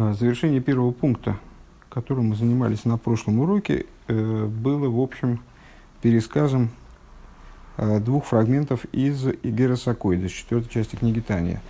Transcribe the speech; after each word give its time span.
А, 0.00 0.12
завершение 0.12 0.60
первого 0.60 0.92
пункта, 0.92 1.38
которым 1.88 2.28
мы 2.28 2.36
занимались 2.36 2.84
на 2.84 2.98
прошлом 2.98 3.40
уроке, 3.40 3.86
э, 4.06 4.44
было, 4.44 4.88
в 4.88 5.00
общем, 5.00 5.40
пересказом 6.02 6.70
э, 7.78 7.98
двух 7.98 8.26
фрагментов 8.26 8.84
из 8.92 9.26
Игера 9.42 9.74
Сакойда, 9.74 10.28
четвертой 10.28 10.70
части 10.70 10.94
книги 10.94 11.18
Тания, 11.18 11.60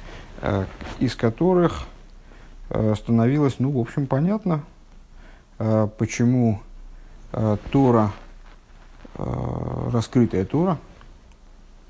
э, 0.42 0.66
из 0.98 1.16
которых 1.16 1.86
становилось, 2.96 3.60
ну, 3.60 3.70
в 3.70 3.78
общем, 3.78 4.06
понятно, 4.06 4.62
почему 5.56 6.60
Тора, 7.72 8.12
раскрытая 9.16 10.44
Тора, 10.44 10.76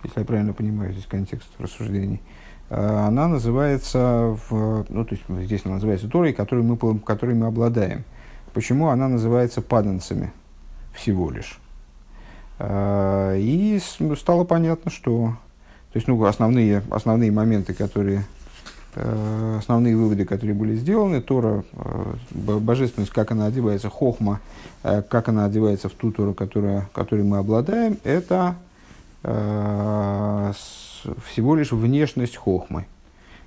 если 0.05 0.21
я 0.21 0.25
правильно 0.25 0.53
понимаю 0.53 0.93
здесь 0.93 1.07
контекст 1.07 1.49
рассуждений, 1.59 2.21
она 2.71 3.29
называется, 3.29 4.37
в, 4.49 4.85
ну, 4.89 5.05
то 5.05 5.15
есть 5.15 5.25
здесь 5.47 5.63
она 5.65 5.75
называется 5.75 6.09
Торой, 6.09 6.33
которой 6.33 6.63
мы, 6.63 6.99
которой 6.99 7.35
мы 7.35 7.47
обладаем. 7.47 8.05
Почему 8.53 8.89
она 8.89 9.09
называется 9.09 9.63
паданцами 9.63 10.33
всего 10.95 11.31
лишь? 11.31 11.59
Э, 12.59 13.37
и 13.39 13.81
стало 14.17 14.45
понятно, 14.45 14.91
что 14.91 15.37
то 15.93 15.97
есть, 15.97 16.07
ну, 16.07 16.23
основные, 16.25 16.83
основные 16.91 17.33
моменты, 17.33 17.73
которые, 17.73 18.27
э, 18.95 19.57
основные 19.59 19.97
выводы, 19.97 20.27
которые 20.27 20.55
были 20.55 20.77
сделаны, 20.77 21.23
Тора, 21.23 21.65
божественность, 22.31 23.11
как 23.11 23.31
она 23.31 23.47
одевается, 23.47 23.89
хохма, 23.89 24.41
как 24.83 25.29
она 25.29 25.47
одевается 25.47 25.89
в 25.89 25.93
ту 25.93 26.13
Тору, 26.13 26.35
которая, 26.35 26.89
которой 26.93 27.23
мы 27.25 27.39
обладаем, 27.39 27.97
это 28.05 28.57
всего 31.25 31.57
лишь 31.57 31.73
внешность 31.73 32.37
хохмы. 32.37 32.87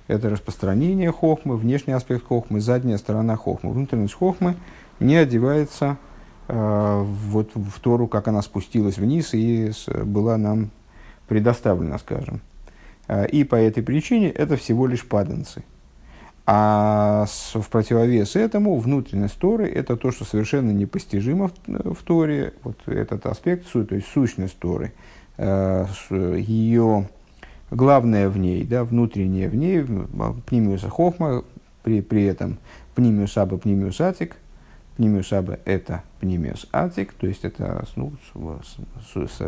Это 0.08 0.28
распространение 0.28 1.12
хохмы, 1.12 1.56
внешний 1.56 1.92
аспект 1.94 2.26
хохмы, 2.26 2.60
задняя 2.60 2.98
сторона 2.98 3.36
хохмы. 3.36 3.72
Внутренность 3.72 4.14
хохмы 4.14 4.56
не 5.00 5.16
одевается 5.16 5.96
э, 6.48 7.02
вот 7.02 7.50
в 7.54 7.80
Тору, 7.80 8.08
как 8.08 8.28
она 8.28 8.42
спустилась 8.42 8.98
вниз 8.98 9.32
и 9.32 9.72
была 10.04 10.36
нам 10.36 10.70
предоставлена, 11.28 11.98
скажем. 11.98 12.40
Э, 13.08 13.26
и 13.26 13.44
по 13.44 13.54
этой 13.54 13.82
причине 13.82 14.30
это 14.30 14.56
всего 14.56 14.86
лишь 14.86 15.06
паданцы. 15.06 15.64
А 16.44 17.26
в 17.54 17.68
противовес 17.70 18.34
этому 18.34 18.76
внутренность 18.78 19.38
Торы– 19.38 19.68
это 19.74 19.96
то, 19.96 20.10
что 20.10 20.24
совершенно 20.24 20.72
непостижимо 20.72 21.48
в, 21.48 21.94
в 21.94 22.02
Торе, 22.02 22.54
вот 22.64 22.76
этот 22.86 23.26
аспект, 23.26 23.70
то 23.70 23.86
есть 23.94 24.08
сущность 24.08 24.58
Торы, 24.58 24.86
э, 24.86 25.21
ее 26.10 27.08
главное 27.70 28.28
в 28.28 28.38
ней, 28.38 28.64
да, 28.64 28.84
внутреннее 28.84 29.48
в 29.48 29.54
ней, 29.54 29.84
пнимиуса 30.46 30.88
хохма, 30.88 31.42
при, 31.82 32.00
при 32.00 32.24
этом 32.24 32.58
пнимиус 32.94 33.36
аба, 33.36 33.58
пнимиус 33.58 34.00
атик, 34.00 34.36
пнимиус 34.96 35.32
аба 35.32 35.58
это 35.64 36.02
пнимиус 36.20 36.66
атик, 36.72 37.12
то 37.14 37.26
есть 37.26 37.44
это 37.44 37.84
ну, 37.96 38.12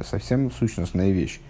совсем 0.03 0.51
сущностная 0.51 1.11
вещь 1.11 1.41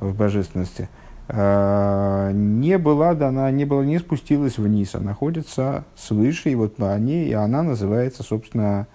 в 0.00 0.14
божественности, 0.14 0.88
а, 1.28 2.32
не 2.32 2.76
была 2.78 3.14
дана, 3.14 3.50
не, 3.50 3.64
была, 3.64 3.84
не 3.84 3.98
спустилась 3.98 4.58
вниз, 4.58 4.94
а 4.94 5.00
находится 5.00 5.84
свыше, 5.96 6.50
и 6.50 6.54
вот 6.54 6.78
ней, 6.78 7.28
и 7.28 7.32
она 7.32 7.62
называется, 7.62 8.22
собственно, 8.22 8.86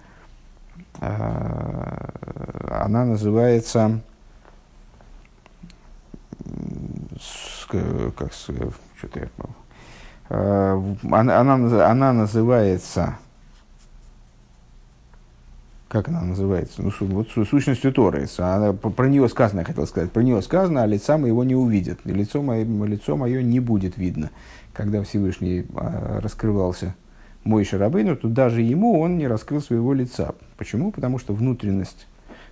а, 1.00 2.10
она 2.86 3.06
называется 3.06 4.02
как, 7.68 8.34
что-то 8.34 9.20
я, 9.20 9.30
э, 10.30 10.96
она, 11.12 11.40
она, 11.40 11.90
она 11.90 12.14
называется, 12.14 13.18
как 15.88 16.08
она 16.08 16.22
называется, 16.22 16.82
ну, 16.82 16.92
вот 17.00 17.30
сущностью 17.30 17.92
Торы. 17.92 18.28
Она, 18.38 18.74
про 18.74 19.08
нее 19.08 19.28
сказано, 19.28 19.60
я 19.60 19.66
хотел 19.66 19.86
сказать, 19.88 20.12
про 20.12 20.22
нее 20.22 20.42
сказано, 20.42 20.84
а 20.84 20.86
лица 20.86 21.18
моего 21.18 21.44
не 21.44 21.56
увидят, 21.56 22.00
и 22.06 22.12
лицо 22.12 22.42
мое, 22.42 22.64
лицо 22.86 23.18
мое 23.18 23.42
не 23.42 23.60
будет 23.60 23.98
видно. 23.98 24.30
Когда 24.74 25.04
Всевышний 25.04 25.66
а, 25.76 26.22
раскрывался 26.22 26.96
мой 27.44 27.66
Шарабейну, 27.66 28.16
то 28.16 28.30
даже 28.30 28.62
ему 28.62 29.00
он 29.00 29.18
не 29.18 29.28
раскрыл 29.28 29.62
своего 29.62 29.94
лица. 29.94 30.34
Почему? 30.58 30.92
Потому 30.92 31.20
что 31.20 31.34
внутренность 31.34 32.08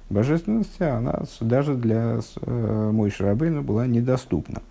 божественности, 0.09 0.83
она 0.83 1.23
даже 1.39 1.75
для 1.75 2.19
э, 2.41 2.89
Мой 2.91 3.11
была 3.61 3.87
недоступна. 3.87 4.61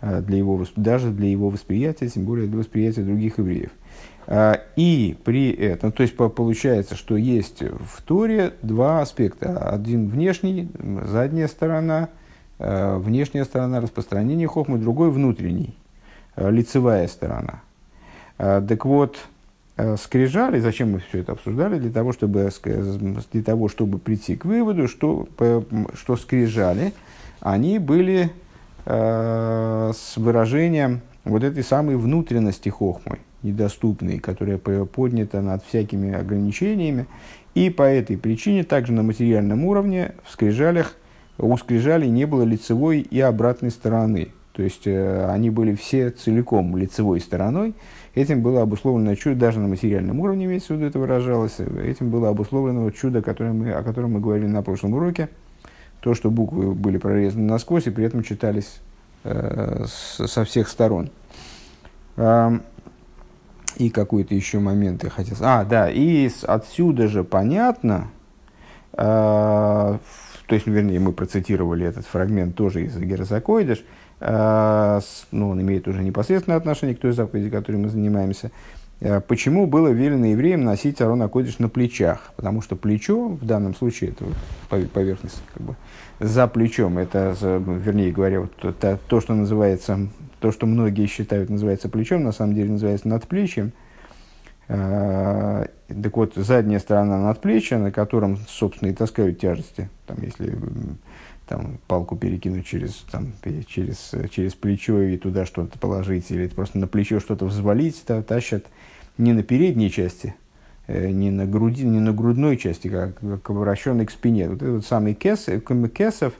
Э, 0.00 0.20
для 0.20 0.38
его, 0.38 0.64
даже 0.76 1.10
для 1.10 1.28
его 1.28 1.50
восприятия, 1.50 2.08
тем 2.08 2.24
более 2.24 2.48
для 2.48 2.58
восприятия 2.58 3.02
других 3.02 3.38
евреев. 3.38 3.70
Э, 4.26 4.54
и 4.76 5.16
при 5.24 5.50
этом, 5.50 5.92
то 5.92 6.02
есть 6.02 6.16
получается, 6.16 6.96
что 6.96 7.16
есть 7.16 7.62
в 7.62 8.02
Торе 8.02 8.54
два 8.62 9.00
аспекта. 9.00 9.70
Один 9.70 10.08
внешний, 10.08 10.68
задняя 11.06 11.48
сторона, 11.48 12.08
внешняя 12.58 13.44
сторона 13.44 13.80
распространения 13.80 14.46
хохмы, 14.46 14.78
другой 14.78 15.10
внутренний, 15.10 15.74
лицевая 16.36 17.08
сторона. 17.08 17.62
Так 18.36 18.84
вот, 18.84 19.16
Э, 19.16 19.33
скрижали, 19.96 20.60
зачем 20.60 20.92
мы 20.92 21.00
все 21.00 21.18
это 21.18 21.32
обсуждали, 21.32 21.78
для 21.78 21.90
того, 21.90 22.12
чтобы, 22.12 22.50
для 23.32 23.42
того, 23.42 23.68
чтобы 23.68 23.98
прийти 23.98 24.36
к 24.36 24.44
выводу, 24.44 24.86
что, 24.86 25.28
что 25.94 26.16
скрижали, 26.16 26.92
они 27.40 27.78
были 27.78 28.30
э, 28.86 29.92
с 29.94 30.16
выражением 30.16 31.00
вот 31.24 31.42
этой 31.42 31.62
самой 31.62 31.96
внутренности 31.96 32.68
хохмы, 32.68 33.18
недоступной, 33.42 34.18
которая 34.18 34.58
поднята 34.58 35.40
над 35.40 35.64
всякими 35.64 36.14
ограничениями. 36.14 37.06
И 37.54 37.70
по 37.70 37.82
этой 37.82 38.16
причине 38.16 38.64
также 38.64 38.92
на 38.92 39.02
материальном 39.02 39.64
уровне 39.64 40.12
в 40.24 40.32
скрижалях, 40.32 40.94
у 41.38 41.56
скрижалей 41.56 42.08
не 42.08 42.26
было 42.26 42.42
лицевой 42.42 43.00
и 43.00 43.20
обратной 43.20 43.70
стороны. 43.70 44.28
То 44.54 44.62
есть 44.62 44.86
э, 44.86 45.26
они 45.30 45.50
были 45.50 45.74
все 45.74 46.10
целиком 46.10 46.76
лицевой 46.76 47.20
стороной, 47.20 47.74
Этим 48.14 48.42
было 48.42 48.62
обусловлено 48.62 49.16
чудо, 49.16 49.34
даже 49.34 49.58
на 49.58 49.66
материальном 49.66 50.20
уровне, 50.20 50.44
имеется 50.44 50.72
в 50.72 50.76
виду, 50.76 50.86
это 50.86 50.98
выражалось, 51.00 51.58
этим 51.58 52.10
было 52.10 52.28
обусловлено 52.28 52.88
чудо, 52.92 53.22
которое 53.22 53.52
мы, 53.52 53.72
о 53.72 53.82
котором 53.82 54.12
мы 54.12 54.20
говорили 54.20 54.46
на 54.46 54.62
прошлом 54.62 54.94
уроке, 54.94 55.28
то, 56.00 56.14
что 56.14 56.30
буквы 56.30 56.74
были 56.74 56.98
прорезаны 56.98 57.44
насквозь 57.44 57.88
и 57.88 57.90
при 57.90 58.04
этом 58.04 58.22
читались 58.22 58.80
э, 59.24 59.84
со 59.88 60.44
всех 60.44 60.68
сторон. 60.68 61.10
Э, 62.16 62.52
и 63.78 63.90
какой-то 63.90 64.32
еще 64.32 64.60
момент 64.60 65.02
я 65.02 65.10
хотел... 65.10 65.36
А, 65.40 65.64
да, 65.64 65.90
и 65.90 66.30
отсюда 66.44 67.08
же 67.08 67.24
понятно, 67.24 68.10
э, 68.92 68.96
то 68.96 70.54
есть, 70.54 70.68
вернее, 70.68 71.00
мы 71.00 71.12
процитировали 71.12 71.84
этот 71.84 72.06
фрагмент 72.06 72.54
тоже 72.54 72.84
из 72.84 72.96
Герасакоидыш, 72.96 73.78
Э, 73.78 74.03
ну, 74.26 75.50
он 75.50 75.60
имеет 75.60 75.86
уже 75.86 76.02
непосредственное 76.02 76.56
отношение 76.56 76.96
к 76.96 77.00
той 77.00 77.12
заповеди, 77.12 77.50
которой 77.50 77.76
мы 77.76 77.88
занимаемся. 77.90 78.50
Э, 79.00 79.20
почему 79.20 79.66
было 79.66 79.88
велено 79.88 80.26
евреям 80.26 80.64
носить 80.64 81.00
Арон 81.00 81.22
Акодиш 81.22 81.58
на 81.58 81.68
плечах? 81.68 82.32
Потому 82.36 82.62
что 82.62 82.76
плечо, 82.76 83.28
в 83.28 83.44
данном 83.44 83.74
случае, 83.74 84.10
это 84.10 84.24
поверхность 84.88 85.42
как 85.52 85.62
бы, 85.62 85.76
за 86.20 86.46
плечом, 86.46 86.98
это, 86.98 87.34
вернее 87.40 88.12
говоря, 88.12 88.40
вот 88.40 88.52
то, 88.56 88.98
то, 89.08 89.20
что 89.20 89.34
называется, 89.34 90.08
то, 90.40 90.52
что 90.52 90.66
многие 90.66 91.06
считают 91.06 91.50
называется 91.50 91.88
плечом, 91.88 92.24
на 92.24 92.32
самом 92.32 92.54
деле 92.54 92.72
называется 92.72 93.08
надплечьем. 93.08 93.72
Э, 94.68 95.66
так 95.86 96.16
вот, 96.16 96.34
задняя 96.36 96.78
сторона 96.78 97.20
надплечья, 97.20 97.78
на 97.78 97.90
котором, 97.90 98.38
собственно, 98.48 98.88
и 98.88 98.94
таскают 98.94 99.38
тяжести, 99.38 99.90
там, 100.06 100.16
если 100.22 100.56
там, 101.46 101.78
палку 101.86 102.16
перекинуть 102.16 102.66
через, 102.66 103.04
там, 103.10 103.32
через, 103.66 104.12
через 104.30 104.54
плечо 104.54 105.00
и 105.00 105.16
туда 105.16 105.44
что-то 105.46 105.78
положить, 105.78 106.30
или 106.30 106.48
просто 106.48 106.78
на 106.78 106.86
плечо 106.86 107.20
что-то 107.20 107.46
взвалить, 107.46 108.02
то 108.06 108.22
тащат 108.22 108.64
не 109.18 109.32
на 109.32 109.42
передней 109.42 109.90
части, 109.90 110.34
э, 110.86 111.10
не, 111.10 111.30
на 111.30 111.46
груди, 111.46 111.84
не 111.84 112.00
на 112.00 112.12
грудной 112.12 112.56
части, 112.56 112.88
как, 112.88 113.18
как 113.18 113.50
обращенный 113.50 114.06
к 114.06 114.10
спине. 114.10 114.48
Вот 114.48 114.62
этот 114.62 114.86
самый 114.86 115.14
кес, 115.14 115.48
э, 115.48 115.60
кесов, 115.60 116.32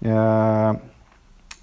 э, 0.00 0.74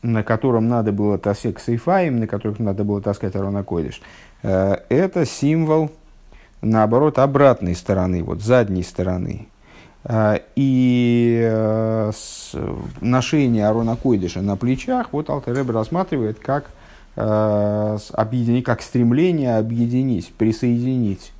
на 0.04 0.24
котором 0.24 0.68
надо 0.68 0.92
было 0.92 1.18
таскать 1.18 1.60
сейфаем, 1.60 2.19
на 2.19 2.27
которых 2.27 2.60
надо 2.60 2.83
было 2.83 3.01
таскать 3.01 3.36
Арона 3.36 3.63
Койдыш, 3.63 4.01
э, 4.44 4.77
это 4.89 5.25
символ, 5.25 5.92
наоборот, 6.62 7.19
обратной 7.19 7.75
стороны, 7.75 8.24
вот 8.24 8.42
задней 8.42 8.83
стороны 8.83 9.48
и 10.09 11.42
э, 11.44 12.12
ношение 13.01 13.68
Арона 13.68 13.95
Койдыша 13.95 14.42
на 14.42 14.57
плечах, 14.57 15.09
вот 15.12 15.30
Алтареб 15.30 15.69
рассматривает 15.69 16.39
как, 16.39 16.71
э, 17.15 17.98
объединить, 18.13 18.65
как 18.65 18.81
стремление 18.81 19.57
объединить, 19.57 20.33
присоединить 20.33 21.31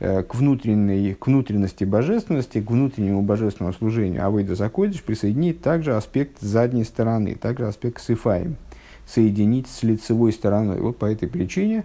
э, 0.00 0.22
к, 0.22 0.34
внутренней, 0.34 1.14
к 1.14 1.26
внутренности 1.26 1.84
божественности, 1.84 2.60
к 2.60 2.70
внутреннему 2.70 3.22
божественному 3.22 3.72
служению 3.72 4.26
Авойда 4.26 4.54
Закойдыш 4.54 5.02
присоединить 5.02 5.62
также 5.62 5.96
аспект 5.96 6.40
задней 6.40 6.84
стороны, 6.84 7.36
также 7.36 7.66
аспект 7.66 8.02
сифаем, 8.02 8.56
соединить 9.06 9.66
с 9.66 9.82
лицевой 9.82 10.34
стороной. 10.34 10.78
Вот 10.80 10.98
по 10.98 11.06
этой 11.06 11.26
причине 11.26 11.84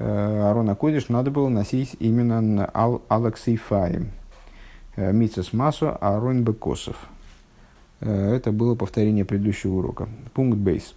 Арона 0.00 0.74
Кодиш 0.74 1.10
надо 1.10 1.30
было 1.30 1.48
носить 1.48 1.94
именно 2.00 2.40
на 2.40 2.70
ал 2.72 3.02
Алаксейфаем. 3.08 4.10
Мицес 4.96 5.52
Масо 5.52 5.96
Арон 5.96 6.42
Бекосов. 6.42 6.96
Это 8.00 8.52
было 8.52 8.74
повторение 8.74 9.24
предыдущего 9.24 9.74
урока. 9.74 10.08
Пункт 10.34 10.58
бейс. 10.58 10.94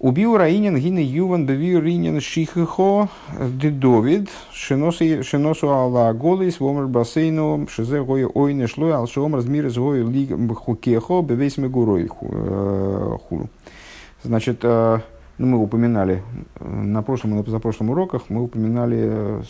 Убил 0.00 0.36
Раинин 0.36 0.76
гины 0.76 0.98
Юван 0.98 1.46
бевил 1.46 1.80
Ринин 1.80 2.20
Шихихо 2.20 3.08
Дедовид 3.40 4.28
Шиносу 4.52 5.68
Алла 5.68 6.12
Голис 6.12 6.60
Вомер 6.60 6.88
Басейну 6.88 7.66
Шизе 7.70 8.02
Гоя 8.02 8.26
Ойне 8.26 8.66
Шлой 8.66 8.92
Алшом 8.92 9.34
Размир 9.34 9.66
из 9.66 9.76
Гоя 9.76 10.04
Лиг 10.04 10.36
Хукехо 10.58 11.22
Бевейс 11.22 11.56
Мегурой 11.56 12.08
Хулу. 12.08 13.48
Значит, 14.22 14.62
ну, 14.62 15.00
мы 15.38 15.58
упоминали 15.58 16.22
на 16.60 17.02
прошлом 17.02 17.32
и 17.32 17.36
на 17.36 17.42
позапрошлом 17.42 17.90
уроках, 17.90 18.24
мы 18.28 18.42
упоминали 18.42 19.42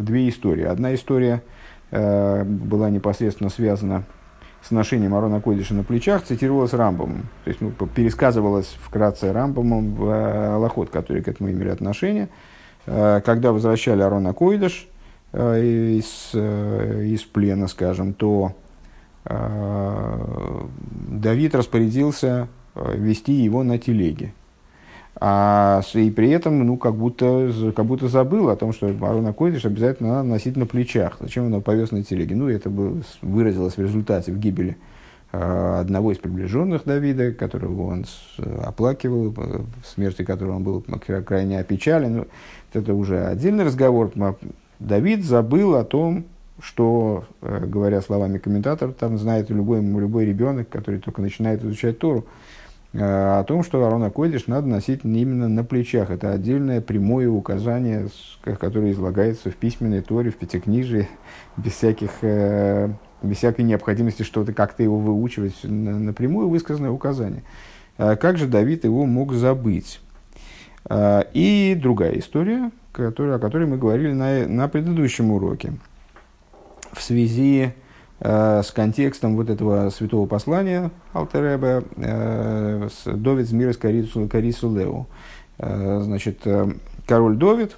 две 0.00 0.28
истории. 0.28 0.64
Одна 0.64 0.94
история 0.94 1.42
была 1.90 2.90
непосредственно 2.90 3.50
связана 3.50 4.04
с 4.62 4.70
ношением 4.70 5.14
Арона 5.14 5.40
Койдиша 5.40 5.74
на 5.74 5.84
плечах 5.84 6.22
цитировалось 6.22 6.72
Рамбомом. 6.72 7.28
То 7.44 7.48
есть 7.50 7.60
ну, 7.60 7.70
пересказывалось 7.70 8.76
вкратце 8.82 9.32
Рамбомом 9.32 9.94
в 9.94 10.08
э, 10.08 10.54
Аллахот, 10.54 10.90
который 10.90 11.22
к 11.22 11.28
этому 11.28 11.50
имели 11.50 11.70
отношение. 11.70 12.28
Э, 12.86 13.20
когда 13.24 13.52
возвращали 13.52 14.02
Арона 14.02 14.32
Койдиш 14.34 14.88
э, 15.32 15.62
из, 15.62 16.34
из 16.34 17.22
плена, 17.22 17.68
скажем, 17.68 18.14
то 18.14 18.54
Давид 21.08 21.54
распорядился 21.54 22.48
вести 22.74 23.32
его 23.32 23.62
на 23.62 23.78
телеге. 23.78 24.32
А, 25.22 25.82
и 25.92 26.10
при 26.10 26.30
этом, 26.30 26.66
ну, 26.66 26.78
как 26.78 26.94
будто, 26.94 27.52
как 27.76 27.84
будто 27.84 28.08
забыл 28.08 28.48
о 28.48 28.56
том, 28.56 28.72
что 28.72 28.86
Арона 28.86 29.34
Койдыш 29.34 29.66
обязательно 29.66 30.14
надо 30.14 30.28
носить 30.28 30.56
на 30.56 30.64
плечах. 30.64 31.18
Зачем 31.20 31.44
он 31.44 31.50
его 31.50 31.60
повез 31.60 31.90
на 31.90 32.02
телеге? 32.02 32.34
Ну, 32.34 32.48
это 32.48 32.70
было, 32.70 33.02
выразилось 33.20 33.76
в 33.76 33.82
результате 33.82 34.32
в 34.32 34.38
гибели 34.38 34.78
э, 35.32 35.78
одного 35.80 36.12
из 36.12 36.18
приближенных 36.18 36.84
Давида, 36.86 37.32
которого 37.32 37.90
он 37.90 38.06
оплакивал, 38.64 39.34
смерти 39.84 40.24
которого 40.24 40.56
он 40.56 40.62
был 40.62 40.84
крайне 41.26 41.60
опечален. 41.60 42.16
Ну, 42.16 42.26
это 42.72 42.94
уже 42.94 43.26
отдельный 43.26 43.64
разговор. 43.64 44.10
Давид 44.78 45.22
забыл 45.22 45.74
о 45.74 45.84
том, 45.84 46.24
что, 46.62 47.24
э, 47.42 47.66
говоря 47.66 48.00
словами 48.00 48.38
комментатора, 48.38 48.92
там 48.92 49.18
знает 49.18 49.50
любой, 49.50 49.82
любой 49.82 50.24
ребенок, 50.24 50.70
который 50.70 50.98
только 50.98 51.20
начинает 51.20 51.62
изучать 51.62 51.98
Тору, 51.98 52.24
о 52.92 53.44
том, 53.44 53.62
что 53.62 53.86
Арона 53.86 54.10
Койдиш 54.10 54.48
надо 54.48 54.66
носить 54.66 55.04
именно 55.04 55.48
на 55.48 55.62
плечах. 55.62 56.10
Это 56.10 56.32
отдельное 56.32 56.80
прямое 56.80 57.28
указание, 57.28 58.08
которое 58.42 58.90
излагается 58.90 59.50
в 59.50 59.56
письменной 59.56 60.00
торе, 60.00 60.30
в 60.30 60.36
пятикнижии, 60.36 61.08
без, 61.56 61.72
всяких, 61.72 62.10
э, 62.22 62.88
без 63.22 63.36
всякой 63.36 63.62
необходимости 63.62 64.24
что-то 64.24 64.52
как-то 64.52 64.82
его 64.82 64.98
выучивать, 64.98 65.54
напрямую 65.62 66.48
высказанное 66.48 66.90
указание. 66.90 67.44
Э, 67.96 68.16
как 68.16 68.38
же 68.38 68.46
Давид 68.46 68.84
его 68.84 69.06
мог 69.06 69.32
забыть? 69.32 70.00
И 70.90 71.78
другая 71.80 72.18
история, 72.18 72.70
о 72.94 73.38
которой 73.38 73.66
мы 73.66 73.76
говорили 73.76 74.12
на, 74.12 74.48
на 74.48 74.66
предыдущем 74.66 75.30
уроке. 75.30 75.74
В 76.92 77.02
связи 77.02 77.74
Э, 77.76 77.79
с 78.20 78.70
контекстом 78.72 79.36
вот 79.36 79.48
этого 79.48 79.88
святого 79.90 80.26
послания 80.26 80.90
Алтереба 81.14 81.84
э, 81.96 82.88
Довид 83.06 83.48
с 83.48 83.52
мира 83.52 83.72
Карису 83.72 84.76
Леу. 84.76 85.06
Э, 85.58 86.00
значит, 86.02 86.46
король 87.06 87.36
Довид, 87.36 87.76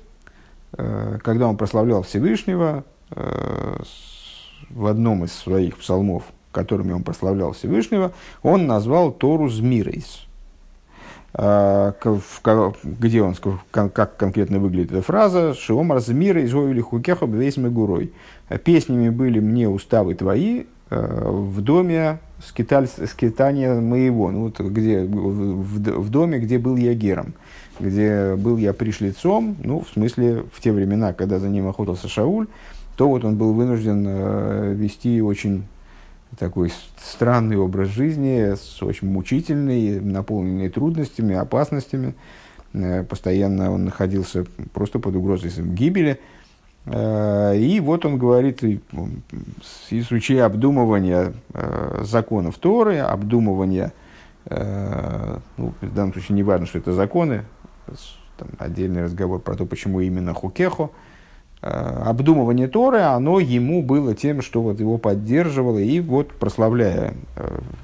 когда 0.73 1.49
он 1.49 1.57
прославлял 1.57 2.03
Всевышнего, 2.03 2.85
в 3.11 4.87
одном 4.87 5.25
из 5.25 5.33
своих 5.33 5.79
псалмов, 5.79 6.25
которыми 6.51 6.93
он 6.93 7.03
прославлял 7.03 7.53
Всевышнего, 7.53 8.13
он 8.43 8.67
назвал 8.67 9.13
Тору 9.13 9.49
Змирейс. 9.49 10.27
Где 11.35 13.23
он, 13.23 13.35
как 13.71 14.17
конкретно 14.17 14.59
выглядит 14.59 14.93
эта 14.93 15.03
фраза, 15.03 15.55
Шиомар 15.55 16.01
Змирейс, 16.01 16.53
Гоюли 16.53 16.81
Хукеха, 16.81 17.27
Бвейс 17.27 17.57
Мегурой. 17.57 18.13
Песнями 18.65 19.09
были 19.09 19.41
мне 19.41 19.67
уставы 19.69 20.15
твои 20.15 20.65
э, 20.91 21.31
в 21.31 21.63
доме 21.63 22.19
скиталь, 22.47 22.87
скитания 22.87 23.81
моего, 23.81 24.31
ну, 24.31 24.43
вот 24.43 24.61
где, 24.61 25.05
в, 25.05 26.01
в 26.01 26.11
доме, 26.11 26.39
где 26.39 26.59
был 26.59 26.77
я 26.77 26.95
гером, 26.95 27.35
где 27.81 28.35
был 28.37 28.57
я 28.57 28.73
пришлицом, 28.73 29.57
ну, 29.63 29.81
в 29.81 29.89
смысле, 29.89 30.45
в 30.53 30.61
те 30.61 30.73
времена, 30.73 31.13
когда 31.13 31.39
за 31.39 31.49
ним 31.49 31.69
охотился 31.69 32.09
Шауль, 32.09 32.47
то 32.97 33.09
вот 33.09 33.25
он 33.25 33.37
был 33.37 33.55
вынужден 33.55 34.05
э, 34.07 34.75
вести 34.75 35.23
очень 35.23 35.65
такой 36.39 36.73
странный 36.97 37.57
образ 37.57 37.89
жизни, 37.89 38.55
очень 38.85 39.09
мучительный, 39.09 40.01
наполненный 40.01 40.69
трудностями, 40.69 41.35
опасностями. 41.35 42.15
Э, 42.73 43.05
постоянно 43.05 43.71
он 43.71 43.85
находился 43.85 44.45
просто 44.73 44.99
под 44.99 45.17
угрозой 45.17 45.51
гибели. 45.75 46.19
Э, 46.87 47.57
и 47.57 47.81
вот 47.81 48.05
он 48.05 48.19
говорит, 48.19 48.63
изучая 49.91 50.47
обдумывание 50.47 51.35
э, 51.53 52.03
законов 52.05 52.59
Торы, 52.59 52.99
обдумывание, 52.99 53.93
ну, 54.51 55.73
в 55.81 55.95
данном 55.95 56.13
случае 56.13 56.35
не 56.35 56.43
важно, 56.43 56.67
что 56.67 56.79
это 56.79 56.93
законы, 56.93 57.45
там, 58.37 58.49
отдельный 58.59 59.05
разговор 59.05 59.41
про 59.41 59.55
то, 59.55 59.67
почему 59.67 60.01
именно 60.01 60.35
Хукехо, 60.35 60.91
обдумывание 61.63 62.67
Торы, 62.69 63.01
оно 63.01 63.39
ему 63.39 63.83
было 63.83 64.15
тем, 64.15 64.43
что 64.43 64.63
вот 64.63 64.81
его 64.81 64.99
поддерживало, 64.99 65.79
и 65.79 66.01
вот 66.01 66.33
прославляя 66.35 67.15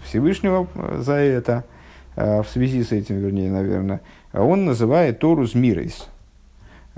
Всевышнего 0.05 0.67
за 0.99 1.15
это, 1.15 1.65
в 2.17 2.47
связи 2.53 2.83
с 2.83 2.91
этим, 2.91 3.19
вернее, 3.19 3.51
наверное, 3.53 4.01
он 4.33 4.65
называет 4.65 5.21
Тору 5.21 5.47
Змирейс, 5.47 6.09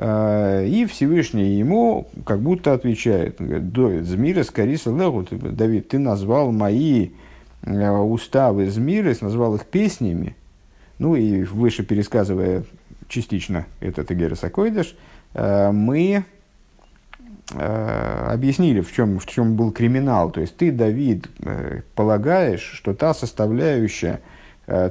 Э, 0.02 0.64
и 0.66 0.86
Всевышний 0.86 1.58
ему 1.58 2.08
как 2.24 2.40
будто 2.40 2.72
отвечает, 2.72 3.36
говорит, 3.38 4.06
Змира 4.06 4.44
скориса 4.44 4.88
легу, 4.88 5.26
Давид, 5.30 5.88
ты 5.88 5.98
назвал 5.98 6.52
мои 6.52 7.10
э, 7.62 7.90
уставы 7.90 8.70
Змирис, 8.70 9.20
назвал 9.20 9.56
их 9.56 9.66
песнями, 9.66 10.36
ну 10.98 11.16
и 11.16 11.44
выше 11.44 11.82
пересказывая 11.84 12.64
частично 13.08 13.66
этот 13.80 14.10
Игерес 14.10 14.42
Акойдыш, 14.42 14.96
э, 15.34 15.70
мы 15.70 16.24
объяснили, 17.56 18.80
в 18.80 18.92
чем, 18.92 19.18
в 19.18 19.26
чем 19.26 19.56
был 19.56 19.72
криминал. 19.72 20.30
То 20.30 20.40
есть 20.40 20.56
ты, 20.56 20.70
Давид, 20.70 21.28
полагаешь, 21.94 22.62
что 22.62 22.94
та 22.94 23.14
составляющая 23.14 24.20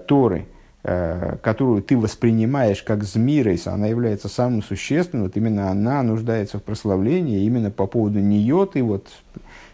Торы– 0.08 0.46
Э, 0.82 1.36
которую 1.44 1.84
ты 1.84 1.98
воспринимаешь 1.98 2.84
как 2.84 3.04
змирейс, 3.04 3.68
она 3.68 3.88
является 3.88 4.30
самым 4.30 4.64
существенным, 4.64 5.26
вот 5.26 5.36
именно 5.36 5.70
она 5.70 6.02
нуждается 6.04 6.58
в 6.58 6.64
прославлении, 6.64 7.44
именно 7.44 7.70
по 7.70 7.86
поводу 7.86 8.20
нее 8.20 8.66
ты 8.72 8.82
вот 8.82 9.10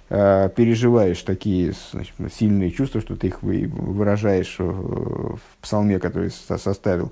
э, 0.10 0.50
переживаешь 0.56 1.22
такие 1.22 1.74
значит, 1.92 2.15
сильные 2.34 2.72
чувства, 2.72 3.01
что 3.01 3.15
ты 3.15 3.27
их 3.27 3.44
выражаешь 3.44 4.56
в 4.58 5.39
псалме, 5.62 6.00
который 6.00 6.32
составил. 6.32 7.12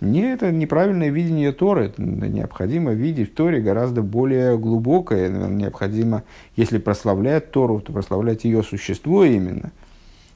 Не, 0.00 0.32
это 0.32 0.52
неправильное 0.52 1.08
видение 1.08 1.52
Торы. 1.52 1.92
Необходимо 1.96 2.92
видеть 2.92 3.32
в 3.32 3.34
Торе 3.34 3.60
гораздо 3.60 4.02
более 4.02 4.56
глубокое. 4.56 5.28
Необходимо, 5.48 6.22
если 6.54 6.78
прославлять 6.78 7.50
Тору, 7.50 7.80
то 7.80 7.92
прославлять 7.92 8.44
ее 8.44 8.62
существо 8.62 9.24
именно– 9.24 9.72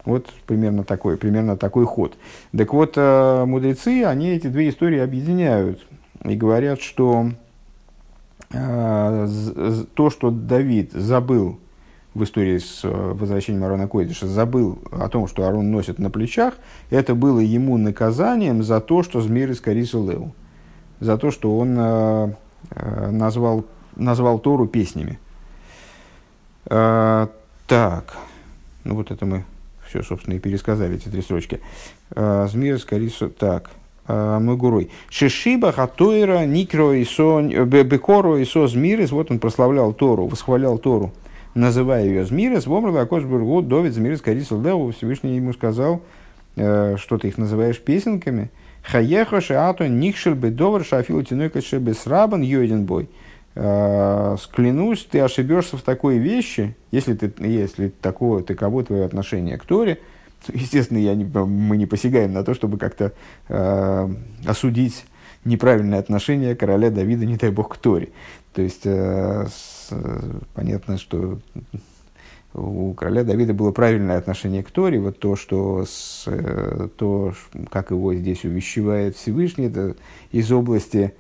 вот 0.04 0.28
примерно 0.46 0.84
такой, 0.84 1.16
примерно 1.16 1.56
такой 1.56 1.86
ход. 1.86 2.16
Так 2.56 2.72
вот, 2.72 2.94
э, 2.96 3.44
мудрецы, 3.44 4.04
они 4.04 4.30
эти 4.30 4.48
две 4.48 4.68
истории 4.68 4.98
объединяют 4.98 5.86
и 6.24 6.34
говорят, 6.34 6.80
что 6.80 7.30
э, 8.50 9.28
то, 9.94 10.10
что 10.10 10.30
Давид 10.30 10.92
забыл 10.92 11.60
в 12.14 12.24
истории 12.24 12.58
с 12.58 12.80
э, 12.84 12.88
возвращением 12.88 13.64
Арона 13.64 13.88
Койдиша, 13.88 14.26
забыл 14.26 14.78
о 14.90 15.08
том, 15.08 15.26
что 15.28 15.46
Арон 15.46 15.70
носит 15.70 15.98
на 15.98 16.10
плечах, 16.10 16.54
это 16.90 17.14
было 17.14 17.40
ему 17.40 17.76
наказанием 17.78 18.62
за 18.62 18.80
то, 18.80 19.02
что 19.02 19.20
змеи 19.20 19.44
раскорисил 19.44 20.08
Леу. 20.08 20.32
За 21.00 21.16
то, 21.18 21.30
что 21.30 21.58
он 21.58 21.74
назвал, 23.10 23.64
назвал 23.96 24.38
Тору 24.38 24.68
песнями. 24.68 25.18
Так, 26.64 28.16
ну 28.84 28.94
вот 28.94 29.10
это 29.10 29.26
мы 29.26 29.44
все, 29.88 30.02
собственно, 30.04 30.34
и 30.34 30.38
пересказали 30.38 30.94
эти 30.94 31.08
три 31.08 31.22
строчки. 31.22 31.60
Змир, 32.14 32.78
Скорисо, 32.78 33.30
так. 33.30 33.70
Мегурой. 34.06 34.90
Шишиба, 35.10 35.72
Хатойра, 35.72 36.44
Никро, 36.44 36.92
Исо, 37.02 37.40
Бекоро, 37.40 38.42
Исо, 38.42 38.66
Змирис. 38.68 39.10
Вот 39.10 39.30
он 39.30 39.38
прославлял 39.38 39.92
Тору, 39.92 40.26
восхвалял 40.26 40.78
Тору, 40.78 41.12
называя 41.54 42.04
ее 42.04 42.24
Змирис. 42.24 42.66
Вомрла, 42.66 43.02
Акошбургу, 43.02 43.62
Довид, 43.62 43.94
Змирис, 43.94 44.20
Корисо, 44.20 44.60
Леву. 44.60 44.92
Всевышний 44.92 45.36
ему 45.36 45.52
сказал, 45.52 46.02
э, 46.56 46.96
что 46.98 47.18
ты 47.18 47.28
их 47.28 47.38
называешь 47.38 47.80
песенками. 47.80 48.50
Хаеха 48.82 49.40
шеату 49.40 49.86
никшел 49.86 50.34
бы 50.34 50.50
довар 50.50 50.84
шафил 50.84 51.22
тинойка 51.22 51.60
шебе 51.60 51.94
срабан 51.94 52.42
йоден 52.42 52.84
бой. 52.84 53.08
Э, 53.54 54.36
Склянусь, 54.40 55.06
ты 55.10 55.20
ошибешься 55.20 55.76
в 55.76 55.82
такой 55.82 56.18
вещи, 56.18 56.74
если, 56.90 57.14
ты, 57.14 57.32
если 57.46 57.88
такого, 57.88 58.42
таково 58.42 58.82
твое 58.84 59.04
отношение 59.04 59.58
к 59.58 59.64
Торе, 59.64 59.98
естественно, 60.52 60.98
я 60.98 61.14
не, 61.14 61.24
мы 61.24 61.76
не 61.76 61.86
посягаем 61.86 62.32
на 62.32 62.44
то, 62.44 62.54
чтобы 62.54 62.78
как-то 62.78 63.12
э, 63.48 64.08
осудить 64.46 65.04
неправильное 65.44 65.98
отношение 65.98 66.54
короля 66.54 66.90
Давида, 66.90 67.26
не 67.26 67.36
дай 67.36 67.50
бог, 67.50 67.74
к 67.74 67.76
Торе. 67.76 68.10
То 68.52 68.62
есть, 68.62 68.82
э, 68.84 69.46
с, 69.46 69.90
понятно, 70.54 70.98
что 70.98 71.38
у 72.54 72.92
короля 72.92 73.24
Давида 73.24 73.54
было 73.54 73.72
правильное 73.72 74.18
отношение 74.18 74.62
к 74.62 74.70
Торе, 74.70 75.00
вот 75.00 75.18
то, 75.18 75.36
что 75.36 75.84
с, 75.86 76.24
э, 76.26 76.88
то, 76.96 77.32
как 77.70 77.90
его 77.90 78.14
здесь 78.14 78.44
увещевает 78.44 79.16
Всевышний, 79.16 79.66
это 79.66 79.96
из 80.32 80.52
области 80.52 81.14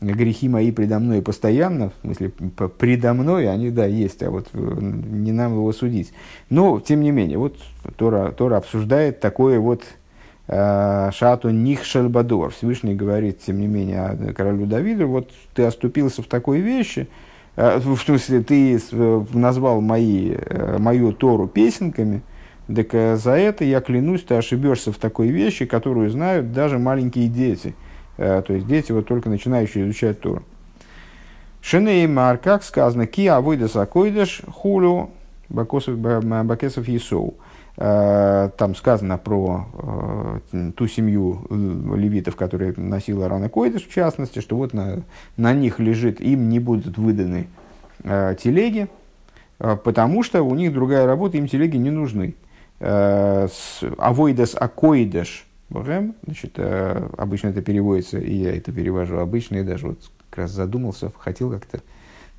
грехи 0.00 0.48
мои 0.48 0.70
предо 0.70 0.98
мной 0.98 1.22
постоянно, 1.22 1.90
в 1.90 2.00
смысле, 2.02 2.30
предо 2.78 3.14
мной 3.14 3.50
они, 3.50 3.70
да, 3.70 3.86
есть, 3.86 4.22
а 4.22 4.30
вот 4.30 4.48
э, 4.52 4.76
не 4.80 5.32
нам 5.32 5.54
его 5.54 5.72
судить. 5.72 6.12
Но, 6.50 6.80
тем 6.80 7.00
не 7.00 7.10
менее, 7.10 7.38
вот 7.38 7.56
Тора, 7.96 8.32
Тора 8.32 8.58
обсуждает 8.58 9.20
такое 9.20 9.58
вот 9.58 9.82
э, 9.82 9.86
шату 10.48 11.50
них 11.50 11.84
шельбадор. 11.84 12.52
Всевышний 12.52 12.94
говорит, 12.94 13.40
тем 13.40 13.60
не 13.60 13.66
менее, 13.66 14.32
королю 14.36 14.66
Давиду, 14.66 15.08
вот 15.08 15.30
ты 15.54 15.64
оступился 15.64 16.22
в 16.22 16.26
такой 16.26 16.60
вещи, 16.60 17.08
э, 17.56 17.78
в 17.78 17.96
смысле, 17.98 18.42
ты 18.42 18.80
назвал 19.32 19.80
мои, 19.80 20.36
мою 20.78 21.12
Тору 21.12 21.48
песенками, 21.48 22.22
так 22.68 22.92
за 22.92 23.32
это 23.32 23.64
я 23.64 23.80
клянусь, 23.80 24.22
ты 24.22 24.34
ошибешься 24.34 24.92
в 24.92 24.98
такой 24.98 25.28
вещи, 25.28 25.66
которую 25.66 26.10
знают 26.10 26.52
даже 26.52 26.78
маленькие 26.78 27.28
дети– 27.28 27.74
Э, 28.18 28.42
то 28.46 28.54
есть 28.54 28.66
дети 28.66 28.92
вот 28.92 29.06
только 29.06 29.28
начинающие 29.28 29.84
изучать 29.84 30.20
Тору. 30.20 30.42
Шенеймар, 31.60 32.38
как 32.38 32.62
сказано, 32.62 33.06
ки 33.06 33.26
авойда 33.26 33.68
сакойдеш 33.68 34.42
хулю 34.46 35.10
бакесов 35.48 36.88
есоу. 36.88 37.34
Э, 37.76 38.50
там 38.56 38.74
сказано 38.74 39.18
про 39.18 40.40
э, 40.52 40.70
ту 40.76 40.86
семью 40.88 41.46
левитов, 41.50 42.36
которые 42.36 42.74
носила 42.76 43.28
Рана 43.28 43.48
Койдыш, 43.48 43.86
в 43.86 43.92
частности, 43.92 44.40
что 44.40 44.56
вот 44.56 44.72
на, 44.72 45.02
на 45.36 45.52
них 45.52 45.78
лежит, 45.78 46.20
им 46.20 46.48
не 46.48 46.60
будут 46.60 46.98
выданы 46.98 47.48
телеги, 48.02 48.88
потому 49.58 50.22
что 50.22 50.42
у 50.42 50.54
них 50.54 50.72
другая 50.72 51.06
работа, 51.06 51.38
им 51.38 51.48
телеги 51.48 51.76
не 51.76 51.90
нужны. 51.90 52.34
Авойдас 52.78 54.54
акоидеш 54.54 55.46
значит, 55.70 56.52
э, 56.56 57.08
обычно 57.16 57.48
это 57.48 57.62
переводится, 57.62 58.18
и 58.18 58.34
я 58.34 58.56
это 58.56 58.72
перевожу 58.72 59.18
обычно, 59.18 59.56
и 59.56 59.62
даже 59.62 59.88
вот 59.88 59.98
как 60.30 60.44
раз 60.44 60.50
задумался, 60.52 61.12
хотел 61.18 61.50
как-то, 61.50 61.80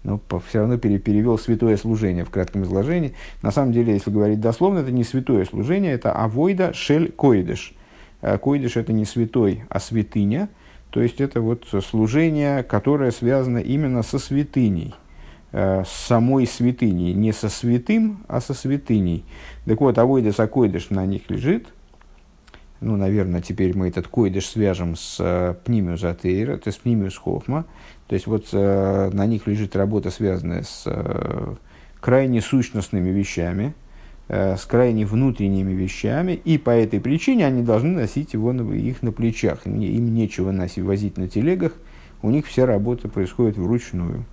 но 0.08 0.22
все 0.48 0.60
равно 0.60 0.78
пере, 0.78 1.00
перевел 1.00 1.38
святое 1.38 1.76
служение 1.76 2.24
в 2.24 2.30
кратком 2.30 2.64
изложении. 2.64 3.14
На 3.42 3.52
самом 3.52 3.74
деле, 3.74 3.94
если 3.94 4.10
говорить 4.10 4.40
дословно, 4.40 4.80
это 4.80 4.92
не 4.92 5.04
святое 5.04 5.44
служение, 5.44 5.92
это 5.92 6.14
авойда 6.14 6.74
шель 6.74 7.12
коидыш. 7.12 7.74
Э, 8.22 8.38
коидыш 8.38 8.78
это 8.78 8.94
не 8.94 9.04
святой, 9.04 9.66
а 9.68 9.82
святыня, 9.82 10.48
то 10.92 11.02
есть 11.02 11.20
это 11.20 11.42
вот 11.42 11.68
служение, 11.86 12.64
которое 12.64 13.12
связано 13.12 13.58
именно 13.58 14.02
со 14.02 14.18
святыней 14.18 14.96
э, 15.52 15.84
с 15.86 15.90
самой 15.90 16.48
святыней, 16.48 17.14
не 17.14 17.34
со 17.34 17.50
святым, 17.50 18.24
а 18.30 18.40
со 18.40 18.54
святыней. 18.54 19.26
Так 19.66 19.82
вот, 19.82 19.98
авойда 19.98 20.32
сакойдыш 20.32 20.90
на 20.90 21.06
них 21.06 21.30
лежит, 21.30 21.68
ну, 22.80 22.96
наверное, 22.96 23.42
теперь 23.42 23.76
мы 23.76 23.90
этот 23.90 24.08
койдыш 24.08 24.48
свяжем 24.48 24.96
с 24.96 25.18
э, 25.20 25.56
пнимиус 25.66 26.04
атеира, 26.04 26.58
то 26.58 26.70
есть 26.70 26.80
пнимиус 26.82 27.18
хохма. 27.18 27.66
То 28.08 28.16
есть 28.16 28.26
вот 28.28 28.48
э, 28.54 29.10
на 29.12 29.26
них 29.26 29.48
лежит 29.48 29.76
работа, 29.76 30.12
связанная 30.12 30.64
с 30.64 30.84
э, 30.86 31.56
крайне 32.00 32.42
сущностными 32.42 33.10
вещами, 33.10 33.74
э, 34.30 34.56
с 34.56 34.66
крайне 34.66 35.06
внутренними 35.06 35.74
вещами, 35.74 36.32
и 36.32 36.58
по 36.58 36.70
этой 36.70 37.02
причине 37.02 37.46
они 37.46 37.64
должны 37.64 37.90
носить 37.92 38.34
его 38.34 38.54
на, 38.54 38.72
их 38.74 39.02
на 39.02 39.12
плечах. 39.12 39.66
Им, 39.66 40.14
нечего 40.14 40.52
носить, 40.52 40.86
возить 40.86 41.18
на 41.18 41.28
телегах, 41.28 41.74
у 42.22 42.30
них 42.30 42.48
вся 42.48 42.66
работа 42.66 43.10
происходит 43.10 43.58
вручную. 43.58 44.24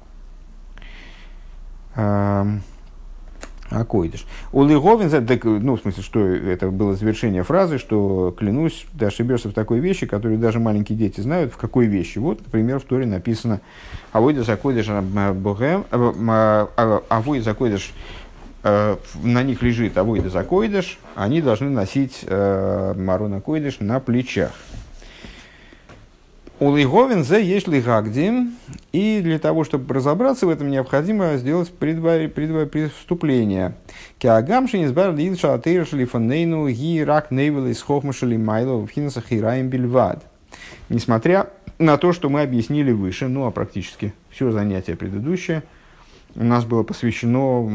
Эм, 1.96 2.62
а 3.74 3.84
койдыш. 3.84 4.24
У 4.52 4.64
Лиговин, 4.64 5.10
ну, 5.64 5.76
в 5.76 5.80
смысле, 5.80 6.02
что 6.02 6.20
это 6.20 6.70
было 6.70 6.94
завершение 6.94 7.42
фразы, 7.42 7.78
что 7.78 8.34
клянусь, 8.38 8.86
ты 8.98 9.06
ошибешься 9.06 9.48
в 9.48 9.52
такой 9.52 9.80
вещи, 9.80 10.06
которую 10.06 10.38
даже 10.38 10.60
маленькие 10.60 10.96
дети 10.96 11.20
знают, 11.20 11.52
в 11.52 11.56
какой 11.56 11.86
вещи. 11.86 12.18
Вот, 12.18 12.40
например, 12.40 12.78
в 12.78 12.84
Торе 12.84 13.06
написано 13.06 13.60
«Авойда 14.12 14.44
закойдыш 14.44 14.86
богем», 14.86 15.84
«Авой 17.08 17.40
закойдыш» 17.40 17.92
на 18.62 19.42
них 19.42 19.60
лежит 19.60 19.98
авойда 19.98 20.30
закойдыш, 20.30 20.98
они 21.16 21.42
должны 21.42 21.68
носить 21.68 22.20
э, 22.22 22.94
марона 22.96 23.42
койдыш 23.42 23.80
на 23.80 24.00
плечах. 24.00 24.52
У 26.60 26.76
Лиговин 26.76 27.24
за 27.24 27.38
есть 27.38 27.66
лигагдим, 27.66 28.54
и 28.92 29.20
для 29.20 29.40
того, 29.40 29.64
чтобы 29.64 29.92
разобраться 29.92 30.46
в 30.46 30.50
этом, 30.50 30.70
необходимо 30.70 31.36
сделать 31.36 31.72
предвар... 31.72 32.28
предвар... 32.28 32.66
предвступление. 32.66 33.74
Киагам 34.18 34.68
шинизбар 34.68 35.12
лил 35.16 35.36
шалатейр 35.36 35.84
шалифанейну 35.84 36.68
ги 36.68 37.02
рак 37.02 37.32
нейвел 37.32 37.66
из 37.66 37.82
хохма 37.82 38.12
шалимайло 38.12 38.86
в 38.86 38.88
хинасах 38.88 39.32
ираем 39.32 39.68
бельвад. 39.68 40.24
Несмотря 40.88 41.50
на 41.80 41.96
то, 41.96 42.12
что 42.12 42.28
мы 42.28 42.42
объяснили 42.42 42.92
выше, 42.92 43.26
ну 43.26 43.46
а 43.46 43.50
практически 43.50 44.14
все 44.30 44.52
занятие 44.52 44.94
предыдущее, 44.94 45.64
у 46.36 46.44
нас 46.44 46.64
было 46.64 46.84
посвящено 46.84 47.68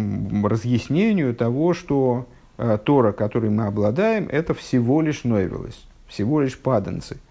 разъяснению 0.48 1.36
того, 1.36 1.74
что 1.74 2.28
э, 2.58 2.78
Тора, 2.82 3.12
которой 3.12 3.50
мы 3.50 3.66
обладаем, 3.66 4.30
это 4.32 4.54
всего 4.54 5.02
лишь 5.02 5.26
новелось, 5.26 5.86
всего 6.08 6.40
лишь 6.40 6.58
паданцы– 6.58 7.18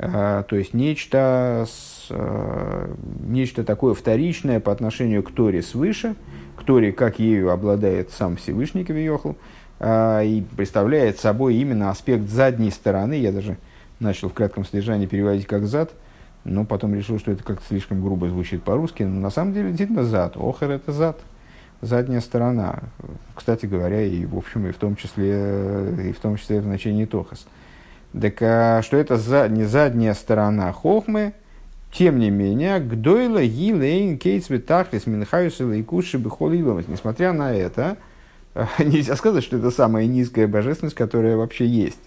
то 0.00 0.56
есть 0.56 0.72
нечто, 0.72 1.66
а, 2.10 2.96
нечто 3.20 3.64
такое 3.64 3.92
вторичное 3.92 4.58
по 4.58 4.72
отношению 4.72 5.22
к 5.22 5.30
Торе 5.30 5.60
свыше, 5.62 6.14
к 6.56 6.64
Торе, 6.64 6.92
как 6.92 7.18
ею 7.18 7.50
обладает 7.50 8.10
сам 8.10 8.36
Всевышний 8.36 8.84
Кавиохл, 8.84 9.34
а, 9.78 10.22
и 10.22 10.40
представляет 10.56 11.18
собой 11.18 11.56
именно 11.56 11.90
аспект 11.90 12.30
задней 12.30 12.70
стороны. 12.70 13.14
Я 13.14 13.30
даже 13.30 13.58
начал 13.98 14.30
в 14.30 14.32
кратком 14.32 14.64
содержании 14.64 15.06
переводить 15.06 15.46
как 15.46 15.66
«зад», 15.66 15.90
но 16.44 16.64
потом 16.64 16.94
решил, 16.94 17.18
что 17.18 17.32
это 17.32 17.44
как-то 17.44 17.66
слишком 17.68 18.00
грубо 18.02 18.28
звучит 18.28 18.62
по-русски. 18.62 19.02
Но 19.02 19.20
на 19.20 19.30
самом 19.30 19.52
деле 19.52 19.68
действительно 19.68 20.04
«зад». 20.04 20.36
«Охер»— 20.36 20.70
это 20.72 20.92
«зад», 20.92 21.20
задняя 21.82 22.20
сторона. 22.20 22.80
Кстати 23.34 23.66
говоря, 23.66 24.00
и 24.00 24.24
в 24.24 24.36
общем, 24.36 24.66
и 24.66 24.72
в 24.72 24.76
том 24.76 24.96
числе, 24.96 26.08
и 26.08 26.12
в 26.12 26.20
том 26.20 26.36
числе 26.36 26.60
в 26.60 26.64
значении 26.64 27.04
«тохас». 27.04 27.46
Так 28.18 28.42
а, 28.42 28.82
что 28.82 28.96
это 28.96 29.16
за, 29.16 29.48
не 29.48 29.64
задняя 29.64 30.14
сторона 30.14 30.72
хохмы, 30.72 31.34
тем 31.92 32.18
не 32.18 32.30
менее, 32.30 32.78
гдойла 32.78 33.44
гилейн 33.44 34.16
кейтс 34.18 34.48
витахлис 34.48 35.06
минхаюс 35.06 35.60
и 35.60 35.82
куши 35.82 36.18
бихолиловать. 36.18 36.88
Несмотря 36.88 37.32
на 37.32 37.52
это, 37.52 37.96
нельзя 38.78 39.16
сказать, 39.16 39.42
что 39.42 39.56
это 39.56 39.70
самая 39.70 40.06
низкая 40.06 40.46
божественность, 40.46 40.96
которая 40.96 41.36
вообще 41.36 41.66
есть. 41.66 42.00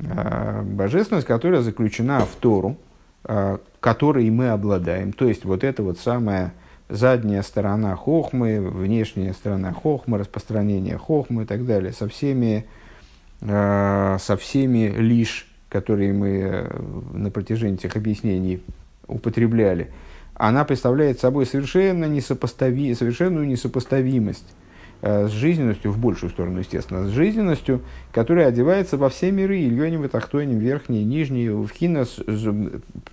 А, 0.00 0.62
божественность, 0.62 1.26
которая 1.26 1.62
заключена 1.62 2.20
в 2.20 2.34
Тору, 2.40 2.76
а, 3.24 3.60
которой 3.80 4.28
мы 4.30 4.48
обладаем. 4.48 5.12
То 5.12 5.26
есть, 5.26 5.44
вот 5.44 5.64
это 5.64 5.82
вот 5.82 5.98
самая 5.98 6.52
задняя 6.88 7.42
сторона 7.42 7.96
хохмы, 7.96 8.60
внешняя 8.60 9.32
сторона 9.32 9.72
хохмы, 9.72 10.18
распространение 10.18 10.96
хохмы 10.96 11.42
и 11.42 11.46
так 11.46 11.66
далее, 11.66 11.92
со 11.92 12.08
всеми 12.08 12.66
со 13.40 14.36
всеми 14.40 14.88
лишь, 14.96 15.46
которые 15.68 16.12
мы 16.12 16.28
э, 16.28 16.80
на 17.12 17.30
протяжении 17.30 17.76
этих 17.76 17.96
объяснений 17.96 18.62
употребляли, 19.06 19.90
она 20.34 20.64
представляет 20.64 21.20
собой 21.20 21.46
совершенно 21.46 22.04
несопостави, 22.06 22.94
совершенную 22.94 23.46
несопоставимость 23.46 24.46
э, 25.02 25.28
с 25.28 25.30
жизненностью, 25.30 25.92
в 25.92 25.98
большую 25.98 26.30
сторону, 26.30 26.60
естественно, 26.60 27.06
с 27.06 27.10
жизненностью, 27.10 27.82
которая 28.12 28.48
одевается 28.48 28.96
во 28.96 29.08
все 29.08 29.30
миры, 29.30 29.60
Ильоним, 29.60 30.02
Ватахтоним, 30.02 30.58
верхние, 30.58 31.04
нижние, 31.04 31.52
в 31.52 31.68
хинос, 31.70 32.20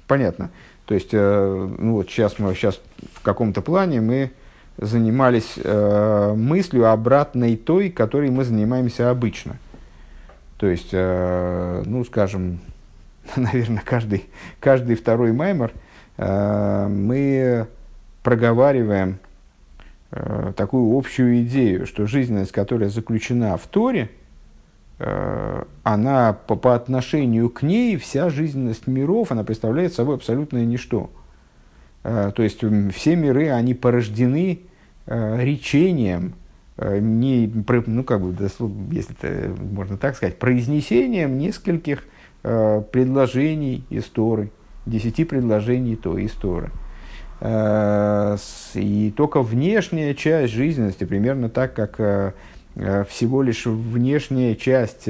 понятно. 0.08 0.50
То 0.86 0.96
есть, 0.96 1.14
ну 1.14 1.94
вот 1.94 2.10
сейчас 2.10 2.40
мы 2.40 2.54
сейчас 2.56 2.82
в 3.14 3.22
каком-то 3.22 3.62
плане 3.62 4.02
мы 4.02 4.32
занимались 4.78 5.54
э, 5.56 6.34
мыслью 6.36 6.90
обратной 6.90 7.56
той, 7.56 7.90
которой 7.90 8.30
мы 8.32 8.44
занимаемся 8.44 9.10
обычно– 9.10 9.58
то 10.58 10.68
есть, 10.68 10.90
э, 10.92 11.84
ну, 11.86 12.04
скажем, 12.06 12.60
наверное, 13.36 13.84
каждый, 13.86 14.26
каждый 14.60 14.96
второй 14.96 15.32
маймер 15.34 15.72
э, 16.18 16.88
мы 16.88 17.68
проговариваем 18.22 19.20
э, 20.12 20.54
такую 20.56 20.98
общую 20.98 21.44
идею, 21.44 21.86
что 21.86 22.06
жизненность, 22.06 22.52
которая 22.52 22.90
заключена 22.90 23.58
в 23.58 23.68
Торе, 23.68 24.10
она 25.84 26.34
по, 26.34 26.56
по 26.56 26.76
отношению 26.76 27.50
к 27.50 27.64
ней, 27.64 27.98
вся 27.98 28.30
жизненность 28.30 28.88
миров, 28.88 29.32
она 29.34 29.44
представляет 29.44 29.94
собой 29.94 30.16
абсолютное 30.16 30.64
ничто. 30.64 31.10
То 32.04 32.34
есть 32.38 32.62
все 32.94 33.16
миры, 33.18 33.50
они 33.50 33.74
порождены 33.74 34.62
речением, 35.08 36.36
не, 36.78 37.52
ну, 37.88 38.04
как 38.04 38.22
бы, 38.22 38.36
если 38.92 39.16
это 39.22 39.62
можно 39.62 39.98
так 39.98 40.16
сказать, 40.16 40.40
произнесением 40.40 41.38
нескольких 41.38 42.06
предложений 42.42 43.86
истории, 43.90 44.52
десяти 44.86 45.24
предложений 45.24 45.98
той 45.98 46.26
истории. 46.26 46.72
Э, 47.46 48.38
и 48.74 49.14
только 49.16 49.42
внешняя 49.42 50.14
часть 50.14 50.54
жизненности, 50.54 51.04
примерно 51.04 51.50
так, 51.50 51.74
как 51.74 52.00
э, 52.00 52.32
э, 52.76 53.04
всего 53.10 53.42
лишь 53.42 53.66
внешняя 53.66 54.56
часть, 54.56 55.10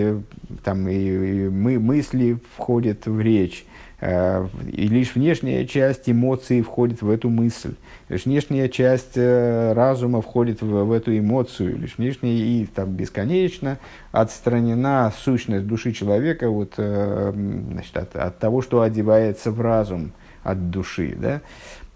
там, 0.63 0.87
и, 0.87 0.95
и 0.95 1.49
мы, 1.49 1.79
мысли 1.79 2.39
входят 2.55 3.05
в 3.05 3.19
речь, 3.19 3.65
и 4.03 4.87
лишь 4.87 5.15
внешняя 5.15 5.65
часть 5.65 6.09
эмоций 6.09 6.61
входит 6.61 7.01
в 7.01 7.09
эту 7.09 7.29
мысль, 7.29 7.75
лишь 8.09 8.25
внешняя 8.25 8.67
часть 8.67 9.15
разума 9.15 10.21
входит 10.21 10.61
в, 10.61 10.83
в 10.83 10.91
эту 10.91 11.17
эмоцию, 11.17 11.77
лишь 11.77 11.97
внешняя 11.97 12.35
и 12.35 12.65
там 12.65 12.89
бесконечно 12.91 13.77
отстранена 14.11 15.13
сущность 15.17 15.67
души 15.67 15.93
человека 15.93 16.49
вот, 16.49 16.73
значит, 16.75 17.95
от, 17.95 18.15
от 18.15 18.39
того, 18.39 18.61
что 18.61 18.81
одевается 18.81 19.51
в 19.51 19.61
разум, 19.61 20.11
от 20.43 20.69
души. 20.69 21.15
Да? 21.17 21.41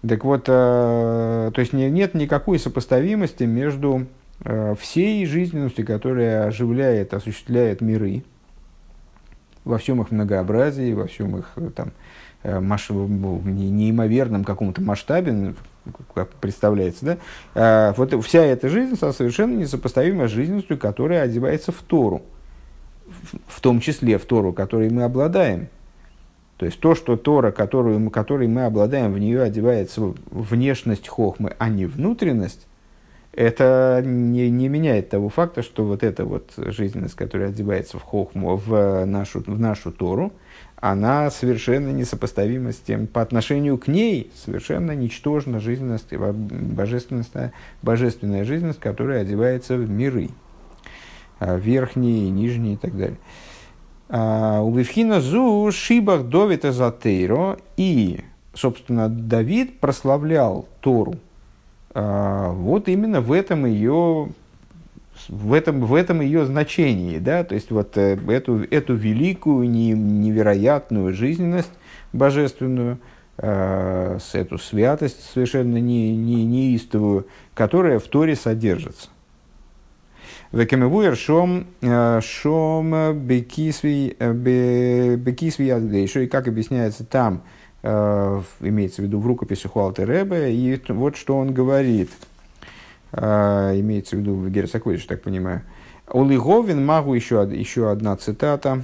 Так 0.06 0.24
вот, 0.24 0.44
э, 0.46 1.50
то 1.52 1.60
есть 1.60 1.72
не, 1.72 1.90
нет 1.90 2.14
никакой 2.14 2.58
сопоставимости 2.58 3.44
между 3.44 4.06
э, 4.44 4.74
всей 4.78 5.26
жизненностью, 5.26 5.84
которая 5.84 6.46
оживляет, 6.46 7.14
осуществляет 7.14 7.80
миры, 7.80 8.22
во 9.64 9.78
всем 9.78 10.02
их 10.02 10.10
многообразии, 10.10 10.92
во 10.92 11.06
всем 11.06 11.38
их 11.38 11.52
э, 11.56 11.70
там, 11.74 11.92
маш... 12.44 12.90
неимоверном 12.90 14.44
каком-то 14.44 14.80
масштабе, 14.80 15.54
как 16.14 16.30
представляется, 16.34 17.18
да, 17.54 17.94
вот 17.96 18.12
вся 18.24 18.44
эта 18.44 18.68
жизнь 18.68 18.96
совершенно 18.96 19.56
несопоставима 19.56 20.28
с 20.28 20.30
жизненностью, 20.30 20.78
которая 20.78 21.22
одевается 21.22 21.72
в 21.72 21.82
Тору, 21.82 22.22
в 23.46 23.60
том 23.60 23.80
числе 23.80 24.18
в 24.18 24.26
Тору, 24.26 24.52
которой 24.52 24.90
мы 24.90 25.04
обладаем– 25.04 25.68
то 26.58 26.66
есть 26.66 26.80
то, 26.80 26.96
что 26.96 27.16
Тора, 27.16 27.52
которую, 27.52 28.10
которой 28.10 28.48
мы 28.48 28.64
обладаем, 28.64 29.12
в 29.12 29.18
нее 29.18 29.42
одевается 29.42 30.12
внешность 30.30 31.06
хохмы, 31.06 31.54
а 31.58 31.68
не 31.68 31.86
внутренность, 31.86 32.66
это 33.38 34.02
не, 34.04 34.50
не 34.50 34.68
меняет 34.68 35.10
того 35.10 35.28
факта, 35.28 35.62
что 35.62 35.84
вот 35.84 36.02
эта 36.02 36.24
вот 36.24 36.54
жизненность, 36.56 37.14
которая 37.14 37.50
одевается 37.50 37.96
в 37.96 38.02
хохму, 38.02 38.56
в 38.56 39.04
нашу, 39.04 39.44
в 39.46 39.60
нашу 39.60 39.92
Тору, 39.92 40.32
она 40.74 41.30
совершенно 41.30 41.90
несопоставима 41.90 42.72
с 42.72 42.78
тем, 42.78 43.06
по 43.06 43.22
отношению 43.22 43.78
к 43.78 43.86
ней 43.86 44.32
совершенно 44.34 44.90
ничтожна 44.90 45.60
жизненность, 45.60 46.12
божественность, 46.12 47.30
божественная 47.80 48.42
жизненность, 48.42 48.80
которая 48.80 49.22
одевается 49.22 49.76
в 49.76 49.88
миры, 49.88 50.30
а, 51.38 51.56
верхние, 51.56 52.30
нижние 52.30 52.74
и 52.74 52.76
так 52.76 52.96
далее. 52.96 53.18
А, 54.08 54.62
у 54.62 54.74
Вивхина 54.74 55.20
Зу 55.20 55.70
Шибах 55.70 56.24
Довид 56.24 56.64
Эзотейро. 56.64 57.58
И, 57.76 58.24
собственно, 58.52 59.08
Давид 59.08 59.78
прославлял 59.78 60.66
Тору. 60.80 61.14
А, 62.00 62.52
вот 62.52 62.88
именно 62.88 63.20
в 63.20 63.32
этом 63.32 63.66
ее 63.66 64.28
в 65.28 65.52
этом, 65.52 65.80
в 65.80 65.96
этом 65.96 66.20
ее 66.20 66.46
значении, 66.46 67.18
да, 67.18 67.42
то 67.42 67.56
есть 67.56 67.72
вот 67.72 67.96
э, 67.98 68.16
эту, 68.28 68.62
эту 68.70 68.94
великую, 68.94 69.68
невероятную 69.68 71.12
жизненность 71.12 71.72
божественную, 72.12 73.00
э, 73.38 74.18
эту 74.32 74.58
святость 74.58 75.28
совершенно 75.34 75.78
не, 75.78 76.16
не, 76.16 76.44
неистовую, 76.44 77.26
которая 77.54 77.98
в 77.98 78.04
Торе 78.04 78.36
содержится. 78.36 79.08
Векемевуер 80.52 81.16
шом, 81.16 81.66
э, 81.80 82.20
шом 82.22 83.18
бекисви 83.18 84.14
адгейшо. 85.68 86.20
И 86.20 86.26
как 86.28 86.46
объясняется 86.46 87.04
там, 87.04 87.42
э, 87.42 87.57
имеется 88.60 89.02
в 89.02 89.04
виду 89.04 89.18
в 89.18 89.26
рукописи 89.26 89.66
Хуалте 89.66 90.04
Ребе, 90.04 90.54
и 90.54 90.80
вот 90.88 91.16
что 91.16 91.36
он 91.38 91.52
говорит. 91.52 92.10
Э, 93.12 93.72
имеется 93.78 94.16
в 94.16 94.20
виду 94.20 94.34
в 94.34 94.50
Герасакодиш, 94.50 95.04
так 95.06 95.22
понимаю. 95.22 95.62
Улиговин 96.10 96.84
магу 96.84 97.14
еще, 97.14 97.48
еще 97.50 97.90
одна 97.90 98.16
цитата 98.16 98.82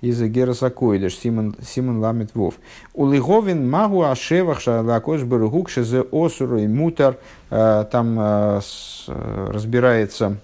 из 0.00 0.22
Герасакоидеш, 0.22 1.16
Симон, 1.16 1.56
Симон 1.62 1.98
Ламет 2.00 2.34
Вов. 2.34 2.54
Улиговин 2.92 3.70
магу 3.70 4.02
ашевах 4.02 4.60
шалакош 4.60 5.22
баругук 5.22 5.70
шезе 5.70 6.04
осуру 6.12 6.58
и 6.58 6.66
мутар. 6.66 7.16
Там 7.48 8.60
разбирается 9.06 10.38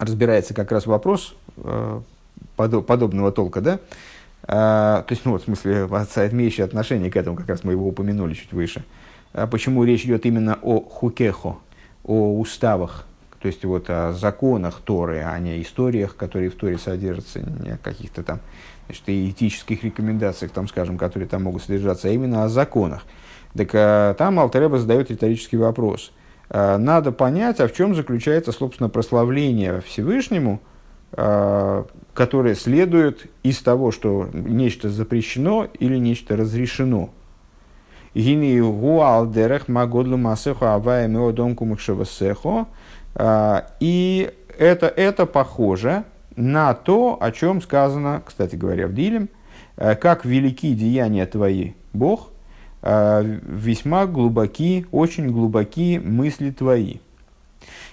разбирается 0.00 0.54
как 0.54 0.72
раз 0.72 0.86
вопрос 0.86 1.34
э, 1.58 2.00
подобного 2.56 3.30
толка, 3.30 3.60
да? 3.60 3.78
А, 4.52 5.02
то 5.02 5.12
есть, 5.12 5.24
ну, 5.24 5.32
вот, 5.32 5.42
в 5.42 5.44
смысле, 5.44 5.72
имеющие 6.32 6.64
отношение 6.64 7.10
к 7.10 7.16
этому, 7.16 7.36
как 7.36 7.48
раз 7.48 7.62
мы 7.62 7.72
его 7.72 7.86
упомянули 7.86 8.34
чуть 8.34 8.52
выше. 8.52 8.84
А 9.32 9.46
почему 9.46 9.84
речь 9.84 10.04
идет 10.04 10.26
именно 10.26 10.58
о 10.62 10.80
хукехо, 10.80 11.58
о 12.04 12.38
уставах, 12.38 13.06
то 13.40 13.46
есть 13.46 13.64
вот 13.64 13.88
о 13.88 14.12
законах 14.12 14.80
Торы, 14.84 15.22
а 15.24 15.38
не 15.38 15.62
историях, 15.62 16.16
которые 16.16 16.50
в 16.50 16.56
Торе 16.56 16.78
содержатся, 16.78 17.40
не 17.40 17.70
о 17.70 17.78
каких-то 17.78 18.22
там 18.22 18.40
значит, 18.86 19.04
этических 19.08 19.84
рекомендациях, 19.84 20.50
там, 20.50 20.66
скажем, 20.66 20.98
которые 20.98 21.28
там 21.28 21.44
могут 21.44 21.62
содержаться, 21.62 22.08
а 22.08 22.10
именно 22.10 22.44
о 22.44 22.48
законах. 22.48 23.04
Так 23.56 23.70
а, 23.74 24.14
там 24.14 24.40
Алтереба 24.40 24.78
задает 24.78 25.10
риторический 25.10 25.56
вопрос– 25.56 26.12
Э, 26.50 26.76
надо 26.76 27.12
понять, 27.12 27.60
а 27.60 27.68
в 27.68 27.72
чем 27.72 27.94
заключается, 27.94 28.52
собственно, 28.52 28.88
прославление 28.88 29.80
Всевышнему, 29.80 30.60
которое 31.12 32.54
следует 32.54 33.26
из 33.42 33.60
того, 33.62 33.90
что 33.90 34.28
нечто 34.32 34.88
запрещено 34.90 35.66
или 35.78 35.96
нечто 35.96 36.36
разрешено. 36.36 37.10
Э, 43.14 43.62
и 43.80 44.30
это, 44.58 44.86
это 44.86 45.26
похоже 45.26 46.04
на 46.36 46.74
то, 46.74 47.18
о 47.20 47.32
чем 47.32 47.60
сказано, 47.60 48.22
кстати 48.24 48.54
говоря, 48.56 48.86
в 48.86 48.94
Дилем, 48.94 49.28
как 49.76 50.24
велики 50.24 50.74
деяния 50.74 51.26
твои, 51.26 51.72
Бог, 51.92 52.30
Э, 52.82 53.22
весьма 53.22 54.06
глубоки, 54.06 54.86
очень 54.90 55.30
глубоки 55.30 56.00
мысли 56.02 56.50
твои. 56.50 56.96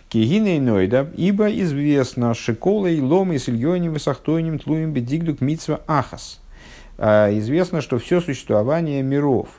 Кигиней 0.09 0.59
нойда, 0.59 1.09
ибо 1.17 1.49
известно, 1.61 2.33
шиколой 2.33 2.99
ломой 3.01 3.39
с 3.39 3.49
ильоним 3.49 3.93
высохтойним 3.93 4.57
тлуем 4.59 4.93
бедигдук 4.93 5.41
митсва 5.41 5.81
ахас. 5.85 6.39
Э, 6.97 7.37
известно, 7.37 7.81
что 7.81 7.99
все 7.99 8.21
существование 8.21 9.03
миров, 9.03 9.49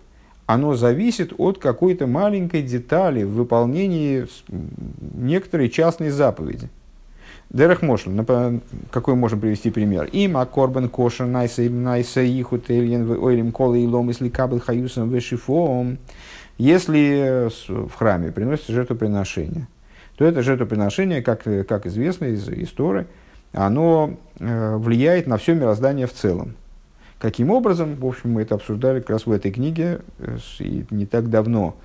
оно 0.47 0.75
зависит 0.75 1.35
от 1.37 1.59
какой-то 1.59 2.07
маленькой 2.07 2.63
детали 2.63 3.23
в 3.23 3.33
выполнении 3.33 4.27
некоторой 5.13 5.69
частной 5.69 6.09
заповеди. 6.09 6.71
Дерех 7.51 7.81
Мошл, 7.81 8.11
какой 8.91 9.15
можем 9.15 9.41
привести 9.41 9.71
пример? 9.71 10.09
Има 10.13 10.45
корбан 10.45 10.89
кошер 10.89 11.27
найса 11.27 11.63
найса 11.63 12.23
ихут 12.23 12.71
эльен 12.71 13.11
ойлим 13.11 13.53
колы 13.53 13.83
и 13.83 13.87
лом 13.87 14.09
если 14.09 14.29
кабель 14.29 14.61
хаюсом 14.61 15.11
вешифом. 15.11 15.99
Если 16.59 17.49
в 17.69 17.95
храме 17.95 18.33
приносится 18.33 18.73
жертвоприношение, 18.73 19.67
то 20.19 20.25
это 20.25 20.43
жертвоприношение, 20.43 21.23
как, 21.23 21.45
как 21.45 21.87
известно 21.87 22.25
из 22.27 22.49
истории, 22.49 23.07
оно 23.53 24.19
э, 24.41 24.77
влияет 24.77 25.29
на 25.29 25.39
все 25.39 25.55
мироздание 25.55 26.09
в 26.09 26.13
целом. 26.13 26.57
Каким 27.21 27.51
образом, 27.51 27.95
в 27.95 28.05
общем, 28.05 28.33
мы 28.33 28.43
это 28.43 28.57
обсуждали 28.57 28.99
как 28.99 29.11
раз 29.11 29.27
в 29.27 29.31
этой 29.31 29.53
книге 29.53 30.01
э, 30.19 30.39
и 30.59 30.85
не 30.91 31.07
так 31.07 31.31
давно. 31.31 31.77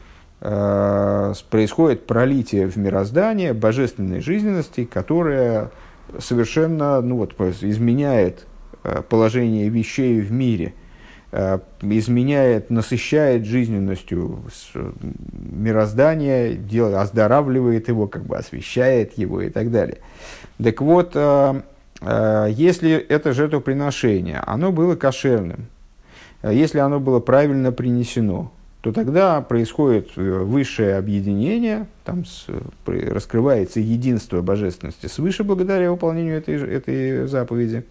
Э, 0.41 1.33
происходит 1.51 2.07
пролитие 2.07 2.67
в 2.67 2.75
мироздание 2.75 3.53
божественной 3.53 4.19
жизненности, 4.19 4.83
которая 4.83 5.69
совершенно 6.17 7.01
ну 7.01 7.17
вот, 7.17 7.39
изменяет 7.39 8.47
э, 8.83 9.03
положение 9.07 9.69
вещей 9.69 10.21
в 10.21 10.31
мире, 10.31 10.65
э, 10.65 10.82
изменяет, 11.81 12.69
насыщает 12.69 13.45
жизненностью 13.45 14.43
мироздание, 15.33 16.53
делает, 16.53 16.95
оздоравливает 16.95 17.87
его, 17.87 18.07
как 18.07 18.25
бы 18.25 18.37
освещает 18.37 19.17
его 19.17 19.41
и 19.41 19.49
так 19.49 19.71
далее. 19.71 19.97
Так 20.63 20.81
вот, 20.81 21.15
если 22.05 22.91
это 22.93 23.33
жертвоприношение, 23.33 24.43
оно 24.45 24.71
было 24.71 24.95
кошерным, 24.95 25.65
если 26.43 26.79
оно 26.79 26.99
было 26.99 27.19
правильно 27.19 27.71
принесено, 27.71 28.51
то 28.83 28.91
тогда 28.91 29.39
происходит 29.39 30.09
э, 30.17 30.21
высшее 30.21 30.97
объединение, 30.97 31.87
там 32.03 32.25
раскрывается 32.85 33.79
единство 33.79 34.41
божественности 34.41 35.07
свыше 35.07 35.45
благодаря 35.45 35.89
выполнению 35.89 36.37
этой, 36.37 36.55
этой 36.55 37.25
заповеди, 37.27 37.85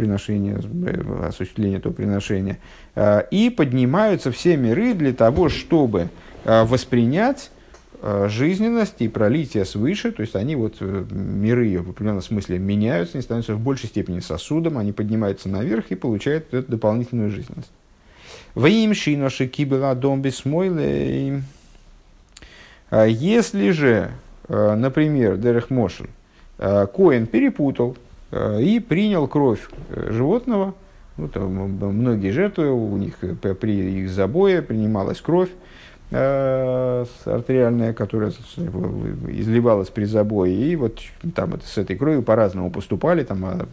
приношения, 0.00 0.58
э, 0.86 1.26
осуществления 1.28 1.76
этого 1.76 1.92
приношения, 1.92 2.58
э, 2.94 3.22
и 3.30 3.50
поднимаются 3.50 4.32
все 4.32 4.56
миры 4.56 4.94
для 4.94 5.12
того, 5.12 5.50
чтобы 5.50 6.08
воспринять 6.44 7.50
жизненность 8.02 8.94
и 9.00 9.08
пролитие 9.08 9.66
свыше, 9.66 10.10
то 10.10 10.22
есть 10.22 10.34
они 10.34 10.56
вот, 10.56 10.80
миры 10.80 11.82
в 11.82 11.90
определенном 11.90 12.22
смысле 12.22 12.58
меняются, 12.58 13.18
они 13.18 13.22
становятся 13.22 13.54
в 13.56 13.60
большей 13.60 13.90
степени 13.90 14.20
сосудом, 14.20 14.78
они 14.78 14.92
поднимаются 14.92 15.50
наверх 15.50 15.90
и 15.90 15.96
получают 15.96 16.54
эту 16.54 16.70
дополнительную 16.70 17.30
жизненность. 17.30 17.70
Ваим 18.54 18.94
шиноши 18.94 19.48
кибела 19.48 19.94
дом 19.94 20.22
бесмойлей. 20.22 21.42
Если 22.90 23.70
же, 23.72 24.12
например, 24.48 25.36
Дерех 25.36 25.68
Мошель, 25.68 26.08
Коин 26.56 27.26
перепутал 27.26 27.98
и 28.32 28.80
принял 28.80 29.26
кровь 29.26 29.68
э, 29.88 30.10
животного, 30.10 30.74
ну, 31.16 31.28
там, 31.28 31.52
многие 31.52 32.30
жертвы, 32.30 32.70
у 32.72 32.96
них 32.96 33.16
при 33.18 34.02
их 34.02 34.10
забое 34.10 34.62
принималась 34.62 35.20
кровь 35.20 35.50
артериальная, 36.12 37.92
которая 37.92 38.30
изливалась 38.30 39.90
при 39.90 40.06
забое, 40.06 40.50
и 40.50 40.74
вот 40.74 40.98
там 41.36 41.60
с 41.64 41.78
этой 41.78 41.94
кровью 41.94 42.22
по-разному 42.22 42.72
поступали, 42.72 43.22
там 43.22 43.68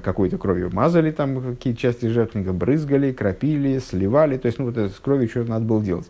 какой-то 0.00 0.38
кровью 0.38 0.70
мазали 0.72 1.10
там 1.10 1.40
какие-то 1.56 1.80
части 1.80 2.06
жертвенника, 2.06 2.52
брызгали, 2.52 3.12
кропили, 3.12 3.78
сливали. 3.78 4.36
То 4.36 4.46
есть, 4.46 4.58
ну, 4.58 4.66
вот 4.66 4.76
это 4.76 4.94
с 4.94 4.98
кровью 4.98 5.28
что 5.28 5.44
надо 5.44 5.64
было 5.64 5.82
делать. 5.82 6.08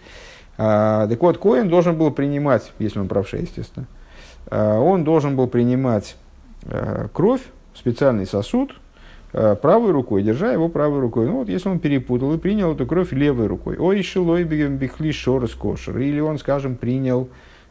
А, 0.56 1.06
так 1.06 1.20
вот, 1.20 1.38
Коин 1.38 1.68
должен 1.68 1.96
был 1.96 2.10
принимать, 2.10 2.72
если 2.78 2.98
он 2.98 3.08
правша, 3.08 3.36
естественно, 3.36 3.86
а, 4.50 4.78
он 4.78 5.04
должен 5.04 5.36
был 5.36 5.46
принимать 5.46 6.16
а, 6.66 7.08
кровь 7.12 7.42
специальный 7.78 8.26
сосуд 8.26 8.72
а, 9.32 9.54
правой 9.54 9.92
рукой, 9.92 10.22
держа 10.22 10.52
его 10.52 10.68
правой 10.68 11.00
рукой. 11.00 11.26
Ну 11.26 11.38
вот, 11.38 11.48
если 11.48 11.68
он 11.68 11.78
перепутал 11.78 12.34
и 12.34 12.38
принял 12.38 12.74
эту 12.74 12.86
кровь 12.86 13.12
левой 13.12 13.46
рукой. 13.46 13.76
Ой, 13.78 14.02
шилой 14.02 14.44
бихли 14.44 15.12
шорос 15.12 15.54
кошер. 15.54 15.98
Или 15.98 16.20
он, 16.20 16.38
скажем, 16.38 16.76
принял, 16.76 17.28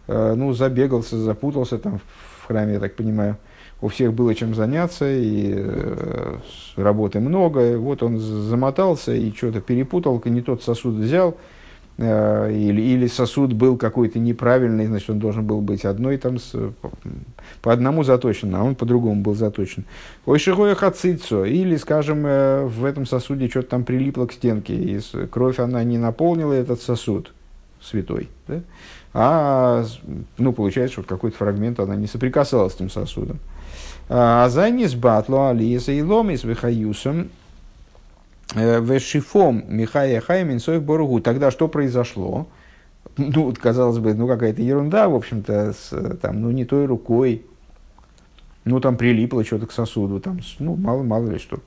а, 0.08 0.36
ну, 0.36 0.54
забегался, 0.54 1.17
запутался 1.17 1.78
там 1.78 2.00
в 2.39 2.48
храме, 2.48 2.74
я 2.74 2.80
так 2.80 2.96
понимаю, 2.96 3.38
у 3.82 3.89
всех 3.89 4.13
было 4.13 4.34
чем 4.34 4.56
заняться, 4.56 5.06
и 5.08 5.54
э, 5.56 6.36
работы 6.78 7.20
много. 7.20 7.78
Вот 7.78 8.02
он 8.02 8.17
замотался 8.17 9.13
и 9.13 9.32
что-то 9.32 9.62
перепутал, 9.62 10.20
не 10.26 10.41
тот 10.41 10.63
сосуд 10.63 10.96
взял, 10.96 11.32
э, 11.32 11.57
или, 11.98 12.80
или 12.80 13.08
сосуд 13.08 13.54
был 13.54 13.76
какой-то 13.76 14.20
неправильный, 14.20 14.86
значит, 14.86 15.10
он 15.10 15.20
должен 15.20 15.46
был 15.46 15.62
быть 15.62 15.84
одной 15.84 16.18
там 16.18 16.38
с, 16.38 16.54
по, 17.62 17.74
одному 17.74 18.04
заточен, 18.04 18.54
а 18.56 18.64
он 18.64 18.76
по-другому 18.76 19.22
был 19.22 19.34
заточен. 19.34 19.84
Ой, 20.26 20.38
шигоя 20.38 20.76
хацицо, 20.76 21.46
или, 21.46 21.76
скажем, 21.76 22.26
э, 22.26 22.66
в 22.66 22.86
этом 22.86 23.06
сосуде 23.06 23.50
что-то 23.50 23.70
там 23.70 23.84
прилипло 23.84 24.28
к 24.28 24.34
стенке, 24.34 24.76
и 24.76 25.00
кровь 25.32 25.60
она 25.60 25.84
не 25.84 25.98
наполнила 25.98 26.54
этот 26.54 26.82
сосуд 26.82 27.34
святой, 27.82 28.30
да? 28.48 28.62
а, 29.14 29.86
ну, 30.38 30.54
получается, 30.54 30.94
что 30.94 31.04
какой-то 31.04 31.38
фрагмент 31.38 31.80
она 31.80 31.96
не 31.96 32.08
соприкасалась 32.08 32.74
с 32.74 32.76
этим 32.76 32.90
сосудом. 32.90 33.40
А 34.10 34.48
Зайнис 34.50 34.94
батло 34.94 35.50
алиеса 35.50 35.92
и 35.92 36.02
ломис 36.02 36.44
вихаюсом 36.44 37.22
э, 37.22 37.26
вешифом 38.56 39.64
Михая 39.68 40.22
Хаймин 40.22 40.60
Соев 40.60 40.84
Боругу. 40.84 41.20
Тогда 41.20 41.52
что 41.52 41.68
произошло? 41.68 42.48
Ну, 43.18 43.54
казалось 43.60 43.98
бы, 43.98 44.14
ну 44.14 44.28
какая-то 44.28 44.62
ерунда, 44.62 45.10
в 45.10 45.16
общем-то, 45.16 45.74
с, 45.74 46.18
там, 46.22 46.42
ну 46.42 46.52
не 46.52 46.66
той 46.66 46.86
рукой, 46.86 47.46
ну 48.64 48.80
там 48.80 48.96
прилипло 48.96 49.44
что-то 49.44 49.66
к 49.66 49.72
сосуду, 49.72 50.20
там, 50.20 50.40
ну 50.60 50.76
мало, 50.76 51.02
мало 51.04 51.28
ли 51.28 51.40
что. 51.40 51.60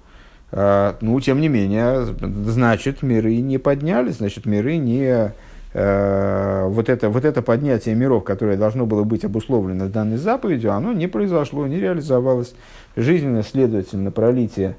А, 0.53 0.97
ну, 1.01 1.19
тем 1.21 1.41
не 1.41 1.49
менее, 1.49 2.05
значит, 2.05 3.03
миры 3.03 3.37
не 3.37 3.59
поднялись, 3.59 4.17
значит, 4.17 4.47
миры 4.47 4.77
не, 4.77 5.33
Э, 5.73 6.67
вот, 6.69 6.89
это, 6.89 7.11
вот 7.11 7.25
это 7.25 7.43
поднятие 7.43 7.95
миров, 7.95 8.25
которое 8.25 8.57
должно 8.57 8.87
было 8.87 9.05
быть 9.05 9.25
обусловлено 9.25 9.89
данной 9.89 10.17
заповедью, 10.17 10.73
оно 10.73 10.93
не 10.93 11.07
произошло, 11.07 11.67
не 11.67 11.79
реализовалось. 11.79 12.55
Жизненно, 12.97 13.43
следовательно, 13.43 14.11
пролитие 14.11 14.77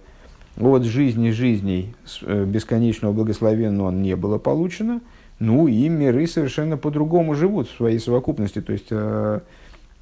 от 0.61 0.83
жизни 0.83 1.31
жизней 1.31 1.95
э, 2.21 2.45
бесконечного 2.45 3.13
благословенного 3.13 3.91
не 3.91 4.15
было 4.15 4.37
получено. 4.37 5.01
Ну 5.39 5.67
и 5.67 5.89
миры 5.89 6.27
совершенно 6.27 6.77
по-другому 6.77 7.33
живут 7.35 7.67
в 7.67 7.75
своей 7.75 7.99
совокупности. 7.99 8.61
То 8.61 8.73
есть 8.73 8.87
э, 8.91 9.39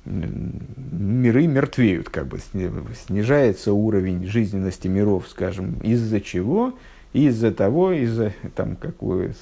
миры 0.05 1.47
мертвеют, 1.47 2.09
как 2.09 2.27
бы 2.27 2.39
снижается 2.39 3.73
уровень 3.73 4.25
жизненности 4.25 4.87
миров, 4.87 5.27
скажем, 5.29 5.75
из-за 5.81 6.19
чего? 6.19 6.73
Из-за 7.13 7.51
того, 7.51 7.91
из-за 7.91 8.33
там 8.55 8.75
какую 8.75 9.33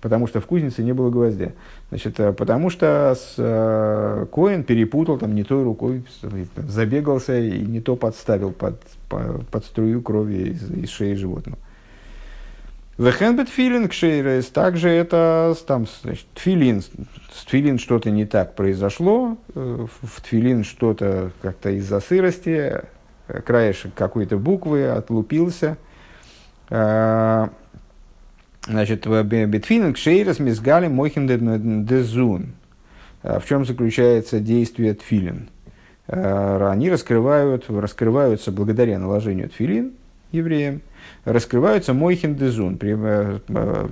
потому 0.00 0.26
что 0.26 0.40
в 0.40 0.46
кузнице 0.46 0.82
не 0.82 0.92
было 0.92 1.10
гвоздя. 1.10 1.52
Значит, 1.90 2.20
э, 2.20 2.32
потому 2.32 2.70
что 2.70 3.16
с, 3.18 3.34
э, 3.36 4.26
Коэн 4.32 4.62
перепутал 4.62 5.18
там 5.18 5.34
не 5.34 5.42
той 5.42 5.64
рукой, 5.64 6.04
забегался 6.56 7.38
и 7.38 7.60
не 7.60 7.80
то 7.80 7.96
подставил 7.96 8.52
под, 8.52 8.80
под, 9.08 9.48
под 9.48 9.64
струю 9.64 10.00
крови 10.00 10.50
из, 10.50 10.70
из 10.70 10.88
шеи 10.88 11.14
животного. 11.14 11.58
Вехенбет 12.96 13.48
филин 13.48 13.88
кшейрес, 13.88 14.46
также 14.48 14.90
это 14.90 15.56
там, 15.66 15.86
значит, 16.02 16.26
тфилин, 16.34 16.82
с 16.82 17.44
тфилин 17.46 17.78
что-то 17.78 18.10
не 18.10 18.24
так 18.24 18.54
произошло, 18.54 19.36
э, 19.54 19.86
в 20.02 20.20
тфилин 20.20 20.62
что-то 20.62 21.32
как-то 21.42 21.70
из-за 21.70 21.98
сырости, 22.00 22.82
э, 23.26 23.40
краешек 23.40 23.94
какой-то 23.94 24.36
буквы 24.36 24.86
отлупился, 24.86 25.76
Значит, 28.70 29.04
битфининг 29.04 29.96
шейрас 29.96 30.38
мизгали 30.38 30.86
мохин 30.86 31.26
дезун. 31.84 32.52
А 33.22 33.40
в 33.40 33.46
чем 33.46 33.66
заключается 33.66 34.38
действие 34.38 34.94
тфилин? 34.94 35.48
А, 36.06 36.70
они 36.70 36.88
раскрывают, 36.88 37.68
раскрываются 37.68 38.52
благодаря 38.52 39.00
наложению 39.00 39.48
тфилин 39.48 39.92
евреям, 40.30 40.82
раскрываются 41.24 41.94
мойхин 41.94 42.36
дезун, 42.36 42.78
э, 42.80 43.40
э, 43.48 43.88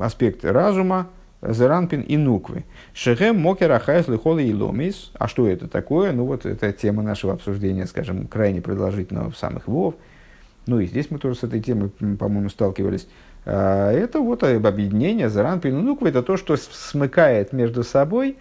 аспект 0.00 0.46
разума, 0.46 1.08
Зеранпин 1.42 2.00
и 2.00 2.16
Нуквы. 2.16 2.64
Шехем 2.94 3.38
мокер 3.38 3.70
ахайс 3.70 4.08
лихола 4.08 4.38
и 4.38 4.54
ломис. 4.54 5.12
А 5.18 5.28
что 5.28 5.46
это 5.46 5.68
такое? 5.68 6.12
Ну 6.12 6.24
вот 6.24 6.46
это 6.46 6.72
тема 6.72 7.02
нашего 7.02 7.34
обсуждения, 7.34 7.86
скажем, 7.86 8.26
крайне 8.26 8.62
продолжительного 8.62 9.30
в 9.30 9.36
самых 9.36 9.68
Вов. 9.68 9.94
Ну 10.66 10.80
и 10.80 10.86
здесь 10.86 11.10
мы 11.10 11.18
тоже 11.18 11.38
с 11.38 11.44
этой 11.44 11.60
темой, 11.60 11.90
по-моему, 12.18 12.48
сталкивались. 12.48 13.06
А, 13.46 13.92
это 13.92 14.18
вот 14.18 14.42
объединение 14.42 15.30
Заран 15.30 15.60
Пинунуква, 15.60 16.08
это 16.08 16.22
то, 16.22 16.36
что 16.36 16.56
смыкает 16.56 17.52
между 17.52 17.84
собой 17.84 18.36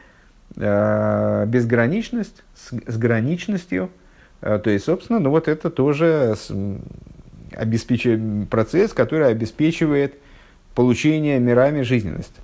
а, 0.58 1.46
безграничность 1.46 2.44
с, 2.56 2.98
граничностью. 2.98 3.92
А, 4.42 4.58
то 4.58 4.72
есть, 4.72 4.86
собственно, 4.86 5.20
ну 5.20 5.30
вот 5.30 5.48
это 5.48 5.70
тоже 5.70 6.36
обеспечивает 7.52 8.50
процесс, 8.50 8.94
который 8.94 9.28
обеспечивает 9.28 10.16
получение 10.74 11.40
мирами 11.40 11.84
жизненности. 11.84 12.42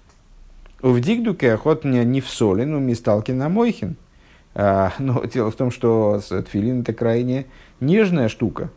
В 0.84 1.00
Дигдуке 1.00 1.54
охот 1.54 1.84
не 1.84 2.21
в 2.21 2.30
соли, 2.30 2.63
но 2.63 2.80
мисталки 2.80 3.32
на 3.32 3.50
Мойхин. 3.50 3.97
Но 4.54 5.24
дело 5.32 5.50
в 5.50 5.56
том, 5.56 5.71
что 5.71 6.19
тфилин 6.19 6.82
это 6.82 6.91
крайне 6.91 7.45
нежная 7.80 8.28
штука. 8.28 8.69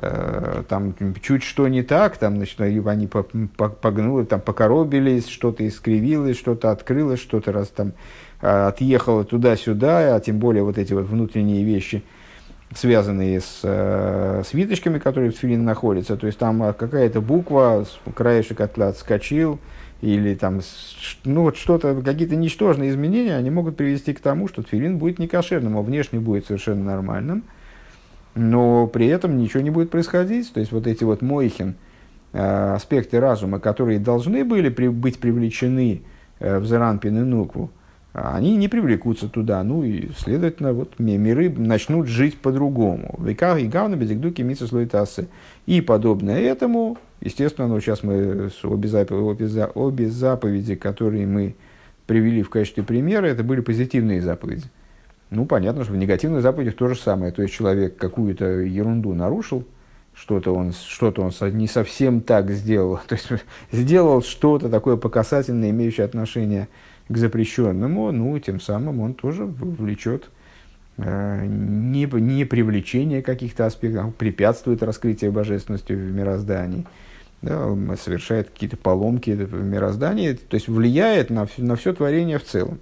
Э, 0.00 0.62
там 0.68 0.94
чуть 1.20 1.42
что 1.42 1.66
не 1.66 1.82
так, 1.82 2.18
там, 2.18 2.36
значит, 2.36 2.60
они 2.60 3.08
погнули, 3.08 4.24
там 4.26 4.40
покоробились, 4.40 5.26
что-то 5.26 5.66
искривилось, 5.66 6.36
что-то 6.36 6.70
открылось, 6.70 7.18
что-то 7.18 7.50
раз 7.50 7.68
там 7.68 7.94
а, 8.40 8.68
отъехало 8.68 9.24
туда-сюда, 9.24 10.14
а 10.14 10.20
тем 10.20 10.38
более 10.38 10.62
вот 10.62 10.78
эти 10.78 10.92
вот 10.92 11.06
внутренние 11.06 11.64
вещи, 11.64 12.04
связанные 12.72 13.40
с, 13.40 13.60
э, 13.64 14.44
с 14.46 14.54
виточками, 14.54 15.00
которые 15.00 15.32
в 15.32 15.34
тфилине 15.34 15.64
находятся. 15.64 16.16
То 16.16 16.28
есть 16.28 16.38
там 16.38 16.74
какая-то 16.74 17.20
буква, 17.20 17.84
краешек 18.14 18.60
отскочил, 18.60 19.58
или 20.00 20.36
там, 20.36 20.60
ну 21.24 21.42
вот 21.42 21.56
что-то, 21.56 22.00
какие-то 22.04 22.36
ничтожные 22.36 22.90
изменения, 22.90 23.34
они 23.34 23.50
могут 23.50 23.76
привести 23.76 24.14
к 24.14 24.20
тому, 24.20 24.46
что 24.46 24.62
тфилин 24.62 24.98
будет 24.98 25.18
некошерным, 25.18 25.76
а 25.76 25.82
внешне 25.82 26.20
будет 26.20 26.46
совершенно 26.46 26.84
нормальным– 26.84 27.42
но 28.38 28.86
при 28.86 29.06
этом 29.06 29.38
ничего 29.38 29.62
не 29.62 29.70
будет 29.70 29.90
происходить. 29.90 30.52
То 30.52 30.60
есть 30.60 30.72
вот 30.72 30.86
эти 30.86 31.04
вот 31.04 31.22
мойхин, 31.22 31.74
э, 32.32 32.74
аспекты 32.74 33.20
разума, 33.20 33.58
которые 33.58 33.98
должны 33.98 34.44
были 34.44 34.68
при, 34.68 34.88
быть 34.88 35.18
привлечены 35.18 36.02
э, 36.38 36.58
в 36.58 36.66
Заранпин 36.66 37.18
и 37.18 37.22
Нукву, 37.22 37.70
они 38.12 38.56
не 38.56 38.68
привлекутся 38.68 39.28
туда. 39.28 39.62
Ну 39.62 39.84
и, 39.84 40.10
следовательно, 40.16 40.72
вот 40.72 40.98
миры 40.98 41.50
начнут 41.50 42.08
жить 42.08 42.38
по-другому. 42.38 43.14
Веках 43.18 43.60
и 43.60 43.68
гавна 43.68 43.96
безигдуки 43.96 44.42
митсуслоитасы. 44.42 45.28
И 45.66 45.80
подобное 45.80 46.40
этому 46.40 46.98
Естественно, 47.20 47.66
ну, 47.66 47.80
сейчас 47.80 48.02
мы 48.02 48.50
обе 48.62 48.88
заповеди, 48.88 49.22
обе, 49.22 49.64
обе 49.74 50.08
заповеди, 50.08 50.74
которые 50.76 51.26
мы 51.26 51.56
привели 52.06 52.42
в 52.42 52.50
качестве 52.50 52.84
примера, 52.84 53.26
это 53.26 53.42
были 53.42 53.60
позитивные 53.60 54.20
заповеди. 54.20 54.64
Ну, 55.30 55.44
понятно, 55.44 55.84
что 55.84 55.92
в 55.92 55.96
негативных 55.96 56.42
заповедях 56.42 56.76
то 56.76 56.88
же 56.88 56.96
самое. 56.96 57.32
То 57.32 57.42
есть 57.42 57.54
человек 57.54 57.96
какую-то 57.96 58.44
ерунду 58.44 59.14
нарушил, 59.14 59.64
что-то 60.14 60.54
он, 60.54 60.72
что-то 60.72 61.22
он 61.22 61.32
не 61.52 61.68
совсем 61.68 62.20
так 62.20 62.50
сделал. 62.50 63.00
То 63.08 63.14
есть 63.14 63.28
сделал 63.70 64.22
что-то 64.22 64.68
такое 64.68 64.96
покасательное, 64.96 65.70
имеющее 65.70 66.04
отношение 66.04 66.68
к 67.08 67.16
запрещенному, 67.16 68.12
ну, 68.12 68.38
тем 68.38 68.60
самым 68.60 69.00
он 69.00 69.14
тоже 69.14 69.46
влечет 69.46 70.28
э, 70.98 71.46
не, 71.46 72.04
не 72.04 72.44
привлечение 72.44 73.22
каких-то 73.22 73.64
аспектов, 73.64 74.14
препятствует 74.14 74.82
раскрытию 74.82 75.32
божественности 75.32 75.92
в 75.92 76.12
мироздании 76.12 76.84
да, 77.42 77.76
совершает 77.96 78.50
какие-то 78.50 78.76
поломки 78.76 79.30
в 79.30 79.62
мироздании, 79.62 80.32
то 80.32 80.54
есть 80.54 80.68
влияет 80.68 81.30
на, 81.30 81.46
на 81.56 81.76
все 81.76 81.92
творение 81.92 82.38
в 82.38 82.44
целом. 82.44 82.80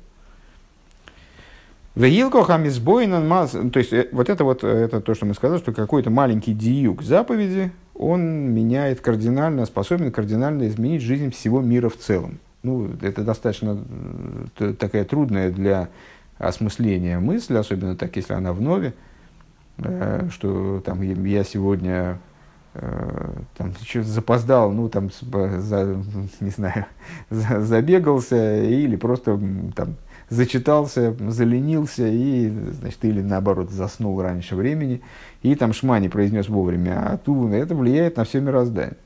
Вегилко 1.96 2.44
хамизбойнан 2.44 3.26
маз, 3.26 3.52
то 3.52 3.78
есть 3.78 3.90
э, 3.90 4.08
вот 4.12 4.28
это 4.28 4.44
вот 4.44 4.62
это 4.62 5.00
то, 5.00 5.14
что 5.14 5.24
мы 5.24 5.32
сказали, 5.32 5.58
что 5.58 5.72
какой-то 5.72 6.10
маленький 6.10 6.52
диюк 6.52 7.02
заповеди, 7.02 7.72
он 7.94 8.52
меняет 8.52 9.00
кардинально, 9.00 9.64
способен 9.64 10.12
кардинально 10.12 10.68
изменить 10.68 11.00
жизнь 11.00 11.30
всего 11.30 11.62
мира 11.62 11.88
в 11.88 11.96
целом. 11.96 12.38
Ну, 12.62 12.90
это 13.00 13.24
достаточно 13.24 13.78
э, 14.58 14.74
такая 14.78 15.06
трудная 15.06 15.50
для 15.50 15.88
осмысления 16.36 17.18
мысль, 17.18 17.56
особенно 17.56 17.96
так, 17.96 18.14
если 18.16 18.34
она 18.34 18.52
в 18.52 18.60
нове, 18.60 18.92
э, 19.78 20.28
что 20.30 20.82
там 20.84 21.00
я 21.00 21.44
сегодня 21.44 22.18
Э, 22.78 23.30
там 23.56 23.72
что 23.86 24.02
запоздал, 24.02 24.70
ну 24.70 24.90
там 24.90 25.08
за, 25.10 25.96
не 26.40 26.50
знаю, 26.50 26.84
за, 27.30 27.62
забегался 27.62 28.62
или 28.64 28.96
просто 28.96 29.40
там 29.74 29.96
зачитался, 30.28 31.14
заленился 31.28 32.06
и, 32.08 32.48
значит, 32.48 33.04
или 33.04 33.22
наоборот 33.22 33.70
заснул 33.70 34.20
раньше 34.20 34.56
времени 34.56 35.00
и 35.42 35.54
там 35.54 35.72
шмани 35.72 36.08
произнес 36.08 36.48
вовремя, 36.48 37.12
а 37.12 37.16
ту, 37.16 37.48
это 37.48 37.74
влияет 37.74 38.16
на 38.16 38.24
все 38.24 38.40
мироздание. 38.40 38.96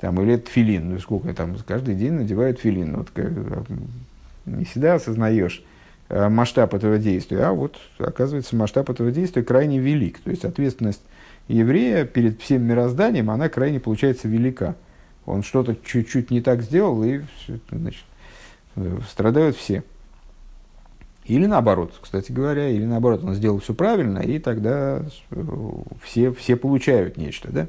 Там, 0.00 0.20
или 0.22 0.34
это 0.34 0.50
филин, 0.50 0.90
ну 0.90 0.98
сколько 0.98 1.32
там, 1.34 1.56
каждый 1.66 1.94
день 1.94 2.12
надевают 2.12 2.58
филин. 2.58 2.96
Вот, 2.96 3.10
как, 3.10 3.30
не 4.46 4.64
всегда 4.64 4.94
осознаешь 4.94 5.62
э, 6.08 6.28
масштаб 6.28 6.72
этого 6.74 6.98
действия, 6.98 7.42
а 7.42 7.52
вот 7.52 7.78
оказывается 7.98 8.56
масштаб 8.56 8.88
этого 8.88 9.10
действия 9.10 9.42
крайне 9.42 9.78
велик. 9.78 10.20
То 10.20 10.30
есть 10.30 10.44
ответственность 10.44 11.02
еврея 11.48 12.06
перед 12.06 12.40
всем 12.40 12.62
мирозданием, 12.62 13.30
она 13.30 13.48
крайне 13.48 13.78
получается 13.78 14.26
велика. 14.26 14.76
Он 15.26 15.42
что-то 15.42 15.76
чуть-чуть 15.84 16.30
не 16.30 16.40
так 16.40 16.62
сделал, 16.62 17.04
и 17.04 17.20
значит, 17.70 18.04
страдают 19.10 19.56
все. 19.56 19.84
Или 21.30 21.46
наоборот, 21.46 21.92
кстати 22.00 22.32
говоря, 22.32 22.68
или 22.68 22.84
наоборот, 22.84 23.22
он 23.22 23.34
сделал 23.34 23.60
все 23.60 23.72
правильно, 23.72 24.18
и 24.18 24.40
тогда 24.40 25.02
все, 26.02 26.32
все 26.32 26.56
получают 26.56 27.18
нечто. 27.18 27.52
Да? 27.52 27.66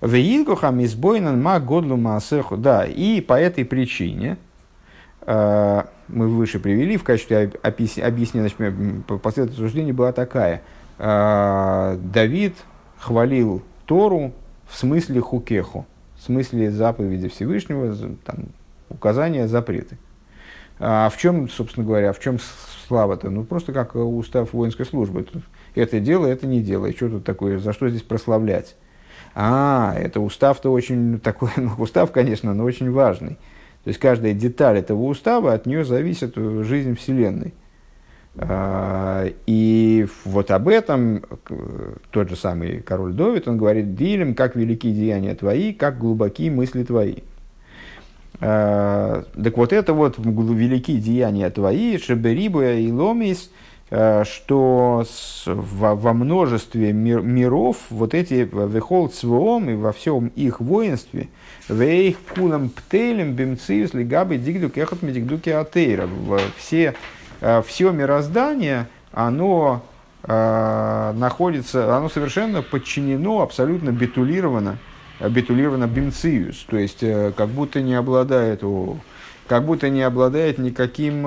Веилкохам 0.00 0.82
избойнан 0.82 1.40
ма 1.40 1.60
годлу 1.60 1.96
маасеху. 1.96 2.56
Да, 2.56 2.84
и 2.84 3.20
по 3.20 3.34
этой 3.34 3.64
причине, 3.64 4.38
э, 5.20 5.82
мы 6.08 6.28
выше 6.28 6.58
привели 6.58 6.96
в 6.96 7.04
качестве 7.04 7.52
объяснения, 7.62 8.48
значит, 8.48 8.56
последовательность 9.06 9.58
суждения 9.58 9.92
была 9.92 10.10
такая. 10.10 10.62
Э, 10.98 11.96
Давид 12.02 12.56
хвалил 12.98 13.62
Тору 13.86 14.32
в 14.68 14.76
смысле 14.76 15.20
хукеху, 15.20 15.86
в 16.16 16.24
смысле 16.24 16.72
заповеди 16.72 17.28
Всевышнего, 17.28 17.94
там, 18.24 18.46
указания, 18.88 19.46
запреты. 19.46 19.96
А 20.82 21.10
в 21.10 21.18
чем, 21.18 21.50
собственно 21.50 21.86
говоря, 21.86 22.14
в 22.14 22.20
чем 22.20 22.38
слава-то? 22.90 23.30
Ну, 23.30 23.44
просто 23.44 23.72
как 23.72 23.94
устав 23.94 24.52
воинской 24.52 24.84
службы. 24.84 25.24
Это 25.76 26.00
дело, 26.00 26.26
это 26.26 26.48
не 26.48 26.60
дело. 26.60 26.86
И 26.86 26.96
что 26.96 27.08
тут 27.08 27.24
такое, 27.24 27.58
за 27.58 27.72
что 27.72 27.88
здесь 27.88 28.02
прославлять? 28.02 28.74
А, 29.32 29.94
это 29.96 30.20
устав-то 30.20 30.72
очень 30.72 31.20
такой, 31.20 31.50
ну, 31.56 31.70
устав, 31.78 32.10
конечно, 32.10 32.52
но 32.52 32.64
очень 32.64 32.90
важный. 32.90 33.38
То 33.84 33.88
есть 33.88 34.00
каждая 34.00 34.32
деталь 34.32 34.78
этого 34.78 35.04
устава, 35.04 35.52
от 35.52 35.66
нее 35.66 35.84
зависит 35.84 36.34
жизнь 36.34 36.96
Вселенной. 36.96 37.54
А, 38.36 39.28
и 39.46 40.08
вот 40.24 40.50
об 40.50 40.68
этом 40.68 41.22
тот 42.10 42.28
же 42.28 42.34
самый 42.34 42.80
король 42.80 43.12
Довид, 43.12 43.46
он 43.46 43.56
говорит, 43.56 43.94
«Дилем, 43.94 44.34
как 44.34 44.56
велики 44.56 44.92
деяния 44.92 45.36
твои, 45.36 45.72
как 45.72 45.98
глубоки 45.98 46.50
мысли 46.50 46.82
твои». 46.82 47.18
А, 48.40 49.24
так 49.42 49.56
вот 49.56 49.72
это 49.72 49.92
вот 49.92 50.18
велики 50.18 50.98
деяния 50.98 51.50
твои, 51.50 51.98
шеберибуя 51.98 52.78
и 52.78 52.90
ломис, 52.90 53.50
а, 53.90 54.24
что 54.24 55.04
во, 55.46 56.12
множестве 56.14 56.92
мир, 56.92 57.20
миров 57.20 57.76
вот 57.90 58.14
эти 58.14 58.48
вехол 58.52 59.08
цвоом 59.08 59.70
и 59.70 59.74
во 59.74 59.92
всем 59.92 60.28
их 60.36 60.60
воинстве 60.60 61.28
вейх 61.68 62.16
кулам 62.34 62.70
птелем 62.70 63.34
бимциус 63.34 63.94
лигабы 63.94 64.38
дигду 64.38 64.70
кехот 64.70 65.02
медигдуки 65.02 65.50
атейра. 65.50 66.08
Все 66.56 66.94
Э, 67.40 67.62
все 67.66 67.90
мироздание, 67.90 68.86
оно 69.12 69.82
э, 70.24 71.12
находится, 71.16 71.96
оно 71.96 72.08
совершенно 72.08 72.62
подчинено, 72.62 73.40
абсолютно 73.40 73.90
битулировано, 73.90 74.76
битулировано 75.28 75.86
бимциус, 75.86 76.64
то 76.68 76.76
есть 76.78 77.02
э, 77.02 77.32
как 77.36 77.48
будто 77.48 77.80
не 77.80 77.94
обладает, 77.94 78.62
как 79.46 79.64
будто 79.64 79.88
не 79.88 80.02
обладает 80.02 80.58
никаким, 80.58 81.22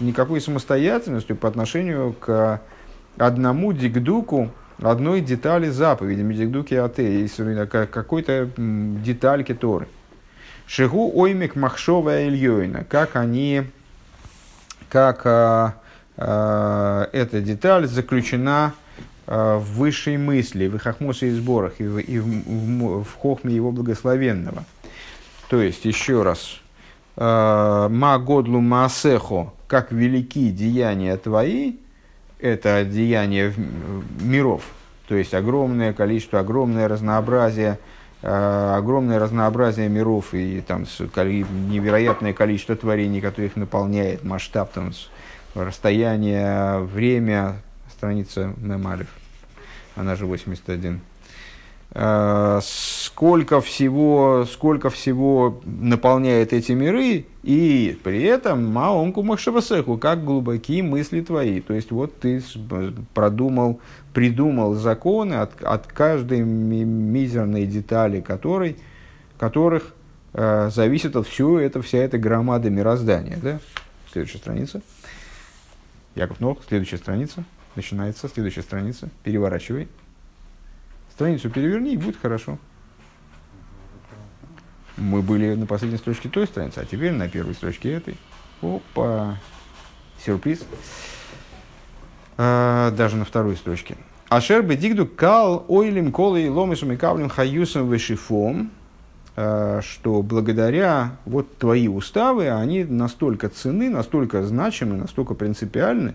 никакой 0.00 0.40
самостоятельностью 0.40 1.36
по 1.36 1.48
отношению 1.48 2.12
к 2.12 2.60
одному 3.16 3.72
дигдуку, 3.72 4.50
одной 4.80 5.20
детали 5.20 5.68
заповеди, 5.68 6.22
дигдуки 6.22 6.74
ате, 6.74 7.28
какой-то 7.66 8.48
детальки 8.56 9.54
Торы. 9.54 9.86
Шигу 10.66 11.12
оймик 11.14 11.54
махшова 11.56 12.26
ильёйна, 12.26 12.84
как 12.84 13.16
они 13.16 13.64
как 14.88 15.22
а, 15.24 15.74
а, 16.16 17.08
эта 17.12 17.40
деталь 17.40 17.86
заключена 17.86 18.74
в 19.26 19.64
высшей 19.76 20.16
мысли, 20.16 20.66
в 20.68 20.78
хахмосе 20.78 21.28
и 21.28 21.30
сборах, 21.30 21.74
и 21.78 21.84
в, 21.84 21.98
и 21.98 22.18
в, 22.18 22.26
в, 22.26 23.04
в 23.04 23.14
хохме 23.16 23.54
его 23.54 23.72
благословенного. 23.72 24.64
То 25.48 25.60
есть, 25.60 25.84
еще 25.84 26.22
раз, 26.22 26.60
«Ма 27.16 28.18
годлу 28.18 28.60
маасехо, 28.60 29.52
как 29.66 29.92
велики 29.92 30.50
деяния 30.50 31.16
твои, 31.16 31.74
это 32.40 32.84
деяния 32.84 33.54
миров, 34.20 34.62
то 35.08 35.14
есть 35.14 35.34
огромное 35.34 35.92
количество, 35.92 36.40
огромное 36.40 36.88
разнообразие, 36.88 37.78
огромное 38.22 39.18
разнообразие 39.18 39.88
миров 39.88 40.32
и 40.32 40.62
там 40.66 40.82
невероятное 40.82 42.32
количество 42.32 42.76
творений, 42.76 43.20
которых 43.20 43.56
наполняет 43.56 44.24
масштаб, 44.24 44.72
там, 44.72 44.92
расстояние, 45.54 46.78
время, 46.78 47.56
страница 48.02 48.52
Мемалев, 48.56 49.06
она 49.94 50.16
же 50.16 50.26
81. 50.26 51.00
А, 51.92 52.58
сколько 52.60 53.60
всего, 53.60 54.44
сколько 54.50 54.90
всего 54.90 55.60
наполняет 55.64 56.52
эти 56.52 56.72
миры, 56.72 57.26
и 57.44 57.96
при 58.02 58.24
этом 58.24 58.66
маонку 58.66 59.22
махшавасеху, 59.22 59.98
как 59.98 60.24
глубокие 60.24 60.82
мысли 60.82 61.20
твои. 61.20 61.60
То 61.60 61.74
есть 61.74 61.92
вот 61.92 62.18
ты 62.18 62.42
продумал, 63.14 63.78
придумал 64.12 64.74
законы 64.74 65.34
от, 65.34 65.62
от 65.62 65.86
каждой 65.86 66.40
мизерной 66.40 67.66
детали 67.66 68.20
которой, 68.20 68.78
которых 69.38 69.94
э, 70.32 70.70
зависит 70.74 71.14
от 71.14 71.28
всего 71.28 71.60
это, 71.60 71.80
вся 71.82 71.98
эта 71.98 72.18
громада 72.18 72.68
мироздания. 72.68 73.38
Да? 73.40 73.60
Следующая 74.10 74.38
страница. 74.38 74.82
Яков 76.16 76.40
Нох, 76.40 76.58
следующая 76.66 76.98
страница. 76.98 77.44
Начинается 77.74 78.28
следующая 78.28 78.62
страница. 78.62 79.08
Переворачивай. 79.22 79.88
Страницу 81.10 81.50
переверни, 81.50 81.94
и 81.94 81.96
будет 81.96 82.16
хорошо. 82.16 82.58
Мы 84.96 85.22
были 85.22 85.54
на 85.54 85.66
последней 85.66 85.98
строчке 85.98 86.28
той 86.28 86.46
страницы, 86.46 86.78
а 86.78 86.84
теперь 86.84 87.12
на 87.12 87.28
первой 87.28 87.54
строчке 87.54 87.92
этой. 87.92 88.16
Опа! 88.60 89.38
Сюрприз. 90.24 90.64
А, 92.36 92.90
даже 92.92 93.16
на 93.16 93.24
второй 93.24 93.56
строчке. 93.56 93.96
Ашер 94.28 94.62
дигду 94.62 95.06
кал 95.06 95.64
ойлим 95.68 96.12
колой 96.12 96.48
ломишем 96.48 96.92
и 96.92 96.96
кавлем 96.96 97.28
хаюсом 97.28 97.90
вешифом, 97.90 98.70
а, 99.36 99.80
что 99.82 100.22
благодаря 100.22 101.16
вот 101.24 101.56
твои 101.58 101.88
уставы, 101.88 102.50
они 102.50 102.84
настолько 102.84 103.48
ценны, 103.48 103.90
настолько 103.90 104.42
значимы, 104.42 104.96
настолько 104.96 105.34
принципиальны, 105.34 106.14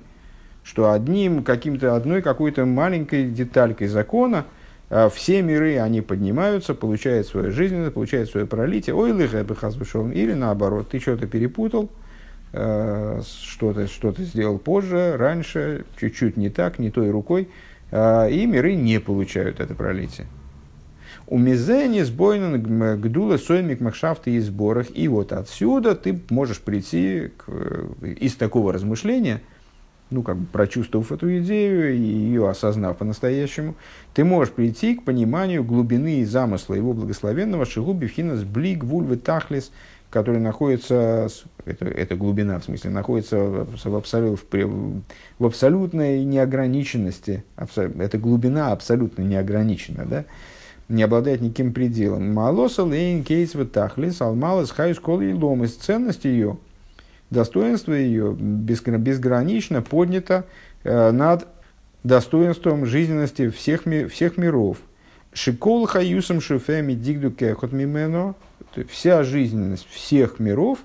что 0.68 0.92
одним 0.92 1.44
каким-то, 1.44 1.96
одной 1.96 2.22
какой-то 2.22 2.66
маленькой 2.66 3.30
деталькой 3.30 3.88
закона– 3.88 4.46
а 4.90 5.10
все 5.10 5.42
миры, 5.42 5.80
они 5.80 6.02
поднимаются, 6.02 6.74
получают 6.74 7.28
свое 7.28 7.52
жизненное, 7.52 7.92
получают 7.92 8.30
свое 8.30 8.46
пролитие. 8.46 8.96
Ой, 8.96 9.12
лыхабихазвышом. 9.12 10.12
Или 10.12 10.34
наоборот, 10.34 10.90
ты 10.90 11.00
что-то 11.00 11.28
перепутал, 11.28 11.90
э, 12.54 13.22
что-то 13.26 13.88
что 13.88 14.14
сделал 14.18 14.58
позже, 14.60 15.18
раньше, 15.18 15.86
чуть-чуть 16.00 16.38
не 16.38 16.50
так, 16.50 16.80
не 16.80 16.90
той 16.90 17.12
рукой, 17.12 17.50
э, 17.92 18.32
и 18.32 18.46
миры 18.46 18.76
не 18.76 19.02
получают 19.02 19.60
это 19.60 19.76
пролитие. 19.76 20.28
У 21.30 21.38
мизени 21.38 22.04
сбойнен 22.04 23.02
гдула 23.02 23.36
соймик 23.36 23.82
махшафты 23.82 24.32
и 24.32 24.40
сборах. 24.40 24.88
И 24.96 25.10
вот 25.10 25.34
отсюда 25.34 25.96
ты 25.96 26.18
можешь 26.30 26.62
прийти 26.62 27.32
к, 27.36 27.50
из 28.02 28.36
такого 28.36 28.72
размышления– 28.72 29.42
ну, 30.10 30.24
как 30.24 30.38
бы 30.38 30.46
прочувствовав 30.46 31.12
эту 31.12 31.38
идею 31.40 31.94
и 31.94 32.00
ее 32.00 32.50
осознав 32.50 32.98
по-настоящему, 32.98 33.76
ты 34.14 34.24
можешь 34.24 34.54
прийти 34.54 34.96
к 34.96 35.04
пониманию 35.04 35.64
глубины 35.64 36.20
и 36.20 36.26
замысла 36.26 36.76
его 36.76 36.94
благословенного 36.94 37.66
Шигуби 37.66 38.08
Фхинас 38.08 38.44
Блик 38.44 38.84
Вульвы 38.84 39.18
Тахлис, 39.18 39.72
который 40.10 40.40
находится, 40.40 41.28
это, 41.66 41.86
это 41.86 42.16
глубина 42.16 42.60
в 42.60 42.64
смысле, 42.64 42.92
находится 42.92 43.38
в, 43.38 43.96
абсолют, 43.96 44.40
в, 44.40 45.02
в 45.40 45.46
абсолютной 45.46 46.24
неограниченности, 46.24 47.44
это 47.58 48.18
глубина 48.18 48.72
абсолютно 48.72 49.24
неограничена, 49.24 50.06
да? 50.06 50.26
не 50.88 51.04
обладает 51.04 51.42
никаким 51.42 51.74
пределом. 51.74 52.34
מעלתה 52.34 52.84
לאין 52.84 53.26
קץ 53.26 53.52
ותכלית 53.74 54.22
על 54.22 54.72
מעלת 54.72 54.98
חיות 54.98 55.20
כל 55.20 55.34
העולמות. 55.34 55.76
Ценность 55.76 56.24
ее– 56.24 56.58
достоинство 57.30 57.94
ее 57.94 58.34
безгранично 58.34 59.82
поднято 59.82 60.46
э, 60.84 61.12
над 61.12 61.48
достоинством 62.04 62.86
жизненности 62.86 63.50
всех, 63.50 63.84
всех 64.10 64.38
миров. 64.38 64.78
Шикол 65.34 65.86
хаюсом 65.86 66.42
шифеми 66.42 66.94
дигду 66.94 67.32
кехот 67.32 67.72
мимено. 67.72 68.36
Вся 68.90 69.24
жизненность 69.24 69.88
всех 69.90 70.40
миров, 70.40 70.80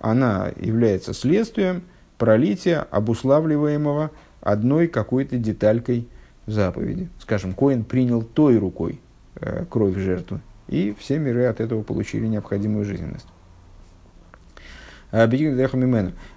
она 0.00 0.50
является 0.56 1.14
следствием 1.14 1.82
пролития, 2.18 2.86
обуславливаемого 2.90 4.10
одной 4.40 4.86
какой-то 4.88 5.36
деталькой 5.38 6.08
заповеди. 6.46 7.08
Скажем, 7.18 7.52
Коин 7.52 7.84
принял 7.84 8.22
той 8.22 8.58
рукой 8.58 9.00
э, 9.36 9.64
кровь 9.68 9.96
жертвы, 9.96 10.40
и 10.68 10.94
все 10.98 11.18
миры 11.18 11.44
от 11.44 11.60
этого 11.60 11.82
получили 11.82 12.26
необходимую 12.26 12.84
жизненность. 12.84 13.26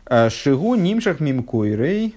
А, 0.06 0.30
Шигу 0.30 0.76
нимшах 0.76 1.20
мимкойрей. 1.20 2.16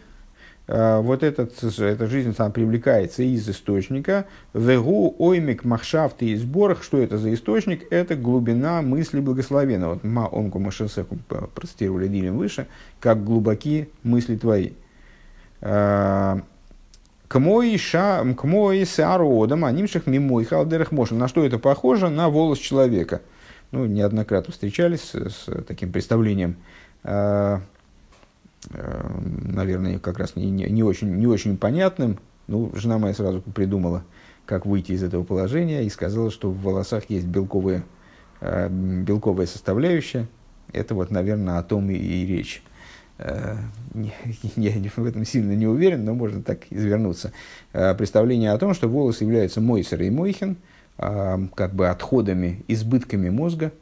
А, 0.69 1.01
вот 1.01 1.23
этот, 1.23 1.63
эта 1.63 2.07
жизнь 2.07 2.35
там 2.35 2.53
привлекается 2.53 3.23
из 3.23 3.49
источника. 3.49 4.27
Вегу 4.55 5.15
оймик 5.19 5.65
махшафты 5.65 6.27
и 6.27 6.37
сборах. 6.37 6.83
Что 6.83 6.99
это 6.99 7.19
за 7.19 7.33
источник? 7.35 7.91
Это 7.91 8.17
глубина 8.17 8.83
мысли 8.83 9.21
благословенного. 9.21 9.95
Вот 9.95 10.05
ма 10.05 10.27
онку 10.27 10.59
машесеху 10.59 11.19
процитировали 11.55 12.09
Дилем 12.09 12.37
выше. 12.37 12.67
Как 13.01 13.25
глубоки 13.25 13.89
мысли 14.03 14.37
твои. 14.37 14.73
А, 15.61 16.41
к 17.29 17.39
мой 17.39 17.79
ша, 17.79 18.23
к 18.35 18.45
мой 18.45 18.85
сародам, 18.85 19.65
анимших 19.65 20.07
мимой 20.07 20.45
халдерах 20.45 20.93
мошен. 20.93 21.17
На 21.17 21.29
что 21.29 21.45
это 21.45 21.59
похоже? 21.59 22.11
На 22.11 22.29
волос 22.29 22.59
человека– 22.59 23.23
ну, 23.73 23.87
неоднократно 23.87 24.53
встречались 24.53 25.01
с, 25.01 25.15
с 25.15 25.63
таким 25.67 25.91
представлением, 25.91 26.57
э, 27.03 27.59
э, 28.71 29.21
наверное, 29.45 29.99
как 29.99 30.19
раз 30.19 30.37
не, 30.37 30.51
не, 30.51 30.65
не, 30.67 30.83
очень, 30.83 31.17
не 31.17 31.27
очень 31.27 31.57
понятным. 31.57 32.19
Ну, 32.47 32.71
жена 32.75 32.99
моя 32.99 33.15
сразу 33.15 33.41
придумала, 33.41 34.05
как 34.45 34.67
выйти 34.67 34.93
из 34.93 35.03
этого 35.03 35.25
положения, 35.25 35.85
и 35.85 35.89
сказала, 35.89 36.31
что 36.31 36.51
в 36.51 36.63
волосах 36.63 37.09
есть 37.09 37.27
белковые, 37.27 37.83
э, 38.41 38.69
белковая 38.69 39.47
составляющая. 39.47 40.29
Это 40.73 40.95
вот, 40.95 41.11
наверное, 41.11 41.59
о 41.59 41.63
том 41.63 41.91
и, 41.91 41.95
и 41.95 42.27
речь. 42.27 42.63
Э, 43.17 43.57
я 44.57 44.73
в 44.97 45.05
этом 45.07 45.25
сильно 45.25 45.53
не 45.53 45.67
уверен, 45.67 46.05
но 46.05 46.15
можно 46.15 46.43
так 46.43 46.67
извернуться. 46.69 47.33
Представление 47.73 48.53
о 48.53 48.59
том, 48.59 48.75
что 48.75 48.87
волос 48.87 49.23
является 49.23 49.63
мойсер 49.63 50.03
и 50.03 50.11
мойхен– 50.11 50.59
как 50.97 51.75
бы 51.75 51.89
отходами, 51.89 52.65
избытками 52.69 53.31
мозга. 53.31 53.73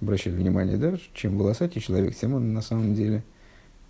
Обращаю 0.00 0.36
внимание, 0.36 0.76
да, 0.76 0.94
чем 1.14 1.38
волосатый 1.38 1.80
человек, 1.80 2.14
тем 2.14 2.34
он 2.34 2.52
на 2.52 2.60
самом 2.60 2.94
деле... 2.94 3.22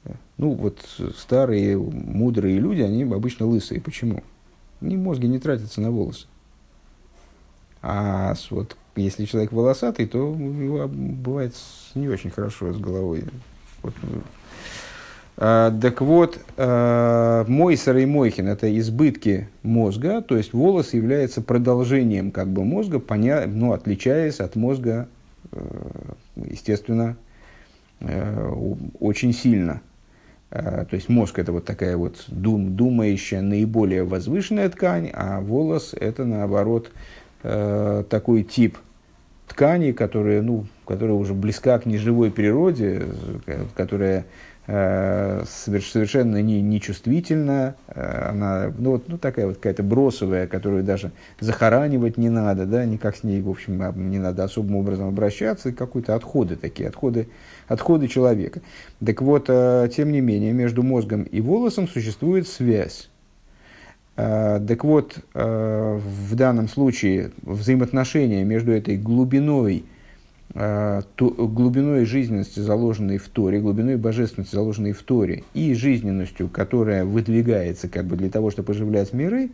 Э, 0.05 0.13
ну, 0.37 0.53
вот 0.53 0.79
старые, 1.17 1.77
мудрые 1.77 2.59
люди, 2.59 2.83
они 2.83 3.03
обычно 3.03 3.47
лысые. 3.47 3.81
Почему? 3.81 4.23
Ни 4.81 4.97
мозги 4.97 5.27
не 5.27 5.39
тратятся 5.39 5.81
на 5.81 5.91
волосы. 5.91 6.27
А 7.83 8.35
вот 8.51 8.77
если 8.97 9.25
человек 9.25 9.53
волосатый, 9.53 10.07
то 10.07 10.33
у 10.33 10.37
него 10.37 10.87
бывает 10.89 11.55
не 11.95 12.09
очень 12.09 12.31
хорошо 12.31 12.73
с 12.73 12.79
головой. 12.79 13.25
Вот, 13.83 13.95
ну, 14.03 14.23
так 15.37 16.01
вот, 16.01 16.39
а, 16.57 17.45
Мойсер 17.49 17.97
и 17.97 18.07
Мойхин– 18.07 18.47
это 18.49 18.77
избытки 18.79 19.49
мозга, 19.63 20.23
то 20.23 20.37
есть 20.37 20.53
волос 20.53 20.95
является 20.95 21.43
продолжением 21.43 22.31
как 22.31 22.49
бы 22.49 22.65
мозга, 22.65 23.01
поня... 23.01 23.45
ну, 23.47 23.73
отличаясь 23.73 24.39
от 24.39 24.55
мозга, 24.55 25.09
э, 25.51 25.59
естественно, 26.37 27.17
э, 28.01 28.53
очень 29.01 29.33
сильно. 29.33 29.81
То 30.51 30.87
есть 30.93 31.09
мозг– 31.09 31.37
это 31.41 31.51
вот 31.51 31.65
такая 31.65 31.97
вот 31.97 32.27
дум, 32.29 32.77
думающая, 32.77 33.41
наиболее 33.41 34.05
возвышенная 34.05 34.69
ткань, 34.69 35.11
а 35.13 35.41
волос– 35.41 35.95
это, 36.01 36.25
наоборот, 36.25 36.93
э, 37.43 38.05
такой 38.09 38.45
тип 38.45 38.79
ткани, 39.49 39.91
которая, 39.91 40.43
ну, 40.43 40.67
которая 40.87 41.17
уже 41.17 41.35
близка 41.35 41.77
к 41.81 41.87
неживой 41.87 42.31
природе, 42.31 43.03
которая 43.75 44.21
Э, 44.21 44.27
совершенно 44.67 46.41
не, 46.41 46.63
нечувствительна, 46.63 47.75
э, 47.89 48.29
она 48.31 48.73
ну, 48.79 48.93
вот, 48.93 49.09
ну, 49.09 49.19
такая 49.19 49.47
вот 49.47 49.57
какая-то 49.57 49.83
бросовая, 49.83 50.47
которую 50.47 50.83
даже 50.83 51.13
захоранивать 51.39 52.17
не 52.17 52.31
надо, 52.31 52.65
да, 52.65 52.87
никак 52.87 53.17
с 53.17 53.25
ней, 53.25 53.43
в 53.43 53.51
общем, 53.51 53.79
не 54.11 54.19
надо 54.19 54.45
особым 54.45 54.77
образом 54.77 55.09
обращаться, 55.09 55.73
какие-то 55.73 56.15
отходы 56.15 56.57
такие, 56.57 56.89
отходы, 56.89 57.29
отходы 57.69 58.09
человека. 58.09 58.61
Так 59.05 59.21
вот, 59.21 59.47
э, 59.49 59.91
тем 59.95 60.13
не 60.13 60.23
менее, 60.23 60.53
между 60.53 60.83
мозгом 60.83 61.25
и 61.25 61.43
волосом 61.43 61.87
существует 61.87 62.49
связь. 62.49 63.11
Так 64.17 64.85
вот, 64.85 65.17
в 65.35 66.35
данном 66.37 66.69
случае 66.69 67.33
взаимоотношения 67.43 68.45
между 68.45 68.71
этой 68.71 68.97
глубиной 68.97 69.85
Э, 69.85 69.94
глубиной 70.55 72.05
жизненности, 72.05 72.61
заложенной 72.61 73.19
в 73.19 73.29
Торе, 73.29 73.61
глубиной 73.61 73.97
божественности, 73.97 74.55
заложенной 74.55 74.93
в 74.93 75.03
Торе, 75.03 75.43
и 75.53 75.75
жизненностью, 75.75 76.49
которая 76.49 77.05
выдвигается 77.05 77.89
как 77.89 78.07
бы 78.07 78.17
для 78.17 78.31
того, 78.31 78.51
чтобы 78.51 78.73
оживлять 78.73 79.13
миры, 79.13 79.51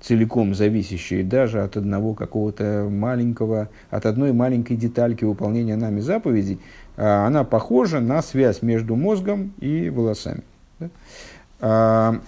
целиком 0.00 0.54
зависящие 0.54 1.24
даже 1.24 1.62
от 1.62 1.76
одного 1.76 2.14
какого-то 2.14 2.88
маленького, 2.90 3.68
от 3.90 4.06
одной 4.06 4.32
маленькой 4.32 4.76
детальки 4.76 5.24
выполнения 5.24 5.76
нами 5.76 6.00
заповедей, 6.00 6.60
э, 6.96 7.04
она 7.04 7.44
похожа 7.44 8.00
на 8.00 8.22
связь 8.22 8.62
между 8.62 8.96
мозгом 8.96 9.52
и 9.60 9.90
волосами. 9.90 10.42
А, 10.80 10.88
Так. 10.88 10.90
А, 11.60 12.20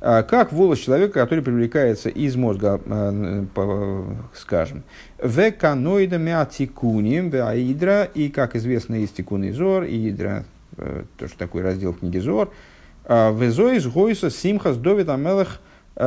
как 0.00 0.52
волос 0.52 0.80
человека, 0.80 1.20
который 1.20 1.42
привлекается 1.42 2.08
из 2.08 2.36
мозга, 2.36 2.80
а, 2.86 4.04
скажем, 4.34 4.82
веканоидами 5.22 6.32
атикуним, 6.32 7.32
аидра, 7.34 8.04
и, 8.04 8.28
как 8.28 8.56
известно, 8.56 8.96
есть 8.96 9.16
тикун 9.16 9.50
Зор, 9.52 9.84
и 9.84 10.10
идра, 10.10 10.44
э, 10.76 11.04
тоже 11.16 11.34
такой 11.38 11.62
раздел 11.62 11.94
книги 11.94 12.18
Зор, 12.18 12.52
а, 13.04 13.32
везоис 13.32 13.86
гойса 13.86 14.30
симхас 14.30 14.76
довид 14.76 15.08
амелах 15.08 15.60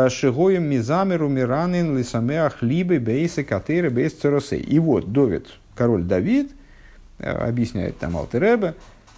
шигоем 0.09 0.63
мизамеру 0.63 1.27
миранин 1.29 1.97
лисамеах 1.97 2.61
либы 2.61 2.99
бейсы 2.99 3.43
катыры 3.43 3.89
бейс 3.89 4.13
церосей. 4.13 4.59
И 4.59 4.77
вот 4.77 5.11
Довид, 5.11 5.47
король 5.75 6.03
Давид, 6.03 6.51
э, 7.17 7.31
объясняет 7.31 7.97
там 7.97 8.15
Алтеребе, 8.15 8.67
а 8.69 8.73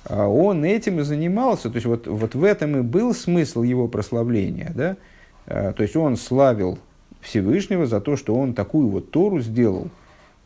он 0.09 0.63
этим 0.65 0.99
и 0.99 1.03
занимался. 1.03 1.69
То 1.69 1.75
есть 1.75 1.85
вот, 1.85 2.07
вот 2.07 2.35
в 2.35 2.43
этом 2.43 2.79
и 2.79 2.81
был 2.81 3.13
смысл 3.13 3.63
его 3.63 3.87
прославления. 3.87 4.71
Да? 4.75 4.97
А, 5.47 5.73
то 5.73 5.83
есть 5.83 5.95
он 5.95 6.17
славил 6.17 6.79
Всевышнего 7.21 7.85
за 7.85 8.01
то, 8.01 8.15
что 8.15 8.35
он 8.35 8.53
такую 8.53 8.87
вот 8.87 9.11
Тору 9.11 9.39
сделал, 9.41 9.89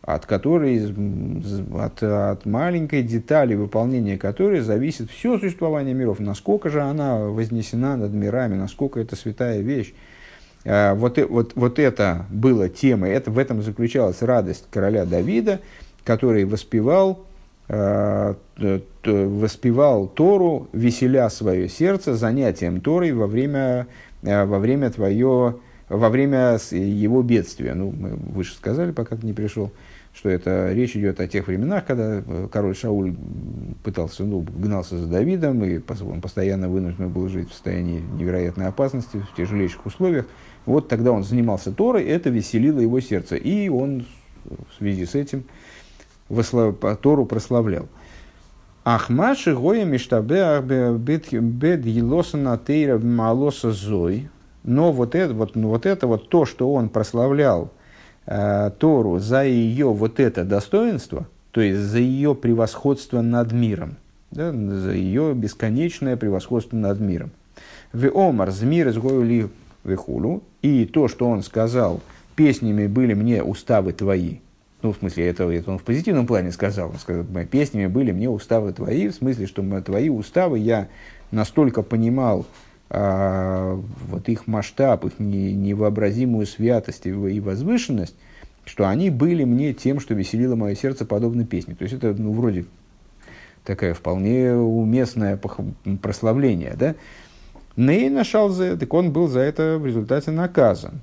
от 0.02 0.26
которой, 0.26 0.94
от, 1.74 2.04
от 2.04 2.46
маленькой 2.46 3.02
детали 3.02 3.56
выполнения 3.56 4.18
которой 4.18 4.60
зависит 4.60 5.10
все 5.10 5.40
существование 5.40 5.94
миров. 5.94 6.20
Насколько 6.20 6.70
же 6.70 6.82
она 6.82 7.20
вознесена 7.20 7.96
над 7.96 8.12
мирами, 8.14 8.56
насколько 8.56 9.00
это 9.00 9.16
святая 9.16 9.62
вещь. 9.62 9.94
А, 10.66 10.96
вот, 10.96 11.18
вот, 11.18 11.54
вот 11.56 11.80
это 11.80 12.26
было 12.30 12.68
темой, 12.68 13.12
это, 13.12 13.32
в 13.32 13.38
этом 13.38 13.62
заключалась 13.62 14.22
радость 14.22 14.66
короля 14.70 15.06
Давида, 15.06 15.62
который 16.04 16.44
воспевал 16.44 17.26
воспевал 19.04 20.08
Тору, 20.08 20.68
веселя 20.72 21.30
свое 21.30 21.68
сердце 21.68 22.14
занятием 22.16 22.80
Торой 22.82 23.12
во 23.12 23.28
время, 23.28 23.88
во 24.22 24.60
время 24.60 24.90
твое, 24.92 25.56
во 25.90 26.10
время 26.10 26.60
его 26.72 27.22
бедствия. 27.24 27.74
Ну, 27.74 27.92
мы 27.92 28.10
выше 28.10 28.56
сказали, 28.56 28.92
пока 28.92 29.16
ты 29.16 29.26
не 29.26 29.34
пришел, 29.34 29.72
что 30.14 30.30
это 30.30 30.72
речь 30.74 30.96
идет 30.96 31.20
о 31.20 31.28
тех 31.28 31.48
временах, 31.48 31.86
когда 31.86 32.24
король 32.52 32.76
Шауль 32.76 33.16
пытался, 33.84 34.24
ну, 34.24 34.42
гнался 34.42 34.98
за 34.98 35.08
Давидом, 35.08 35.64
и 35.66 35.82
он 36.04 36.22
постоянно 36.22 36.70
вынужден 36.70 37.10
был 37.10 37.28
жить 37.28 37.50
в 37.50 37.54
состоянии 37.54 38.02
невероятной 38.18 38.68
опасности, 38.68 39.18
в 39.18 39.36
тяжелейших 39.36 39.86
условиях. 39.86 40.26
Вот 40.66 40.88
тогда 40.88 41.12
он 41.12 41.24
занимался 41.24 41.72
Торой, 41.72 42.06
это 42.06 42.30
веселило 42.30 42.80
его 42.80 43.00
сердце. 43.00 43.36
И 43.36 43.70
он 43.70 44.06
в 44.46 44.78
связи 44.78 45.06
с 45.06 45.16
этим. 45.16 45.44
Тору 47.02 47.26
прославлял. 47.26 47.88
Ахмаши 48.84 49.56
гоя 49.56 49.86
миштабе 49.86 50.62
бед 50.62 51.86
елосана 51.86 52.58
тейра 52.58 53.00
малоса 53.00 53.72
зой. 53.72 54.30
Но 54.64 54.92
вот 54.92 55.14
это 55.16 55.34
вот, 55.34 55.56
ну, 55.56 55.70
вот 55.70 55.86
это 55.86 56.08
вот 56.08 56.30
то, 56.30 56.46
что 56.46 56.74
он 56.74 56.90
прославлял 56.90 57.72
э, 58.26 58.72
Тору 58.80 59.20
за 59.20 59.44
ее 59.44 59.88
вот 59.88 60.20
это 60.20 60.44
достоинство, 60.44 61.28
то 61.52 61.62
есть 61.62 61.80
за 61.80 62.00
ее 62.00 62.34
превосходство 62.34 63.22
над 63.22 63.52
миром, 63.52 63.98
да, 64.32 64.52
за 64.52 64.92
ее 64.92 65.34
бесконечное 65.36 66.18
превосходство 66.18 66.76
над 66.76 67.00
миром. 67.00 67.32
В 67.94 68.10
омар 68.16 68.50
змир 68.50 68.90
из 68.90 68.98
ли 68.98 69.48
вехулу, 69.84 70.42
и 70.64 70.86
то, 70.86 71.08
что 71.08 71.30
он 71.30 71.44
сказал, 71.44 72.02
песнями 72.36 72.88
были 72.88 73.14
мне 73.14 73.44
уставы 73.44 73.94
твои, 73.94 74.40
ну, 74.86 74.94
в 74.94 74.98
смысле, 74.98 75.28
это, 75.28 75.50
это 75.50 75.72
он 75.72 75.80
в 75.80 75.84
позитивном 75.84 76.28
плане 76.28 76.52
сказал. 76.52 76.90
Он 76.90 77.00
сказал, 77.00 77.26
песнями 77.50 77.88
были 77.88 78.12
мне 78.12 78.30
уставы 78.30 78.72
твои, 78.72 79.08
в 79.08 79.16
смысле, 79.16 79.48
что 79.48 79.82
твои 79.82 80.10
уставы 80.10 80.60
я 80.60 80.90
настолько 81.32 81.82
понимал 81.82 82.46
а, 82.92 83.82
вот 84.08 84.30
их 84.30 84.46
масштаб, 84.46 85.06
их 85.06 85.18
не, 85.18 85.54
невообразимую 85.54 86.46
святость 86.46 87.08
и, 87.08 87.12
возвышенность, 87.40 88.16
что 88.64 88.88
они 88.88 89.10
были 89.10 89.44
мне 89.44 89.74
тем, 89.74 90.00
что 90.00 90.14
веселило 90.14 90.56
мое 90.56 90.76
сердце, 90.76 91.04
подобно 91.04 91.48
песне. 91.48 91.74
То 91.74 91.82
есть 91.82 91.96
это, 91.96 92.14
ну, 92.14 92.32
вроде 92.34 92.66
такая 93.64 93.96
вполне 93.96 94.54
уместное 94.54 95.40
прославление, 96.00 96.76
да? 96.78 96.94
Ней 97.76 98.12
нашел 98.12 98.50
за 98.50 98.78
так 98.78 98.94
он 98.94 99.12
был 99.12 99.28
за 99.30 99.40
это 99.40 99.80
в 99.80 99.86
результате 99.88 100.30
наказан. 100.30 101.02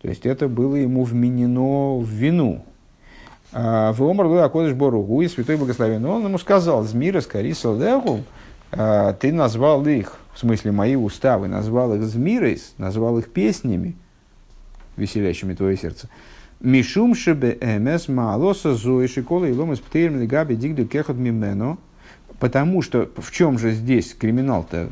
То 0.00 0.08
есть 0.08 0.24
это 0.24 0.48
было 0.48 0.76
ему 0.76 1.04
вменено 1.04 1.98
в 1.98 2.08
вину, 2.08 2.64
в 3.52 3.96
Омар 4.02 4.26
Луя 4.26 4.48
Кодыш 4.48 4.74
Боругу, 4.74 5.22
и 5.22 5.28
Святой 5.28 5.56
Благословен, 5.56 6.04
он 6.04 6.24
ему 6.24 6.38
сказал, 6.38 6.82
Змира 6.84 7.20
скори 7.20 7.54
Салдеху, 7.54 8.24
а, 8.70 9.14
ты 9.14 9.32
назвал 9.32 9.86
их, 9.86 10.16
в 10.34 10.38
смысле 10.38 10.72
мои 10.72 10.96
уставы, 10.96 11.48
назвал 11.48 11.94
их 11.94 12.02
Змирой, 12.02 12.60
назвал 12.76 13.18
их 13.18 13.30
песнями, 13.30 13.96
веселящими 14.96 15.54
твое 15.54 15.76
сердце. 15.76 16.08
Мишум 16.60 17.14
шебе 17.14 17.56
эмес 17.60 18.08
маалоса 18.08 18.74
зои 18.74 19.06
шикола 19.06 19.46
и 19.46 19.52
ломас 19.52 19.78
птейрм 19.78 20.20
лигаби 20.20 20.56
дигду 20.56 20.86
кехот 20.86 21.16
мимено. 21.16 21.78
Потому 22.40 22.82
что 22.82 23.10
в 23.16 23.32
чем 23.32 23.58
же 23.58 23.72
здесь 23.72 24.14
криминал-то 24.14 24.90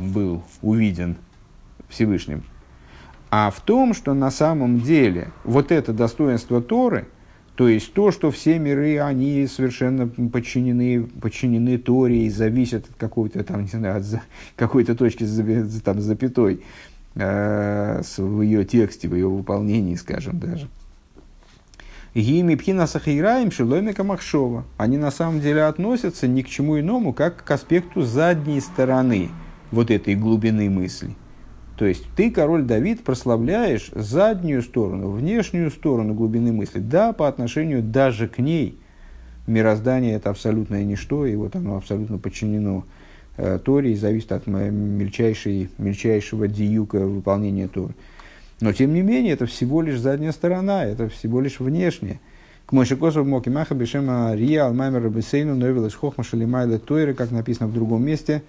был 0.00 0.42
увиден 0.60 1.16
Всевышним? 1.88 2.42
А 3.30 3.50
в 3.50 3.60
том, 3.60 3.94
что 3.94 4.12
на 4.12 4.30
самом 4.30 4.80
деле 4.80 5.28
вот 5.44 5.72
это 5.72 5.92
достоинство 5.92 6.60
Торы– 6.60 7.06
то 7.56 7.68
есть 7.68 7.94
то, 7.94 8.12
что 8.12 8.30
все 8.30 8.58
миры, 8.58 8.98
они 9.00 9.46
совершенно 9.46 10.06
подчинены, 10.06 11.04
подчинены 11.04 11.78
Торе 11.78 12.26
и 12.26 12.30
зависят 12.30 12.84
от 12.84 12.96
какой-то 12.96 13.42
там, 13.44 13.62
не 13.62 13.68
знаю, 13.68 13.96
от 13.96 14.04
какой-то 14.56 14.94
точки 14.94 15.26
там, 15.82 16.00
запятой 16.02 16.60
э, 17.14 18.02
в 18.18 18.42
ее 18.42 18.64
тексте, 18.66 19.08
в 19.08 19.14
ее 19.14 19.28
выполнении, 19.28 19.94
скажем 19.94 20.38
даже. 20.38 20.68
Гими 22.14 22.56
пхина 22.56 22.86
сахираем 22.86 23.50
шиломика 23.50 24.04
махшова. 24.04 24.64
Они 24.76 24.98
на 24.98 25.10
самом 25.10 25.40
деле 25.40 25.64
относятся 25.64 26.28
ни 26.28 26.42
к 26.42 26.48
чему 26.48 26.78
иному, 26.78 27.14
как 27.14 27.42
к 27.42 27.50
аспекту 27.50 28.02
задней 28.02 28.60
стороны 28.60 29.30
вот 29.70 29.90
этой 29.90 30.14
глубины 30.14 30.68
мысли– 30.68 31.16
то 31.76 31.84
есть 31.84 32.04
ты, 32.16 32.30
король 32.30 32.62
Давид, 32.62 33.04
прославляешь 33.04 33.90
заднюю 33.94 34.62
сторону, 34.62 35.10
внешнюю 35.10 35.70
сторону 35.70 36.14
глубины 36.14 36.52
мысли. 36.52 36.78
Да, 36.78 37.12
по 37.12 37.28
отношению 37.28 37.82
даже 37.82 38.28
к 38.28 38.38
ней 38.38 38.78
мироздание 39.46 40.14
это 40.14 40.30
абсолютное 40.30 40.84
ничто, 40.84 41.26
и 41.26 41.36
вот 41.36 41.54
оно 41.54 41.76
абсолютно 41.76 42.18
подчинено 42.18 42.84
э, 43.36 43.58
Торе 43.62 43.92
и 43.92 43.96
зависит 43.96 44.32
от 44.32 44.46
мельчайшей, 44.46 45.68
мельчайшего 45.78 46.48
диюка 46.48 46.98
выполнения 46.98 47.68
Торы. 47.68 47.94
Но 48.60 48.72
тем 48.72 48.94
не 48.94 49.02
менее, 49.02 49.34
это 49.34 49.44
всего 49.44 49.82
лишь 49.82 49.98
задняя 49.98 50.32
сторона, 50.32 50.84
это 50.84 51.10
всего 51.10 51.40
лишь 51.40 51.60
внешнее. 51.60 52.20
К 52.64 52.72
Мойшикосу 52.72 53.22
Моки 53.22 53.50
Маха 53.50 53.74
Бешема 53.74 54.34
Рия 54.34 54.64
Алмаймер 54.64 55.08
Бесейну 55.10 55.54
Новелес 55.54 55.94
Хохма 55.94 56.24
Шалимайла 56.24 56.78
Тойры, 56.78 57.12
как 57.14 57.30
написано 57.30 57.68
в 57.68 57.74
другом 57.74 58.04
месте, 58.04 58.42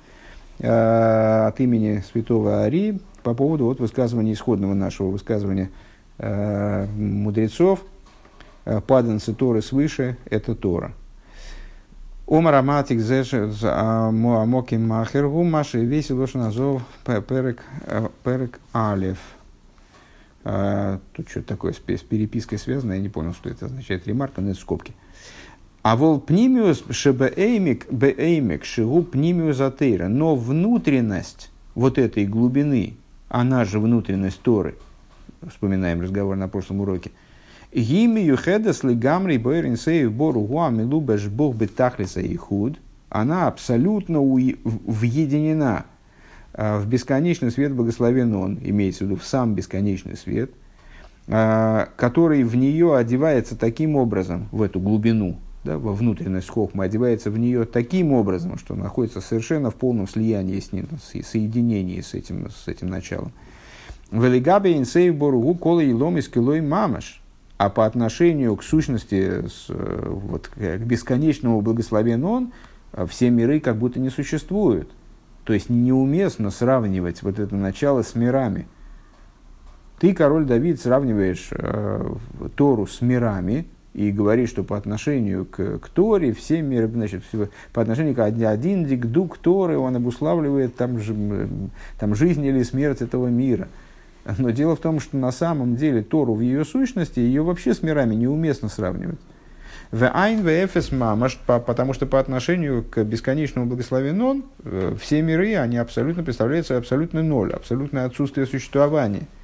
э, 0.59 1.47
от 1.47 1.59
имени 1.59 2.03
святого 2.11 2.63
Ари, 2.63 2.99
по 3.27 3.33
поводу 3.33 3.65
вот 3.65 3.81
высказывания, 3.81 4.31
исходного 4.31 4.73
нашего 4.73 5.09
высказывания 5.09 5.69
э, 6.17 6.85
мудрецов, 6.95 7.83
э, 8.63 8.79
паданцы 8.79 9.33
Торы 9.33 9.61
свыше– 9.61 10.15
это 10.29 10.55
Тора. 10.55 10.93
Омар 12.25 12.55
Аматик 12.55 13.01
а, 13.63 14.11
Моки 14.11 14.75
Махергу 14.75 15.43
Маши 15.43 15.83
весь 15.83 16.09
Лошен 16.09 16.39
Азов 16.39 16.83
Перек, 17.03 17.61
э, 17.85 18.07
перек 18.23 18.61
Алев. 18.71 19.17
А, 20.45 21.01
тут 21.11 21.27
что-то 21.27 21.47
такое 21.49 21.73
с, 21.73 21.79
с 21.79 22.03
перепиской 22.03 22.57
связано, 22.57 22.93
я 22.93 22.99
не 22.99 23.09
понял, 23.09 23.33
что 23.33 23.49
это 23.49 23.65
означает 23.65 24.07
ремарка, 24.07 24.39
но 24.39 24.51
это 24.51 24.59
скобки. 24.61 24.93
А 25.81 25.97
вол 25.97 26.21
пнимиус 26.21 26.85
шебеэймик 26.91 27.91
беэймик 27.91 28.63
шигу 28.63 29.03
пнимиус 29.03 29.59
атеира. 29.59 30.07
Но 30.07 30.37
внутренность 30.37 31.51
вот 31.75 31.97
этой 31.97 32.25
глубины 32.25 32.95
она 33.29 33.65
же 33.65 33.79
внутренность 33.79 34.41
Торы, 34.41 34.75
вспоминаем 35.49 36.01
разговор 36.01 36.35
на 36.35 36.47
прошлом 36.47 36.81
уроке, 36.81 37.11
Гими 37.73 38.21
юхедас 38.21 38.83
лигамри 38.83 39.37
бойрин 39.37 39.75
сею 39.75 40.09
бору 40.09 40.41
гуами 40.41 40.83
лубеш 40.83 41.27
бог 41.27 41.55
бетахлиса 41.55 42.21
и 42.21 42.35
худ, 42.35 42.77
она 43.09 43.47
абсолютно 43.47 44.21
въединена 44.21 45.85
а, 46.53 46.79
в 46.79 46.87
бесконечный 46.87 47.51
свет 47.51 47.73
благословен 47.73 48.33
он, 48.35 48.57
имеется 48.63 49.03
в 49.03 49.07
виду 49.07 49.19
в 49.19 49.25
сам 49.25 49.53
бесконечный 49.53 50.17
свет, 50.17 50.51
а, 51.27 51.89
который 51.97 52.43
в 52.43 52.55
нее 52.55 52.95
одевается 52.95 53.57
таким 53.57 53.95
образом, 53.95 54.47
в 54.51 54.61
эту 54.61 54.79
глубину, 54.79 55.37
да, 55.67 55.77
во 55.77 55.93
внутренность 55.93 56.47
хохма, 56.47 56.85
одевается 56.85 57.29
в 57.29 57.37
нее 57.37 57.65
таким 57.65 58.13
образом, 58.13 58.57
что 58.57 58.73
находится 58.73 59.19
совершенно 59.19 59.69
в 59.69 59.75
полном 59.75 60.07
слиянии 60.07 60.59
с 60.59 60.71
ним, 60.71 60.87
соединении 61.01 61.99
с 61.99 62.13
этим, 62.13 62.49
с 62.49 62.69
этим 62.69 62.87
началом. 62.87 63.33
Велигабе 64.09 64.77
инсей 64.77 65.09
боругу 65.11 65.55
кола 65.55 65.81
и 65.81 65.91
ломис 65.91 66.29
килой 66.29 66.61
мамаш. 66.61 67.21
А 67.57 67.69
по 67.69 67.85
отношению 67.85 68.55
к 68.55 68.63
сущности, 68.63 69.43
вот, 69.67 70.47
к 70.47 70.77
бесконечному 70.77 71.59
благословен 71.61 72.23
он, 72.23 72.53
все 73.07 73.29
миры 73.29 73.59
как 73.59 73.77
будто 73.77 73.99
не 73.99 74.09
существуют. 74.09 74.89
То 75.43 75.53
есть 75.53 75.69
неуместно 75.69 76.49
сравнивать 76.49 77.23
вот 77.23 77.39
это 77.39 77.55
начало 77.55 78.03
с 78.03 78.15
мирами. 78.15 78.67
Ты, 79.99 80.13
король 80.13 80.45
Давид, 80.45 80.79
сравниваешь 80.79 81.49
э, 81.51 82.15
Тору 82.55 82.85
с 82.85 83.01
мирами, 83.01 83.67
и 83.97 84.11
говорит, 84.11 84.47
что 84.47 84.63
по 84.63 84.77
отношению 84.77 85.45
к, 85.45 85.79
к 85.79 85.89
Торе 85.89 86.31
все 86.31 86.61
миры, 86.61 86.87
значит, 86.87 87.23
по 87.73 87.81
отношению 87.81 88.13
к 88.13 88.19
один 88.19 88.85
дикдук 88.85 89.39
Торы, 89.39 89.75
он 89.79 89.95
обуславливает 89.95 90.75
там, 90.75 90.99
там 91.99 92.13
жизнь 92.13 92.45
или 92.45 92.61
смерть 92.61 93.01
этого 93.01 93.25
мира. 93.25 93.67
Но 94.37 94.51
дело 94.51 94.75
в 94.75 94.79
том, 94.79 94.99
что 94.99 95.17
на 95.17 95.31
самом 95.31 95.77
деле 95.77 96.03
Тору 96.03 96.35
в 96.35 96.41
ее 96.41 96.63
сущности, 96.63 97.19
ее 97.19 97.41
вообще 97.41 97.73
с 97.73 97.81
мирами 97.81 98.13
неуместно 98.13 98.69
сравнивать. 98.69 99.19
В 99.89 100.07
айн 100.07 100.43
в 100.43 100.47
эфес 100.47 100.91
мамаш, 100.91 101.39
потому 101.47 101.93
что 101.93 102.05
по 102.05 102.19
отношению 102.19 102.83
к 102.83 103.03
бесконечному 103.03 103.65
благословенному 103.65 104.43
э, 104.63 104.95
все 105.01 105.23
миры, 105.23 105.55
они 105.55 105.77
абсолютно 105.77 106.23
представляют 106.23 106.67
собой 106.67 106.81
абсолютный 106.81 107.23
ноль, 107.23 107.51
абсолютное 107.51 108.05
отсутствие 108.05 108.45
существования– 108.45 109.23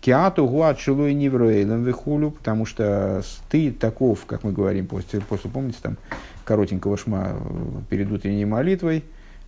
Киату 0.00 0.46
гуат 0.46 0.78
шилой 0.78 1.12
невроэлем 1.14 1.82
вихулю, 1.82 2.30
потому 2.30 2.66
что 2.66 3.22
ты 3.50 3.72
таков, 3.72 4.26
как 4.26 4.44
мы 4.44 4.52
говорим 4.52 4.86
после, 4.86 5.20
после 5.20 5.50
помните, 5.50 5.78
там, 5.82 5.96
коротенького 6.44 6.96
шма 6.96 7.32
э, 7.32 7.80
перед 7.90 8.10
утренней 8.10 8.44
молитвой, 8.44 9.04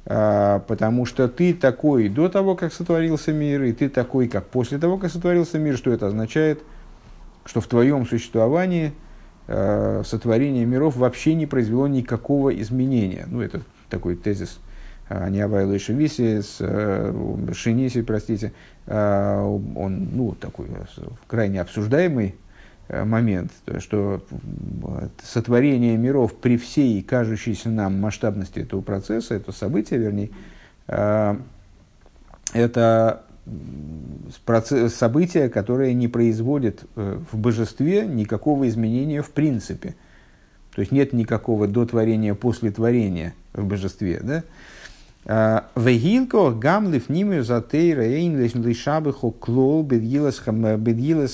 а, 0.07 0.59
потому 0.61 1.07
что 1.07 1.29
ты 1.29 1.55
такой 1.55 2.09
до 2.09 2.29
того, 2.29 2.57
как 2.57 2.73
сотворился 2.73 3.33
мир, 3.33 3.63
и 3.63 3.73
ты 3.73 3.89
такой, 3.89 4.29
как 4.29 4.47
после 4.47 4.79
того, 4.79 4.99
как 4.99 5.13
сотворился 5.13 5.59
мир, 5.59 5.77
что 5.77 5.93
это 5.93 6.09
означает, 6.09 6.61
что 7.45 7.61
в 7.61 7.67
твоем 7.69 8.05
существовании 8.05 8.93
э, 9.47 10.03
сотворение 10.05 10.65
миров 10.65 10.97
вообще 10.97 11.35
не 11.35 11.47
произвело 11.47 11.87
никакого 11.87 12.51
изменения. 12.61 13.27
Ну, 13.29 13.41
это 13.41 13.61
такой 13.89 14.17
тезис 14.17 14.59
Аниавайла 15.11 15.73
и 15.73 15.79
Шевиси, 15.79 16.41
с 16.41 16.59
Шиниси, 17.53 18.03
простите, 18.03 18.53
он, 18.87 20.09
ну, 20.13 20.37
такой 20.41 20.69
крайне 21.27 21.61
обсуждаемый 21.61 22.37
момент, 22.89 23.51
что 23.79 24.23
сотворение 25.23 25.97
миров 25.97 26.35
при 26.37 26.57
всей 26.57 27.03
кажущейся 27.03 27.71
нам 27.71 28.01
масштабности 28.01 28.61
этого 28.61 28.83
процесса, 28.83 29.35
этого 29.35 29.53
события, 29.53 29.99
вернее, 29.99 30.31
это 32.53 33.25
процесс, 34.45 34.95
событие, 34.95 35.49
которое 35.49 35.93
не 35.95 36.09
производит 36.09 36.85
э, 36.95 37.19
в 37.31 37.39
божестве 37.39 38.07
никакого 38.07 38.69
изменения 38.69 39.23
в 39.23 39.31
принципе. 39.31 39.97
То 40.75 40.81
есть 40.81 40.93
нет 40.93 41.13
никакого 41.13 41.67
дотворения 41.67 42.35
после 42.35 42.71
творения 42.71 43.35
в 43.53 43.65
божестве. 43.65 44.21
Да? 44.23 44.45
А, 45.27 45.67
Вегилко 45.77 46.51
гамлив 46.51 47.09
нимю 47.09 47.43
затейра 47.43 48.05
эйнлиш 48.05 48.55
лишабыхо 48.55 49.31
клол 49.31 49.83
бедгилас 49.83 50.39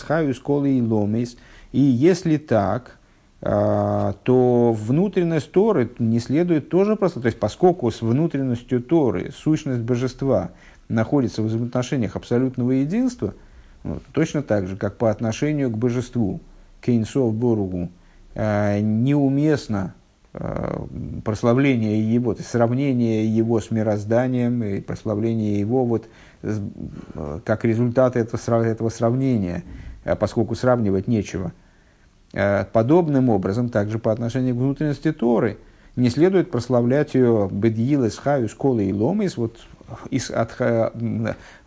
хаюс 0.03 0.39
колы 0.39 0.79
и 0.79 0.83
ломис. 0.83 1.37
И 1.73 1.81
если 1.81 2.37
так, 2.37 2.99
а, 3.43 4.15
то 4.25 4.73
внутренность 4.73 5.53
Торы 5.53 5.91
не 5.99 6.21
следует 6.21 6.69
тоже 6.69 6.97
просто, 6.97 7.21
то 7.21 7.27
есть 7.27 7.39
поскольку 7.39 7.91
с 7.91 8.03
внутренностью 8.03 8.83
Торы 8.83 9.33
сущность 9.33 9.83
божества– 9.83 10.51
находится 10.89 11.43
в 11.43 11.47
взаимоотношениях 11.47 12.17
абсолютного 12.17 12.73
единства, 12.73 13.35
вот, 13.83 14.03
точно 14.13 14.43
так 14.43 14.67
же, 14.67 14.77
как 14.77 14.97
по 14.97 15.11
отношению 15.11 15.71
к 15.71 15.79
божеству, 15.79 16.41
к 16.81 16.89
Боругу, 16.89 17.91
э, 18.35 18.81
неуместно 18.81 19.95
э, 19.99 20.06
прославление 21.25 22.01
его, 22.15 22.35
то 22.35 22.41
есть 22.41 22.51
сравнение 22.51 23.27
его 23.27 23.61
с 23.61 23.71
мирозданием 23.71 24.63
и 24.63 24.81
прославление 24.81 25.59
его 25.59 25.85
вот, 25.85 26.09
э, 26.43 27.41
как 27.45 27.65
результат 27.65 28.17
этого, 28.17 28.89
сравнения, 28.89 29.65
э, 30.05 30.15
поскольку 30.17 30.55
сравнивать 30.55 31.09
нечего. 31.09 31.53
Э, 32.33 32.65
подобным 32.65 33.31
образом, 33.31 33.69
также 33.71 33.99
по 33.99 34.13
отношению 34.13 34.55
к 34.55 34.59
внутренности 34.59 35.13
Торы, 35.13 35.59
не 35.97 36.11
следует 36.11 36.51
прославлять 36.51 37.15
ее 37.15 37.49
бедьилес, 37.51 38.19
хаюс, 38.19 38.53
колы 38.53 38.85
и 38.85 38.93
ломис, 38.93 39.39
вот 39.39 39.57
из, 40.11 40.31
от, 40.31 40.55
э, 40.59 40.91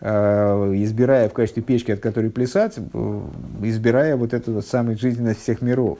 избирая 0.02 1.30
в 1.30 1.34
качестве 1.34 1.64
печки, 1.64 1.92
от 1.92 2.00
которой 2.00 2.30
плясать, 2.30 2.78
э, 2.78 3.22
избирая 3.64 4.16
вот 4.16 4.34
эту 4.34 4.54
вот 4.54 4.66
самую 4.66 4.98
жизненность 4.98 5.42
всех 5.42 5.62
миров. 5.62 6.00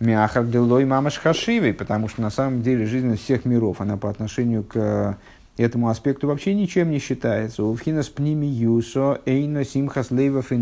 Мяхар 0.00 0.44
делой 0.44 0.84
мамаш 0.84 1.18
хашивой, 1.18 1.74
потому 1.74 2.08
что 2.08 2.22
на 2.22 2.30
самом 2.30 2.62
деле 2.62 2.86
жизненность 2.86 3.24
всех 3.24 3.44
миров, 3.44 3.80
она 3.80 3.96
по 3.96 4.08
отношению 4.08 4.62
к 4.62 5.16
этому 5.56 5.88
аспекту 5.88 6.28
вообще 6.28 6.54
ничем 6.54 6.90
не 6.90 6.98
считается. 6.98 7.64
Увхинас 7.64 8.08
пними 8.08 8.46
юсо 8.46 9.20
симхас 9.64 10.10
лейвов 10.10 10.52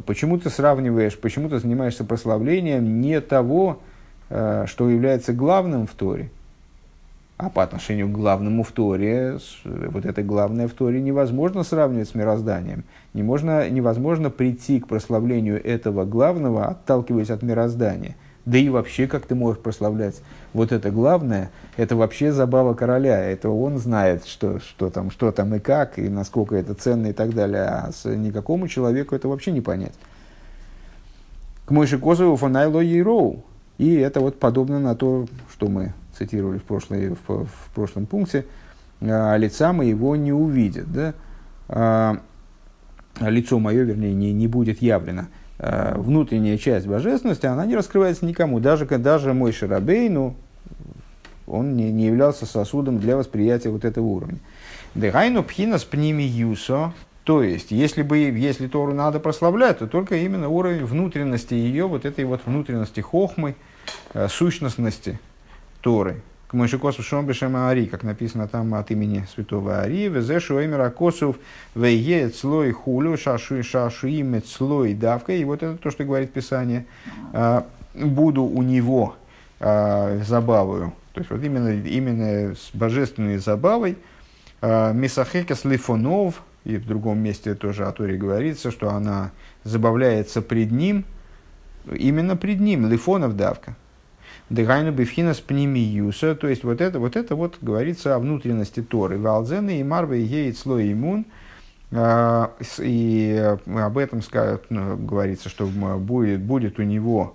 Почему 0.07 0.39
ты 0.39 0.51
сравниваешь, 0.51 1.19
почему 1.19 1.49
ты 1.49 1.59
занимаешься 1.59 2.05
прославлением 2.05 3.01
не 3.01 3.21
того, 3.21 3.81
э, 4.31 4.65
что 4.67 4.89
является 4.89 5.33
главным 5.33 5.87
в 5.87 5.93
Торе? 5.93 6.31
А 7.45 7.51
по 7.51 7.63
отношению 7.63 8.09
к 8.09 8.13
главному 8.13 8.63
в 8.63 8.73
Торе, 8.73 9.37
вот 9.65 10.07
это 10.07 10.23
главное 10.23 10.67
в 10.67 10.73
Торе 10.73 11.03
невозможно 11.03 11.63
сравнивать 11.63 12.09
с 12.09 12.15
мирозданием. 12.15 12.85
Не 13.13 13.23
можно, 13.23 13.69
невозможно 13.69 14.31
прийти 14.31 14.81
к 14.81 14.89
прославлению 14.89 15.63
этого 15.63 16.07
главного, 16.07 16.65
отталкиваясь 16.65 17.29
от 17.29 17.43
мироздания. 17.43 18.17
Да 18.47 18.57
и 18.57 18.71
вообще, 18.71 19.07
как 19.07 19.27
ты 19.27 19.35
можешь 19.35 19.61
прославлять 19.61 20.23
вот 20.55 20.73
это 20.73 20.91
главное, 20.91 21.51
это 21.77 21.97
вообще 21.97 22.33
забава 22.33 22.73
короля. 22.73 23.23
Это 23.23 23.51
он 23.51 23.77
знает, 23.77 24.25
что, 24.25 24.59
что, 24.61 24.89
там, 24.89 25.11
что 25.11 25.31
там 25.31 25.55
и 25.55 25.59
как, 25.59 25.99
и 25.99 26.09
насколько 26.09 26.57
это 26.57 26.73
ценно 26.73 27.09
и 27.09 27.13
так 27.13 27.35
далее. 27.35 27.65
А 27.65 27.93
с 27.93 28.07
никакому 28.07 28.69
человеку 28.69 29.15
это 29.15 29.29
вообще 29.29 29.53
не 29.53 29.61
понять. 29.61 29.95
К 31.67 31.73
Мойше 31.73 31.99
Козову 31.99 32.37
фонайло 32.37 32.81
Ейроу. 32.81 33.45
И 33.77 33.95
это 33.97 34.21
вот 34.21 34.41
подобно 34.41 34.81
на 34.81 34.95
то, 34.95 35.27
что 35.53 35.69
мы 35.69 35.93
цитировали 36.17 36.59
в, 36.59 36.65
прошлой, 36.65 37.11
в, 37.11 37.45
в 37.45 37.71
прошлом 37.75 38.07
пункте. 38.07 38.47
А, 39.01 39.37
лица 39.37 39.73
моего 39.73 40.17
не 40.17 40.33
увидят. 40.33 40.91
Да? 40.93 41.15
А, 41.69 42.19
лицо 43.21 43.59
мое, 43.59 43.83
вернее, 43.83 44.15
не, 44.15 44.33
не 44.33 44.49
будет 44.49 44.83
явлено. 44.83 45.27
Э, 45.59 45.95
внутренняя 45.97 46.59
часть 46.59 46.87
божественности, 46.87 47.47
она 47.47 47.65
не 47.65 47.77
раскрывается 47.77 48.27
никому. 48.27 48.61
Даже, 48.61 48.87
даже 48.87 49.33
мой 49.35 49.53
Шарабейну, 49.53 50.35
он 51.47 51.77
не, 51.77 51.93
не 51.93 52.07
являлся 52.07 52.45
сосудом 52.45 52.99
для 52.99 53.17
восприятия 53.17 53.69
вот 53.69 53.85
этого 53.85 54.05
уровня. 54.05 54.39
Дегайну 54.95 55.43
пхинас 55.45 55.85
пними 55.85 56.25
юсо, 56.25 56.93
то 57.23 57.43
есть, 57.43 57.71
если, 57.71 58.03
бы, 58.03 58.19
если 58.19 58.67
Тору 58.67 58.93
надо 58.93 59.21
прославлять, 59.21 59.79
то 59.79 59.87
только 59.87 60.17
именно 60.17 60.49
уровень 60.49 60.85
внутренности 60.85 61.55
ее, 61.55 61.87
вот 61.87 62.05
этой 62.05 62.25
вот 62.25 62.43
внутренности 62.45 63.01
хохмы, 63.01 63.55
э, 64.13 64.29
сущностности 64.29 65.21
Торы, 65.85 66.23
Мойшикосу 66.55 67.03
Шомбешем 67.03 67.57
Ари, 67.57 67.85
как 67.85 68.05
написано 68.05 68.49
там 68.49 68.73
от 68.73 68.91
имени 68.91 69.27
святого 69.35 69.83
Ари, 69.83 70.09
Везешу 70.09 70.65
Эмера 70.65 70.89
Косов, 70.89 71.37
Вейе 71.75 72.31
Цлой 72.31 72.73
Хулю, 72.73 73.19
Шашу 73.19 73.63
Шашуим 73.63 74.41
Цлой 74.43 74.95
Давка. 74.95 75.35
И 75.35 75.45
вот 75.45 75.63
это 75.63 75.77
то, 75.77 75.91
что 75.91 76.05
говорит 76.05 76.33
Писание. 76.33 76.87
«А, 77.35 77.67
буду 77.95 78.45
у 78.45 78.63
него 78.63 79.15
а, 79.61 80.21
забавою 80.25 80.95
То 81.13 81.21
есть 81.21 81.31
вот 81.31 81.43
именно, 81.43 81.69
именно 81.69 82.55
с 82.55 82.71
божественной 82.73 83.37
забавой 83.37 83.99
э, 84.63 84.93
Мисахекас 84.95 85.65
Лифонов, 85.65 86.43
и 86.65 86.79
в 86.79 86.87
другом 86.87 87.19
месте 87.19 87.55
тоже 87.55 87.85
о 87.85 87.93
Торе 87.93 88.17
говорится, 88.17 88.71
что 88.71 88.91
она 88.91 89.33
забавляется 89.65 90.41
пред 90.41 90.73
ним, 90.73 91.05
именно 91.93 92.37
пред 92.37 92.61
ним, 92.61 92.89
Лифонов 92.89 93.37
давка. 93.37 93.77
Дыгайну 94.55 94.93
бифхинас 94.93 95.41
пнемиюса, 95.41 96.37
то 96.37 96.47
есть 96.47 96.63
вот 96.63 96.81
это, 96.81 97.01
вот 97.01 97.17
это 97.17 97.35
вот 97.35 97.59
говорится 97.61 98.15
о 98.15 98.21
внутренности 98.21 98.83
Торы. 98.83 99.19
Валзены 99.19 99.81
и 99.81 99.83
марвы 99.83 100.19
ейт 100.19 100.57
слой 100.57 100.93
иммун, 100.93 101.27
а, 101.91 102.53
и 102.79 103.57
об 103.67 103.99
этом 103.99 104.21
ну, 104.71 104.97
говорится, 104.97 105.49
что 105.49 105.67
будет, 105.67 106.41
будет 106.41 106.79
у 106.79 106.85
него 106.85 107.35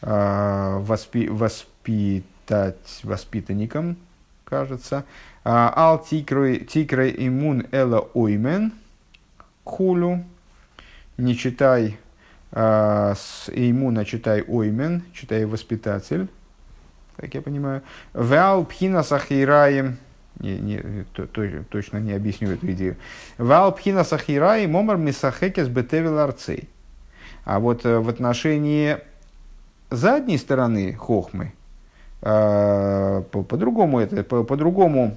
а, 0.00 0.78
воспи, 0.78 1.28
воспитать 1.28 3.00
воспитанником, 3.02 3.96
кажется. 4.44 5.04
А, 5.42 5.72
Ал 5.74 5.98
тикрой 6.04 7.14
иммун 7.18 7.66
эла 7.72 8.08
оймен 8.14 8.72
хулю. 9.64 10.22
Не 11.16 11.36
читай 11.36 11.98
с 12.52 13.48
иммуна, 13.52 14.04
читай 14.04 14.42
оймен, 14.42 15.02
читай 15.12 15.44
воспитатель 15.44 16.28
как 17.20 17.34
я 17.34 17.42
понимаю. 17.42 17.82
Вал 18.14 18.64
пхина 18.64 19.02
сахираем, 19.02 19.98
не, 20.38 20.58
не, 20.58 21.04
то, 21.12 21.26
то, 21.26 21.46
точно 21.68 21.98
не 21.98 22.12
объясню 22.12 22.52
эту 22.52 22.70
идею. 22.72 22.96
Вал 23.36 23.72
пхина 23.74 24.04
сахираем 24.04 24.72
момар 24.72 24.96
мисахекес 24.96 25.68
бетевил 25.68 26.18
арцей. 26.18 26.68
А 27.44 27.58
вот 27.58 27.84
э, 27.84 27.98
в 27.98 28.08
отношении 28.08 28.98
задней 29.90 30.38
стороны 30.38 30.94
хохмы, 30.94 31.52
э, 32.22 33.22
по, 33.30 33.42
по-другому 33.42 34.00
это, 34.00 34.24
по, 34.24 34.44
по-другому, 34.44 35.16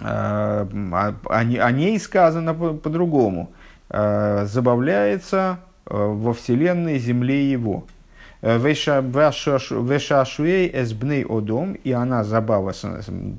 э, 0.00 0.04
о, 0.04 1.14
о 1.28 1.72
ней 1.72 1.98
сказано 2.00 2.54
по- 2.54 2.74
по-другому, 2.74 3.52
забавляется 3.88 5.58
во 5.84 6.32
вселенной 6.32 6.98
земле 6.98 7.50
его. 7.50 7.84
Вешашуэй 8.42 10.02
эсбней 10.74 11.24
одом, 11.24 11.74
и 11.74 11.92
она 11.92 12.24
забава, 12.24 12.74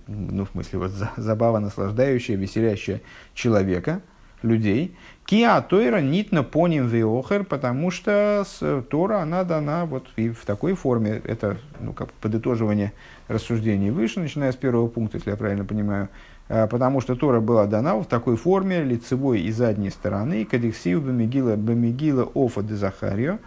ну, 0.07 0.45
в 0.45 0.49
смысле, 0.51 0.79
вот 0.79 0.91
забава 1.17 1.59
наслаждающая, 1.59 2.37
веселящая 2.37 3.01
человека, 3.33 4.01
людей. 4.43 4.95
Киа 5.25 5.61
Тойра 5.61 5.99
нитно 6.01 6.43
поним 6.43 6.87
веохер, 6.87 7.43
потому 7.45 7.91
что 7.91 8.45
Тора, 8.89 9.21
она 9.21 9.43
дана 9.43 9.85
вот 9.85 10.07
и 10.17 10.29
в 10.29 10.45
такой 10.45 10.73
форме, 10.73 11.21
это 11.23 11.57
ну, 11.79 11.93
как 11.93 12.11
подытоживание 12.13 12.91
рассуждений 13.27 13.89
выше, 13.89 14.19
начиная 14.19 14.51
с 14.51 14.55
первого 14.55 14.87
пункта, 14.87 15.17
если 15.17 15.31
я 15.31 15.37
правильно 15.37 15.63
понимаю, 15.63 16.09
а, 16.49 16.67
потому 16.67 16.99
что 16.99 17.15
Тора 17.15 17.39
была 17.39 17.65
дана 17.67 17.95
в 17.95 18.05
такой 18.05 18.35
форме 18.35 18.83
лицевой 18.83 19.39
и 19.41 19.51
задней 19.51 19.91
стороны, 19.91 20.43
кадексив 20.43 21.03
бамигила 21.03 21.55
бамигила 21.55 22.23
офа 22.33 22.61
де 22.61 22.75
Захарио, 22.75 23.39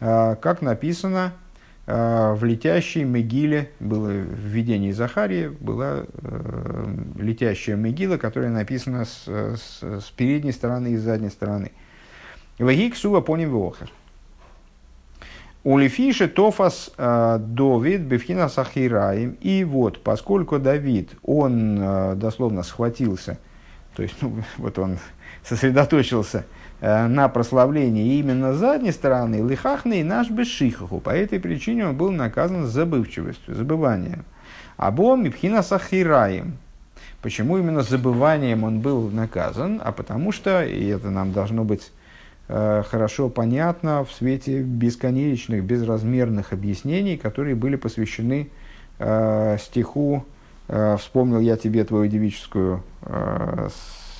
как 0.00 0.62
написано 0.62 1.32
а, 1.90 2.34
в 2.34 2.44
летящей 2.44 3.04
Мегиле, 3.04 3.70
было 3.80 4.08
в 4.08 4.44
видении 4.44 4.90
Захарии, 4.90 5.48
была 5.48 6.04
э, 6.22 6.94
летящая 7.16 7.76
Мегила, 7.76 8.18
которая 8.18 8.50
написана 8.50 9.06
с, 9.06 9.26
с, 9.26 9.82
с 9.82 10.10
передней 10.14 10.52
стороны 10.52 10.88
и 10.88 10.96
с 10.98 11.00
задней 11.00 11.30
стороны. 11.30 11.72
Вагик 12.58 12.94
сува 12.94 13.22
поним 13.22 13.52
вохер. 13.52 13.90
Улифиши 15.64 16.28
тофас 16.28 16.90
а, 16.98 17.38
Давид 17.38 18.02
бифхина 18.02 18.50
сахираим. 18.50 19.38
И 19.40 19.64
вот, 19.64 20.02
поскольку 20.02 20.58
Давид, 20.58 21.12
он 21.22 22.18
дословно 22.18 22.64
схватился, 22.64 23.38
то 23.96 24.02
есть, 24.02 24.16
ну, 24.20 24.42
вот 24.58 24.78
он 24.78 24.98
сосредоточился– 25.42 26.44
Э, 26.54 26.57
на 26.80 27.28
прославление 27.28 28.18
именно 28.18 28.54
задней 28.54 28.92
стороны 28.92 29.36
лихахный 29.36 30.04
наш 30.04 30.30
бешихаху. 30.30 31.00
По 31.00 31.10
этой 31.10 31.40
причине 31.40 31.88
он 31.88 31.96
был 31.96 32.12
наказан 32.12 32.66
забывчивостью, 32.66 33.54
забыванием. 33.54 34.24
Або 34.76 35.16
мипхина 35.16 35.62
сахираем. 35.62 36.56
Почему 37.20 37.58
именно 37.58 37.82
забыванием 37.82 38.62
он 38.62 38.78
был 38.80 39.10
наказан? 39.10 39.80
А 39.84 39.90
потому 39.90 40.30
что, 40.30 40.64
и 40.64 40.86
это 40.86 41.10
нам 41.10 41.32
должно 41.32 41.64
быть 41.64 41.90
э, 42.46 42.84
хорошо 42.86 43.28
понятно 43.28 44.04
в 44.04 44.12
свете 44.12 44.62
бесконечных, 44.62 45.64
безразмерных 45.64 46.52
объяснений, 46.52 47.16
которые 47.16 47.56
были 47.56 47.74
посвящены 47.74 48.50
э, 49.00 49.56
стиху 49.60 50.24
э, 50.68 50.96
«Вспомнил 50.96 51.40
я 51.40 51.56
тебе 51.56 51.82
твою 51.82 52.06
девическую 52.06 52.84
э, 53.02 53.66
э, 53.66 53.68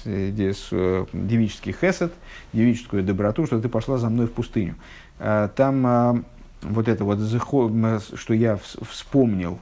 девический 0.08 1.72
хесед, 1.72 2.12
девическую 2.52 3.02
доброту, 3.02 3.46
что 3.46 3.60
ты 3.60 3.68
пошла 3.68 3.98
за 3.98 4.08
мной 4.08 4.26
в 4.26 4.32
пустыню. 4.32 4.76
А, 5.18 5.48
там 5.48 5.86
а, 5.86 6.22
вот 6.62 6.88
это 6.88 7.04
вот, 7.04 7.18
что 8.14 8.34
я 8.34 8.58
вспомнил, 8.90 9.58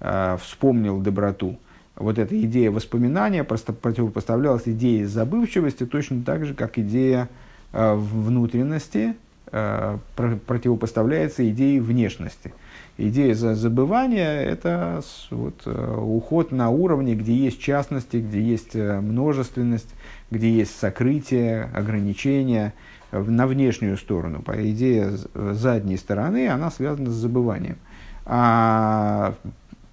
а, 0.00 0.36
вспомнил 0.38 1.00
доброту, 1.00 1.58
вот 1.94 2.18
эта 2.18 2.40
идея 2.42 2.70
воспоминания 2.70 3.44
просто 3.44 3.72
противопоставлялась 3.72 4.64
идее 4.66 5.06
забывчивости 5.06 5.84
точно 5.84 6.22
так 6.22 6.44
же, 6.46 6.54
как 6.54 6.78
идея 6.78 7.28
внутренности 7.72 9.14
противопоставляется 9.50 11.48
идее 11.50 11.82
внешности 11.82 12.52
идея 12.98 13.34
за 13.34 13.54
забывания– 13.54 14.42
это 14.44 15.02
вот, 15.30 15.62
э, 15.64 15.96
уход 15.96 16.52
на 16.52 16.68
уровне, 16.68 17.14
где 17.14 17.34
есть 17.34 17.60
частности, 17.60 18.16
где 18.16 18.42
есть 18.42 18.74
э, 18.74 19.00
множественность, 19.00 19.94
где 20.30 20.50
есть 20.50 20.78
сокрытие, 20.78 21.70
ограничения 21.74 22.74
на 23.10 23.46
внешнюю 23.46 23.96
сторону. 23.96 24.42
По 24.42 24.70
идее 24.70 25.12
задней 25.34 25.96
стороны 25.96 26.48
она 26.48 26.70
связана 26.70 27.10
с 27.10 27.14
забыванием. 27.14 27.78
А 28.26 29.34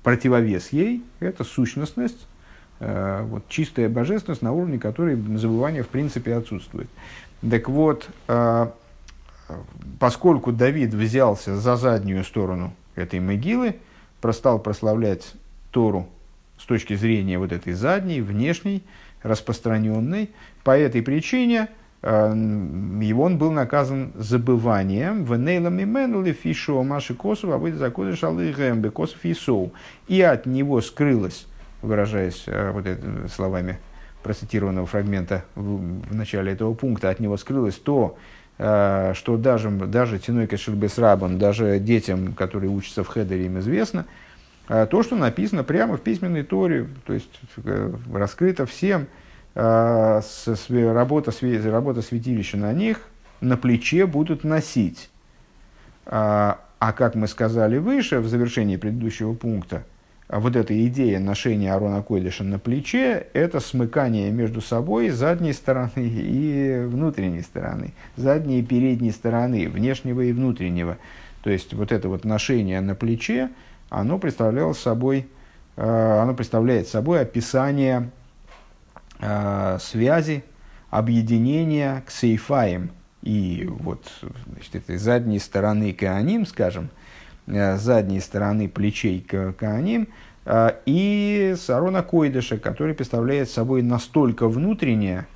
противовес 0.04 0.74
ей– 0.74 1.02
это 1.22 1.44
сущностность, 1.44 2.28
э, 2.80 3.22
вот, 3.24 3.48
чистая 3.48 3.88
божественность, 3.88 4.42
на 4.42 4.52
уровне 4.52 4.80
которой 4.80 5.16
забывание 5.38 5.84
в 5.84 5.88
принципе 5.88 6.36
отсутствует. 6.36 6.90
Так 7.48 7.70
вот, 7.70 8.10
поскольку 10.00 10.52
Давид 10.52 10.96
взялся 10.96 11.56
за 11.56 11.76
заднюю 11.76 12.24
сторону 12.24 12.74
этой 12.96 13.20
могилы, 13.20 13.76
простал 14.22 14.60
прославлять 14.60 15.34
Тору 15.72 16.08
с 16.58 16.66
точки 16.66 16.96
зрения 16.96 17.38
вот 17.38 17.52
этой 17.52 17.74
задней, 17.74 18.22
внешней, 18.22 18.84
распространенной. 19.24 20.30
По 20.64 20.78
этой 20.78 21.02
причине 21.02 21.70
э, 22.02 22.34
его 23.02 23.24
он 23.24 23.38
был 23.38 23.52
наказан 23.52 24.14
забыванием 24.16 25.26
в 25.26 25.38
нейлами 25.38 25.84
менули 25.84 26.32
фишо 26.32 26.82
маши 26.84 27.14
косов, 27.14 27.52
а 27.52 27.58
выйдет 27.58 27.80
закодыш 27.80 28.24
алыгэм 28.24 28.90
косов 28.92 29.24
и 29.26 29.34
соу. 29.34 29.74
И 30.08 30.22
от 30.22 30.46
него 30.46 30.82
скрылось, 30.82 31.46
выражаясь 31.82 32.44
э, 32.48 32.72
вот 32.72 32.86
это, 32.86 33.28
словами 33.28 33.80
процитированного 34.24 34.88
фрагмента 34.88 35.46
в, 35.54 36.10
в 36.10 36.16
начале 36.16 36.52
этого 36.52 36.74
пункта, 36.74 37.10
от 37.12 37.20
него 37.20 37.38
скрылось 37.38 37.76
то, 37.76 38.18
что 38.58 39.38
даже, 39.38 39.70
даже 39.70 40.18
Тиной 40.18 40.48
Кашельбес 40.48 40.98
Рабан, 40.98 41.38
даже 41.38 41.80
детям, 41.80 42.34
которые 42.34 42.70
учатся 42.70 43.04
в 43.04 43.08
Хедере, 43.08 43.48
им 43.48 43.60
известно, 43.60 44.06
э, 44.70 44.88
то, 44.90 45.04
что 45.04 45.16
написано 45.16 45.64
прямо 45.64 45.98
в 45.98 46.02
письменной 46.02 46.44
Торе, 46.44 46.88
то 47.06 47.14
есть 47.14 47.30
э, 47.64 47.94
раскрыто 48.14 48.66
всем, 48.66 49.08
работа, 49.54 51.32
работа 51.70 52.02
святилища 52.02 52.58
на 52.58 52.74
них 52.74 53.00
на 53.42 53.58
плече 53.58 54.06
будут 54.06 54.44
носить. 54.44 55.10
А, 56.06 56.60
а 56.80 56.94
как 56.94 57.16
мы 57.16 57.28
сказали 57.28 57.78
выше, 57.78 58.20
в 58.20 58.28
завершении 58.28 58.78
предыдущего 58.78 59.34
пункта, 59.34 59.84
вот 60.28 60.56
эта 60.56 60.88
идея 60.88 61.20
ношения 61.20 61.72
Арона 61.74 62.02
Койдыша 62.02 62.44
на 62.44 62.58
плече– 62.58 63.28
это 63.34 63.60
смыкание 63.60 64.32
между 64.32 64.60
собой 64.60 65.10
задней 65.10 65.54
стороны 65.54 65.92
и 65.98 66.84
внутренней 66.86 67.42
стороны, 67.42 67.94
задней 68.18 68.60
и 68.60 68.64
передней 68.64 69.12
стороны, 69.12 69.70
внешнего 69.70 70.22
и 70.22 70.32
внутреннего. 70.32 70.98
То 71.44 71.52
есть 71.52 71.74
вот 71.74 71.92
это 71.92 72.10
вот 72.10 72.26
ношение 72.26 72.82
на 72.82 72.96
плече, 72.96 73.52
оно 73.90 74.18
представляло 74.18 74.74
собой, 74.74 75.28
э, 75.76 76.20
оно 76.22 76.34
представляет 76.34 76.88
собой 76.88 77.22
описание 77.22 78.10
э, 79.20 79.78
связи, 79.80 80.44
объединения 80.90 82.04
к 82.08 82.10
сейфаем 82.10 82.90
и 83.22 83.68
вот 83.70 84.08
значит, 84.48 84.76
этой 84.76 84.98
задней 84.98 85.40
стороны 85.40 85.94
Кааним, 85.94 86.48
скажем– 86.48 86.90
задней 87.48 88.20
стороны 88.20 88.68
плечей 88.68 89.22
к 89.22 89.54
Кааним, 89.54 90.08
э, 90.46 90.72
и 90.86 91.56
с 91.58 91.70
Арона 91.70 92.04
Койдыша, 92.04 92.58
который 92.58 92.96
представляет 92.96 93.50
собой 93.50 93.82
настолько 93.82 94.48
внутреннее, 94.48 95.28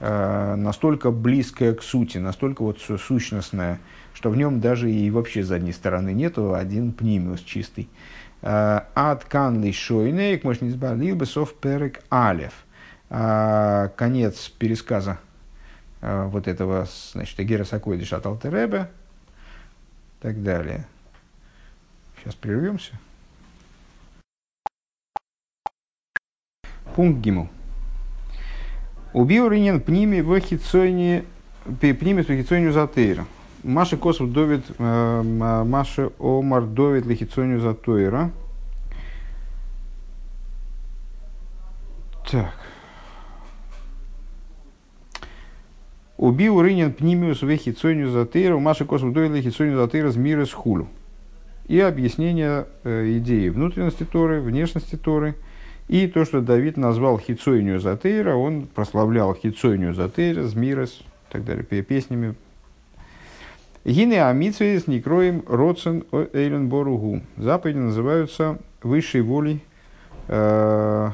э, 0.00 0.54
настолько 0.56 1.10
близкое 1.10 1.74
к 1.74 1.82
сути, 1.82 2.18
настолько 2.18 2.62
вот 2.62 2.80
сущностное, 2.80 3.80
что 4.14 4.30
в 4.30 4.36
нем 4.36 4.60
даже 4.60 4.90
и 4.90 5.10
вообще 5.10 5.42
задней 5.42 5.72
стороны 5.72 6.12
нету, 6.12 6.54
один 6.54 6.92
пнимиус 6.92 7.40
чистый. 7.40 7.88
Ад 8.42 9.24
канный 9.24 9.72
шойнейк, 9.72 10.44
может 10.44 10.62
не 10.62 10.68
избавил 10.68 11.16
бы 11.16 11.26
сов 11.26 11.54
перек 11.54 12.02
алев. 12.10 12.52
Конец 13.08 14.48
пересказа 14.58 15.18
вот 16.00 16.46
этого, 16.46 16.86
значит, 17.12 17.38
Гера 17.40 17.64
Сакойдиш 17.64 18.12
от 18.12 18.26
Алтеребе, 18.26 18.88
так 20.20 20.42
далее. 20.42 20.86
Сейчас 22.26 22.34
прервемся. 22.34 22.90
Пункт 26.96 27.20
Гимл. 27.20 27.48
Убил 29.12 29.48
Ринен 29.48 29.80
пними 29.80 30.22
в 30.22 30.40
хитсойне, 30.40 31.24
пними 31.78 32.22
в 32.22 32.26
хитсойню 32.26 32.72
затейра. 32.72 33.26
Маша 33.62 33.96
Косов 33.96 34.32
Довид, 34.32 34.64
э, 34.76 35.22
Маша 35.22 36.10
Омар 36.18 36.66
Довид 36.66 37.06
Лихицонию 37.06 37.60
Затойра. 37.60 38.32
Так. 42.28 42.58
Убил 46.16 46.60
Ринен 46.60 46.92
Пнимиус 46.92 47.42
Вехицонию 47.42 48.10
Затейра, 48.10 48.58
Маша 48.58 48.84
Косов 48.84 49.12
Довид 49.12 49.30
Лихицонию 49.30 49.76
Затейра 49.76 50.10
с 50.10 50.16
мира 50.16 50.44
с 50.44 50.52
хулю. 50.52 50.88
И 51.66 51.80
объяснение 51.80 52.66
э, 52.84 53.18
идеи 53.18 53.48
внутренности 53.48 54.04
Торы, 54.04 54.40
внешности 54.40 54.96
Торы– 54.96 55.34
и 55.88 56.08
то, 56.08 56.24
что 56.24 56.40
Давид 56.40 56.76
назвал 56.76 57.18
Хицойнию 57.18 57.78
Затейра, 57.78 58.34
он 58.34 58.66
прославлял 58.66 59.34
Хицойнию 59.34 59.94
Затейра, 59.94 60.42
Змирос 60.42 61.00
и 61.00 61.32
так 61.32 61.44
далее, 61.44 61.64
песнями. 61.64 62.34
Гины 63.84 64.14
Амитсвей 64.14 64.80
с 64.80 64.88
Некроем 64.88 65.44
Родсен 65.46 66.04
Эйлен 66.32 66.68
Боругу. 66.68 67.22
Заповеди 67.36 67.78
называются 67.78 68.58
высшей 68.82 69.20
волей, 69.20 69.62
э, 70.26 71.10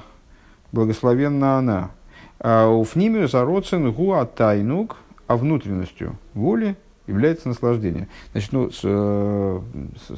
благословенна 0.72 1.58
она. 1.58 1.90
А 2.38 2.68
у 2.68 2.82
Фнимиус 2.82 3.34
Родсен 3.34 3.92
Гуа 3.92 4.24
Тайнук, 4.24 4.96
а 5.26 5.36
внутренностью 5.36 6.16
воли 6.32 6.76
является 7.06 7.48
наслаждение. 7.48 8.08
Значит, 8.32 8.52
ну, 8.52 8.70
с, 8.70 8.80
э, 8.84 9.60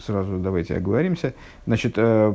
сразу 0.04 0.38
давайте 0.38 0.76
оговоримся. 0.76 1.34
Значит, 1.66 1.94
э, 1.96 2.34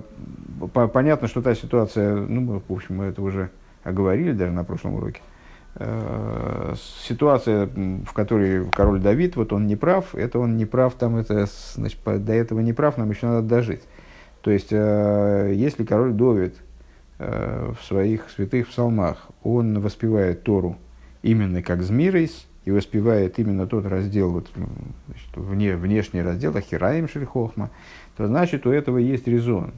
по, 0.74 0.88
понятно, 0.88 1.28
что 1.28 1.42
та 1.42 1.56
ситуация, 1.56 2.16
ну, 2.16 2.42
мы, 2.42 2.62
в 2.68 2.74
общем, 2.74 2.98
мы 2.98 3.06
это 3.06 3.22
уже 3.22 3.52
оговорили 3.84 4.32
даже 4.32 4.52
на 4.52 4.64
прошлом 4.64 4.96
уроке. 4.96 5.22
Э, 5.76 6.74
ситуация, 7.04 7.68
в 7.68 8.14
которой 8.14 8.70
король 8.72 9.00
Давид, 9.00 9.36
вот 9.36 9.54
он 9.54 9.68
не 9.68 9.76
прав, 9.76 10.16
это 10.16 10.40
он 10.40 10.58
не 10.58 10.66
прав, 10.66 10.96
там 10.96 11.16
это, 11.16 11.48
значит, 11.76 12.00
до 12.04 12.34
этого 12.34 12.60
не 12.62 12.74
прав, 12.74 12.98
нам 12.98 13.10
еще 13.10 13.28
надо 13.28 13.48
дожить. 13.48 13.84
То 14.42 14.52
есть, 14.52 14.72
если 14.72 15.84
король 15.84 16.14
Давид 16.14 16.56
в 17.18 17.78
своих 17.84 18.30
святых 18.30 18.70
псалмах, 18.70 19.28
он 19.44 19.82
воспевает 19.82 20.44
Тору 20.44 20.78
именно 21.22 21.62
как 21.62 21.84
Змирейс, 21.84 22.48
и 22.66 22.72
воспевает 22.72 23.40
именно 23.40 23.68
тот 23.68 23.86
раздел, 23.86 24.32
вот, 24.32 24.50
значит, 25.08 25.30
вне, 25.36 25.76
внешний 25.76 26.22
раздел, 26.22 26.56
Ахираем 26.56 27.08
Шельхохма, 27.08 27.70
то 28.18 28.28
значит 28.28 28.66
у 28.68 28.72
этого 28.72 28.98
есть 28.98 29.28
резон. 29.28 29.72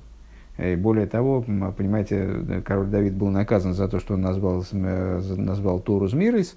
И 0.57 0.75
более 0.75 1.07
того, 1.07 1.41
понимаете, 1.41 2.61
король 2.65 2.87
Давид 2.87 3.13
был 3.13 3.29
наказан 3.29 3.73
за 3.73 3.87
то, 3.87 3.99
что 3.99 4.15
он 4.15 4.21
назвал, 4.21 4.65
назвал 4.71 5.79
Тору 5.79 6.07
Змирис, 6.07 6.55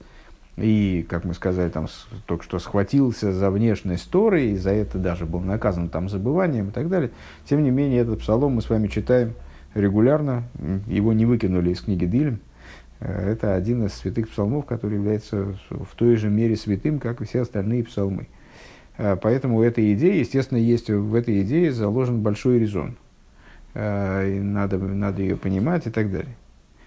и, 0.57 1.05
как 1.09 1.25
мы 1.25 1.35
сказали, 1.35 1.69
там, 1.69 1.89
только 2.27 2.45
что 2.45 2.59
схватился 2.59 3.33
за 3.33 3.51
внешность 3.51 4.11
Торы, 4.11 4.47
и 4.47 4.57
за 4.57 4.71
это 4.71 4.99
даже 4.99 5.27
был 5.27 5.41
наказан 5.41 5.89
там 5.89 6.09
забыванием 6.09 6.69
и 6.69 6.71
так 6.71 6.89
далее. 6.89 7.11
Тем 7.45 7.63
не 7.63 7.71
менее, 7.71 8.01
этот 8.01 8.21
псалом 8.21 8.55
мы 8.55 8.63
с 8.63 8.71
вами 8.71 8.89
читаем 8.89 9.35
регулярно, 9.75 10.45
его 10.87 11.13
не 11.13 11.27
выкинули 11.27 11.71
из 11.71 11.81
книги 11.81 12.07
Дилем, 12.07 12.39
Э, 12.39 12.54
это 13.05 13.55
один 13.55 13.85
из 13.85 13.95
святых 13.95 14.31
псалмов, 14.31 14.67
который 14.67 14.95
является 14.95 15.57
в 15.71 15.95
той 15.95 16.17
же 16.17 16.31
мере 16.31 16.57
святым, 16.57 16.99
как 16.99 17.21
и 17.21 17.25
все 17.25 17.43
остальные 17.43 17.85
псалмы. 17.85 18.29
Э, 18.97 19.17
поэтому 19.21 19.63
эта 19.63 19.93
идея, 19.95 20.19
естественно, 20.19 20.59
есть 20.59 20.91
в 20.91 21.15
этой 21.15 21.43
идее 21.43 21.73
заложен 21.73 22.23
большой 22.23 22.59
резон. 22.59 22.97
Э, 23.75 24.29
и 24.29 24.41
надо, 24.41 24.79
надо 24.79 25.23
ее 25.23 25.37
понимать 25.37 25.87
и 25.87 25.91
так 25.91 26.11
далее. 26.11 26.35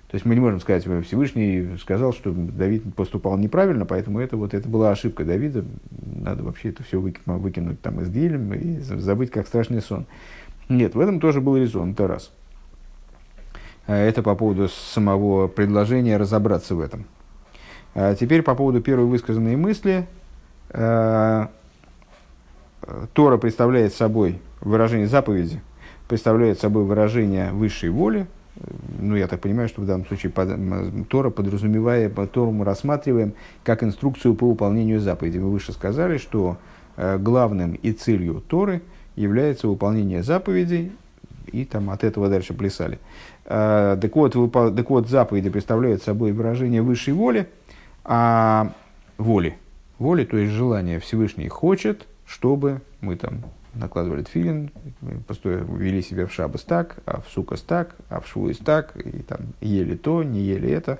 То 0.09 0.15
есть 0.15 0.25
мы 0.25 0.35
не 0.35 0.41
можем 0.41 0.61
сказать, 0.61 0.83
Всевышний 1.05 1.77
сказал, 1.77 2.13
что 2.13 2.31
Давид 2.31 2.95
поступал 2.95 3.37
неправильно, 3.37 3.85
поэтому 3.85 4.19
это, 4.19 4.37
вот, 4.37 4.53
это 4.53 4.69
была 4.69 4.91
ошибка 4.91 5.25
Давида. 5.25 5.65
Надо 6.15 6.43
вообще 6.43 6.69
это 6.69 6.81
все 6.83 7.01
выкинуть, 7.01 7.81
там 7.81 7.99
из 7.99 8.09
гелем 8.09 8.53
и 8.53 8.79
забыть, 8.79 9.31
как 9.31 9.47
страшный 9.47 9.81
сон. 9.81 10.05
Нет, 10.69 10.95
в 10.95 10.99
этом 11.01 11.19
тоже 11.19 11.41
был 11.41 11.57
резон, 11.57 11.91
это 11.91 12.07
раз. 12.07 12.31
Э, 13.87 14.07
это 14.07 14.21
по 14.21 14.35
поводу 14.35 14.69
самого 14.69 15.47
предложения 15.47 16.17
разобраться 16.17 16.75
в 16.75 16.81
этом. 16.81 17.05
А 17.95 18.13
теперь 18.15 18.43
по 18.43 18.53
поводу 18.53 18.81
первой 18.81 19.05
высказанной 19.05 19.55
мысли. 19.55 20.07
Э, 20.69 21.47
Тора 23.13 23.37
представляет 23.37 23.93
собой 23.93 24.39
выражение 24.61 25.07
заповеди, 25.07 25.61
представляет 26.07 26.59
собой 26.59 26.83
выражение 26.83 27.51
высшей 27.51 27.89
воли. 27.89 28.27
Ну, 28.99 29.15
я 29.15 29.27
так 29.27 29.41
понимаю, 29.41 29.67
что 29.67 29.81
в 29.81 29.85
данном 29.85 30.05
случае 30.07 30.31
Тора 31.09 31.29
подразумевая, 31.29 32.09
Тору 32.09 32.51
мы 32.51 32.65
рассматриваем 32.65 33.33
как 33.63 33.83
инструкцию 33.83 34.35
по 34.35 34.47
выполнению 34.47 34.99
заповеди. 34.99 35.37
Мы 35.37 35.51
выше 35.51 35.73
сказали, 35.73 36.17
что 36.17 36.57
э, 36.95 37.17
главным 37.17 37.73
и 37.73 37.91
целью 37.91 38.41
Торы 38.47 38.81
является 39.15 39.67
выполнение 39.67 40.23
заповедей, 40.23 40.91
и 41.51 41.65
там 41.65 41.89
от 41.89 42.03
этого 42.03 42.29
дальше 42.29 42.53
плясали. 42.53 42.99
Э, 43.47 43.97
так 43.99 44.15
вот, 44.15 44.33
так 44.51 44.89
вот, 44.89 45.07
заповеди 45.07 45.49
представляют 45.49 46.03
собой 46.03 46.33
выражение 46.33 46.81
высшей 46.81 47.13
воли, 47.13 47.47
а 48.03 48.73
воли, 49.17 49.57
воли, 49.99 50.25
то 50.25 50.37
есть 50.37 50.51
желание 50.51 50.99
Всевышний 50.99 51.47
хочет, 51.47 52.05
чтобы 52.25 52.81
мы 52.99 53.15
там 53.15 53.43
накладывали 53.73 54.23
тфилин, 54.23 54.71
вели 55.01 56.01
себя 56.01 56.25
в 56.27 56.33
шабас 56.33 56.63
так, 56.63 56.97
а 57.05 57.21
в 57.21 57.31
сукас 57.31 57.61
так, 57.61 57.95
а 58.09 58.19
в 58.19 58.27
швуис 58.27 58.57
так, 58.57 58.97
и 58.97 59.21
там 59.21 59.39
ели 59.61 59.95
то, 59.95 60.23
не 60.23 60.41
ели 60.41 60.69
это, 60.69 60.93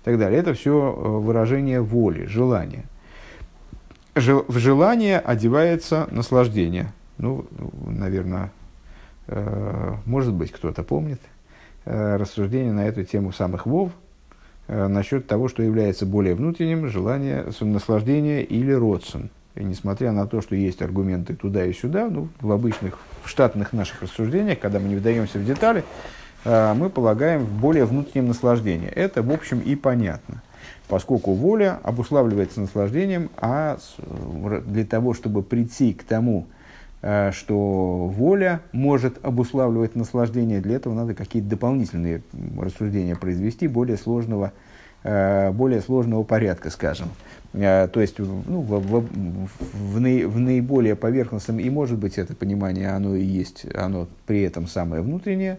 и 0.00 0.04
так 0.04 0.18
далее. 0.18 0.40
Это 0.40 0.54
все 0.54 0.72
э, 0.72 1.08
выражение 1.08 1.80
воли, 1.80 2.26
желания. 2.26 2.86
В 4.14 4.58
желание 4.58 5.18
одевается 5.18 6.08
наслаждение. 6.10 6.92
Ну, 7.18 7.46
наверное, 7.86 8.50
э, 9.28 9.94
может 10.06 10.32
быть, 10.32 10.50
кто-то 10.50 10.82
помнит– 10.82 11.20
Э, 11.86 12.16
рассуждения 12.16 12.72
на 12.72 12.86
эту 12.86 13.04
тему 13.04 13.30
самых 13.30 13.66
вов 13.66 13.90
э, 14.68 14.86
насчет 14.86 15.26
того, 15.26 15.48
что 15.48 15.62
является 15.62 16.06
более 16.06 16.34
внутренним, 16.34 16.88
желание, 16.88 17.44
наслаждение 17.60 18.42
или 18.42 18.72
родствен. 18.72 19.28
И 19.54 19.62
несмотря 19.62 20.10
на 20.12 20.26
то, 20.26 20.40
что 20.40 20.56
есть 20.56 20.80
аргументы 20.80 21.34
туда 21.34 21.66
и 21.66 21.74
сюда, 21.74 22.08
ну, 22.08 22.28
в 22.40 22.50
обычных, 22.52 22.98
в 23.22 23.28
штатных 23.28 23.74
наших 23.74 24.02
рассуждениях, 24.02 24.60
когда 24.60 24.80
мы 24.80 24.88
не 24.88 24.96
вдаемся 24.96 25.38
в 25.38 25.44
детали, 25.44 25.84
э, 26.46 26.72
мы 26.72 26.88
полагаем 26.88 27.44
в 27.44 27.52
более 27.52 27.84
внутреннем 27.84 28.28
наслаждении. 28.28 28.88
Это, 28.88 29.22
в 29.22 29.30
общем, 29.30 29.60
и 29.60 29.76
понятно. 29.76 30.42
Поскольку 30.88 31.34
воля 31.34 31.80
обуславливается 31.82 32.62
наслаждением, 32.62 33.28
а 33.36 33.76
для 34.66 34.86
того, 34.86 35.12
чтобы 35.12 35.42
прийти 35.42 35.92
к 35.92 36.02
тому, 36.04 36.46
что 37.32 38.06
воля 38.06 38.62
может 38.72 39.22
обуславливать 39.22 39.94
наслаждение, 39.94 40.60
для 40.60 40.76
этого 40.76 40.94
надо 40.94 41.14
какие-то 41.14 41.50
дополнительные 41.50 42.22
рассуждения 42.58 43.14
произвести, 43.14 43.68
более 43.68 43.98
сложного, 43.98 44.52
э, 45.02 45.50
более 45.52 45.82
сложного 45.82 46.22
порядка, 46.22 46.70
скажем. 46.70 47.08
Э, 47.52 47.88
то 47.88 48.00
есть, 48.00 48.18
ну, 48.18 48.62
в, 48.62 48.80
в, 48.80 49.06
в, 49.10 49.98
в 49.98 50.38
наиболее 50.38 50.96
поверхностном, 50.96 51.58
и 51.58 51.68
может 51.68 51.98
быть 51.98 52.16
это 52.16 52.34
понимание, 52.34 52.88
оно 52.90 53.14
и 53.14 53.22
есть, 53.22 53.66
оно 53.74 54.08
при 54.26 54.40
этом 54.40 54.66
самое 54.66 55.02
внутреннее, 55.02 55.58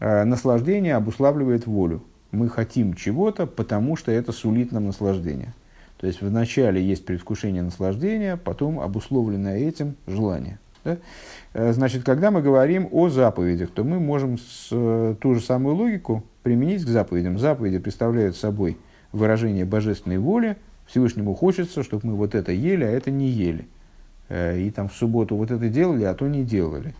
наслаждение 0.00 0.96
обуславливает 0.96 1.66
волю. 1.66 2.02
Мы 2.30 2.50
хотим 2.50 2.92
чего-то, 2.92 3.46
потому 3.46 3.96
что 3.96 4.12
это 4.12 4.32
сулит 4.32 4.70
нам 4.70 4.86
наслаждение. 4.86 5.54
То 5.98 6.06
есть 6.06 6.22
вначале 6.22 6.82
есть 6.82 7.04
предвкушение 7.04 7.62
наслаждения, 7.62 8.36
потом 8.36 8.80
обусловленное 8.80 9.58
этим 9.58 9.96
желание. 10.06 10.58
Да? 10.84 10.98
Э, 11.54 11.72
значит, 11.72 12.04
когда 12.04 12.30
мы 12.30 12.40
говорим 12.40 12.88
о 12.92 13.08
заповедях, 13.08 13.70
то 13.70 13.82
мы 13.84 13.98
можем 13.98 14.38
с, 14.38 14.68
э, 14.70 15.16
ту 15.20 15.34
же 15.34 15.40
самую 15.40 15.74
логику 15.74 16.24
применить 16.42 16.84
к 16.84 16.88
заповедям. 16.88 17.38
Заповеди 17.38 17.78
представляют 17.78 18.36
собой 18.36 18.78
выражение 19.12 19.64
божественной 19.64 20.18
воли. 20.18 20.56
Всевышнему 20.86 21.34
хочется, 21.34 21.82
чтобы 21.82 22.06
мы 22.06 22.14
вот 22.14 22.34
это 22.34 22.52
ели, 22.52 22.84
а 22.84 22.90
это 22.90 23.10
не 23.10 23.28
ели. 23.28 23.66
Э, 24.28 24.58
и 24.58 24.70
там 24.70 24.88
в 24.88 24.94
субботу 24.94 25.36
вот 25.36 25.50
это 25.50 25.68
делали, 25.68 26.04
а 26.04 26.14
то 26.14 26.28
не 26.28 26.44
делали. 26.44 26.94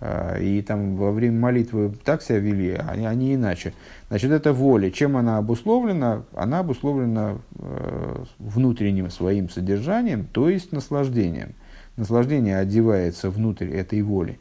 А, 0.00 0.38
и 0.38 0.62
там 0.62 0.96
во 0.96 1.10
время 1.10 1.38
молитвы 1.40 1.92
так 2.04 2.22
себя 2.22 2.38
вели, 2.38 2.72
а 2.72 2.90
они, 2.90 3.06
они 3.06 3.34
иначе. 3.34 3.72
Значит, 4.08 4.30
это 4.30 4.52
воля. 4.52 4.90
Чем 4.90 5.16
она 5.16 5.38
обусловлена? 5.38 6.22
Она 6.34 6.60
обусловлена 6.60 7.38
э, 7.58 8.24
внутренним 8.38 9.10
своим 9.10 9.50
содержанием, 9.50 10.26
то 10.30 10.48
есть 10.48 10.72
наслаждением. 10.72 11.54
Наслаждение 11.96 12.58
одевается 12.58 13.28
внутрь 13.28 13.70
этой 13.70 14.02
воли. 14.02 14.38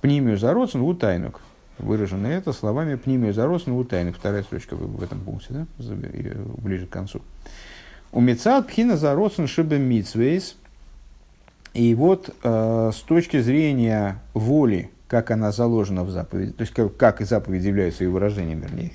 Пнимию 0.00 0.38
у 0.84 0.94
тайнук. 0.94 1.40
Выражено 1.78 2.28
это 2.28 2.52
словами 2.52 2.94
пнимию 2.94 3.32
у 3.32 3.84
тайнук. 3.84 4.16
Вторая 4.16 4.44
строчка 4.44 4.76
в 4.76 5.02
этом 5.02 5.20
пункте, 5.20 5.48
да? 5.50 5.66
ближе 6.56 6.86
к 6.86 6.90
концу. 6.90 7.20
У 8.12 8.20
Мецад 8.20 8.68
пхина 8.68 8.96
зароцен 8.96 9.48
шибе 9.48 9.78
митсвейс. 9.78 10.56
И 11.74 11.94
вот 11.94 12.34
э, 12.42 12.90
с 12.94 13.00
точки 13.00 13.40
зрения 13.40 14.20
воли, 14.34 14.90
как 15.06 15.30
она 15.30 15.52
заложена 15.52 16.04
в 16.04 16.10
заповеди, 16.10 16.52
то 16.52 16.62
есть 16.62 16.72
как, 16.72 16.96
как 16.96 17.20
заповедь 17.20 17.64
является 17.64 18.04
ее 18.04 18.10
выражением, 18.10 18.60
вернее, 18.60 18.92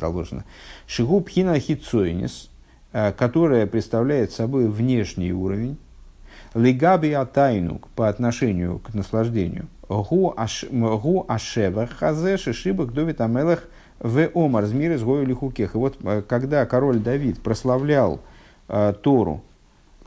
заложена. 0.00 0.44
Шигу 0.86 1.20
пхина 1.20 1.58
хитсойнис, 1.58 2.50
э, 2.92 3.12
которая 3.12 3.66
представляет 3.66 4.32
собой 4.32 4.68
внешний 4.68 5.32
уровень, 5.32 5.78
лигаби 6.54 7.12
атайнук 7.12 7.88
по 7.88 8.08
отношению 8.08 8.78
к 8.78 8.94
наслаждению, 8.94 9.68
гу 9.88 10.34
ашевах 11.28 11.90
хазе 11.90 12.36
шишибах 12.36 12.92
довит 12.92 13.20
амелах 13.20 13.64
в 13.98 14.28
омар 14.34 14.66
змир 14.66 14.92
из 14.92 15.02
гою 15.02 15.26
лихукех. 15.26 15.74
И 15.74 15.78
вот 15.78 15.96
э, 16.02 16.22
когда 16.26 16.66
король 16.66 16.98
Давид 16.98 17.40
прославлял 17.42 18.20
э, 18.68 18.94
Тору, 19.02 19.42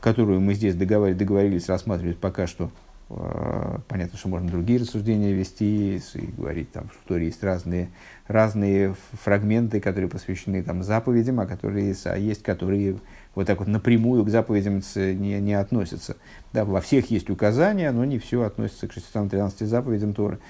которую 0.00 0.40
мы 0.40 0.54
здесь 0.54 0.74
договорились, 0.74 1.18
договорились 1.18 1.68
рассматривать 1.68 2.18
пока 2.18 2.46
что 2.46 2.70
Э, 3.08 3.78
понятно, 3.86 4.18
что 4.18 4.28
можно 4.28 4.50
другие 4.50 4.80
рассуждения 4.80 5.32
вести 5.32 5.96
и 6.14 6.26
говорить, 6.36 6.72
там, 6.72 6.90
что 6.90 6.98
в 6.98 7.08
Торе 7.08 7.26
есть 7.26 7.42
разные, 7.42 7.88
разные 8.26 8.96
фрагменты, 9.12 9.80
которые 9.80 10.10
посвящены 10.10 10.62
там, 10.62 10.82
заповедям, 10.82 11.38
а, 11.38 11.46
которые, 11.46 11.94
а 12.04 12.16
есть, 12.16 12.42
которые 12.42 12.98
вот 13.36 13.46
так 13.46 13.60
вот 13.60 13.68
напрямую 13.68 14.24
к 14.24 14.28
заповедям 14.28 14.82
не, 14.96 15.40
не 15.40 15.54
относятся. 15.54 16.16
Да, 16.52 16.64
во 16.64 16.80
всех 16.80 17.10
есть 17.10 17.30
указания, 17.30 17.92
но 17.92 18.04
не 18.04 18.18
все 18.18 18.42
относится 18.42 18.88
к 18.88 18.92
613 18.92 19.68
заповедям 19.68 20.12
Торы. 20.12 20.40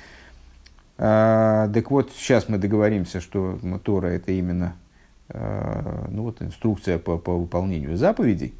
А, 0.97 1.69
так 1.69 1.91
вот, 1.91 2.11
сейчас 2.17 2.49
мы 2.49 2.57
договоримся, 2.57 3.21
что 3.21 3.59
Тора 3.85 4.07
это 4.07 4.33
именно 4.33 4.77
а, 5.29 6.07
ну, 6.11 6.23
вот, 6.23 6.41
инструкция 6.41 6.99
по, 6.99 7.19
по 7.19 7.37
выполнению 7.37 7.99
заповедей. 7.99 8.55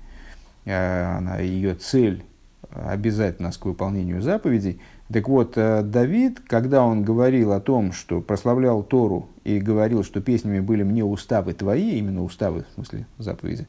А, 0.67 1.19
она, 1.19 1.39
ее 1.39 1.75
цель 1.75 2.25
обязать 2.71 3.41
нас 3.41 3.57
к 3.57 3.65
выполнению 3.65 4.23
заповедей. 4.23 4.81
Так 5.13 5.29
вот, 5.29 5.53
э, 5.57 5.83
Давид, 5.83 6.41
когда 6.41 6.85
он 6.85 7.05
говорил 7.05 7.53
о 7.53 7.61
том, 7.61 7.93
что 7.93 8.21
прославлял 8.21 8.83
Тору 8.83 9.29
и 9.45 9.61
говорил, 9.61 10.03
что 10.03 10.21
песнями 10.21 10.61
были 10.61 10.83
мне 10.83 11.05
уставы 11.05 11.55
твои, 11.55 11.99
именно 11.99 12.23
уставы, 12.25 12.65
в 12.71 12.75
смысле 12.75 13.07
заповеди, 13.19 13.67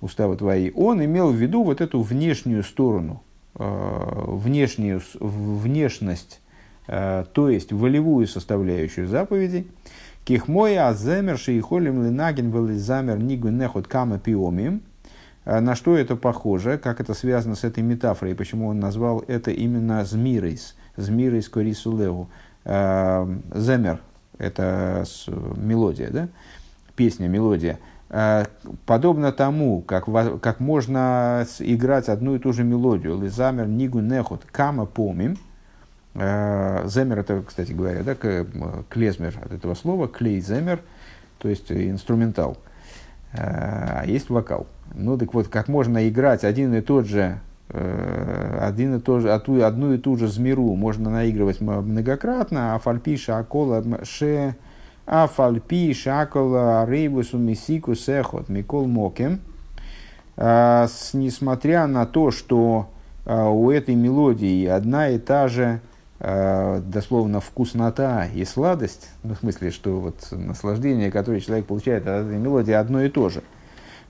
уставы 0.00 0.36
твои, 0.36 0.70
он 0.74 1.04
имел 1.04 1.30
в 1.30 1.34
виду 1.34 1.64
вот 1.64 1.80
эту 1.80 2.02
внешнюю 2.02 2.62
сторону, 2.62 3.22
э, 3.54 4.24
внешнюю, 4.26 5.00
внешность, 5.18 6.40
э, 6.86 7.24
то 7.32 7.48
есть 7.48 7.72
волевую 7.72 8.26
составляющую 8.26 9.08
заповедей. 9.08 9.66
Кихмоя 10.24 10.88
аземер 10.88 11.38
шейхолем 11.38 12.04
линаген 12.04 12.50
велизамер 12.50 13.18
нигу 13.18 13.48
нехот 13.48 13.88
кама 13.88 14.18
пиомим– 14.18 14.82
на 15.44 15.74
что 15.74 15.96
это 15.96 16.16
похоже, 16.16 16.78
как 16.78 17.00
это 17.00 17.14
связано 17.14 17.54
с 17.54 17.64
этой 17.64 17.82
метафорой, 17.82 18.34
почему 18.34 18.68
он 18.68 18.80
назвал 18.80 19.22
это 19.26 19.50
именно 19.50 20.04
змирейс, 20.04 20.74
змирейс 20.96 21.48
корису 21.48 21.96
леву. 21.96 22.28
А, 22.64 23.28
земер– 23.54 24.00
это 24.38 25.04
мелодия, 25.56 26.10
да? 26.10 26.28
песня, 26.96 27.28
мелодия. 27.28 27.78
А, 28.08 28.46
подобно 28.86 29.32
тому, 29.32 29.82
как, 29.82 30.06
как 30.40 30.60
можно 30.60 31.46
играть 31.58 32.08
одну 32.08 32.36
и 32.36 32.38
ту 32.38 32.52
же 32.52 32.64
мелодию, 32.64 33.20
лизамер 33.20 33.66
нигу 33.66 34.00
нехот 34.00 34.44
кама 34.50 34.86
помим, 34.86 35.36
Земер 36.16 37.18
это, 37.18 37.42
кстати 37.42 37.72
говоря, 37.72 38.04
да, 38.04 38.14
клезмер 38.14 39.36
от 39.44 39.50
этого 39.50 39.74
слова, 39.74 40.06
клей-земер, 40.06 40.80
то 41.38 41.48
есть 41.48 41.72
инструментал. 41.72 42.56
А 43.36 44.04
есть 44.06 44.30
вокал. 44.30 44.66
Ну 44.94 45.18
так 45.18 45.34
вот, 45.34 45.48
как 45.48 45.68
можно 45.68 46.08
играть 46.08 46.44
один 46.44 46.74
и 46.74 46.80
тот 46.80 47.06
же, 47.06 47.40
э, 47.70 48.58
один 48.60 48.96
и 48.96 49.00
тот 49.00 49.22
же, 49.22 49.32
одну 49.32 49.92
и 49.92 49.98
ту 49.98 50.16
же 50.16 50.28
змиру 50.28 50.74
можно 50.74 51.10
наигрывать 51.10 51.60
многократно, 51.60 52.74
а 52.74 52.78
фальпи 52.78 53.16
шакола 53.16 53.82
ше, 54.04 54.54
а 55.06 55.26
фальпи 55.26 55.92
шакола 55.94 56.86
рейбусу 56.88 57.38
мисику 57.38 57.94
сехот 57.94 58.48
микол 58.48 58.86
мокем, 58.86 59.40
а, 60.36 60.86
несмотря 61.12 61.86
на 61.86 62.06
то, 62.06 62.30
что 62.30 62.88
а, 63.26 63.48
у 63.50 63.70
этой 63.70 63.96
мелодии 63.96 64.66
одна 64.66 65.10
и 65.10 65.18
та 65.18 65.48
же 65.48 65.64
а, 65.64 65.93
дословно 66.20 67.40
вкуснота 67.40 68.28
и 68.32 68.44
сладость, 68.44 69.10
ну, 69.24 69.34
в 69.34 69.38
смысле, 69.38 69.70
что 69.70 69.98
вот 70.00 70.16
наслаждение, 70.30 71.10
которое 71.10 71.40
человек 71.40 71.66
получает 71.66 72.06
от 72.06 72.26
этой 72.26 72.38
мелодии, 72.38 72.72
одно 72.72 73.02
и 73.02 73.08
то 73.08 73.28
же– 73.28 73.42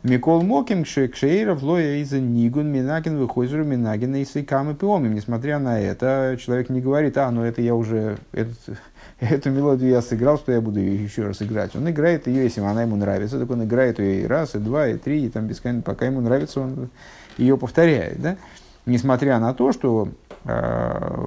Микол 0.04 0.42
Моким 0.42 0.84
Кшейров 0.84 1.62
Лоя 1.62 1.96
из 1.96 2.12
Нигун 2.12 2.70
Минагин 2.70 3.16
выходит 3.16 3.52
Минагина 3.64 4.20
и 4.20 4.26
Сейкам 4.26 4.76
Пиомим. 4.76 5.14
Несмотря 5.14 5.58
на 5.58 5.80
это, 5.80 6.36
человек 6.38 6.68
не 6.68 6.82
говорит, 6.82 7.16
а, 7.16 7.30
ну 7.30 7.42
это 7.42 7.62
я 7.62 7.74
уже, 7.74 8.18
этот, 8.32 8.58
эту 9.20 9.50
мелодию 9.50 9.88
я 9.88 10.02
сыграл, 10.02 10.36
что 10.36 10.52
я 10.52 10.60
буду 10.60 10.78
ее 10.78 11.02
еще 11.02 11.22
раз 11.26 11.40
играть. 11.40 11.74
Он 11.74 11.88
играет 11.88 12.26
ее, 12.26 12.42
если 12.42 12.60
она 12.60 12.82
ему 12.82 12.96
нравится, 12.96 13.38
так 13.38 13.50
он 13.50 13.64
играет 13.64 13.98
ее 13.98 14.24
и 14.24 14.26
раз, 14.26 14.54
и 14.54 14.58
два, 14.58 14.88
и 14.88 14.98
три, 14.98 15.24
и 15.24 15.30
там 15.30 15.46
бесконечно, 15.46 15.80
пока 15.80 16.04
ему 16.04 16.20
нравится, 16.20 16.60
он 16.60 16.90
ее 17.38 17.56
повторяет. 17.56 18.20
Да? 18.20 18.36
Несмотря 18.84 19.38
на 19.38 19.54
то, 19.54 19.72
что 19.72 20.10
э, 20.44 21.18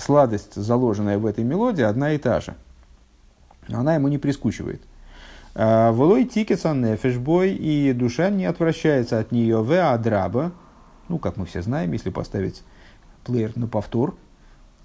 сладость, 0.00 0.54
заложенная 0.54 1.18
в 1.18 1.26
этой 1.26 1.44
мелодии, 1.44 1.82
одна 1.82 2.12
и 2.12 2.18
та 2.18 2.40
же. 2.40 2.54
Она 3.68 3.94
ему 3.94 4.08
не 4.08 4.18
прискучивает. 4.18 4.82
А, 5.54 5.92
Волой 5.92 6.24
тикеса 6.24 6.74
нефешбой, 6.74 7.52
и 7.54 7.92
душа 7.92 8.30
не 8.30 8.46
отвращается 8.46 9.18
от 9.18 9.32
нее. 9.32 9.62
В 9.62 9.92
адраба, 9.92 10.52
ну, 11.08 11.18
как 11.18 11.36
мы 11.36 11.46
все 11.46 11.62
знаем, 11.62 11.92
если 11.92 12.10
поставить 12.10 12.62
плеер 13.24 13.52
на 13.56 13.66
повтор, 13.66 14.14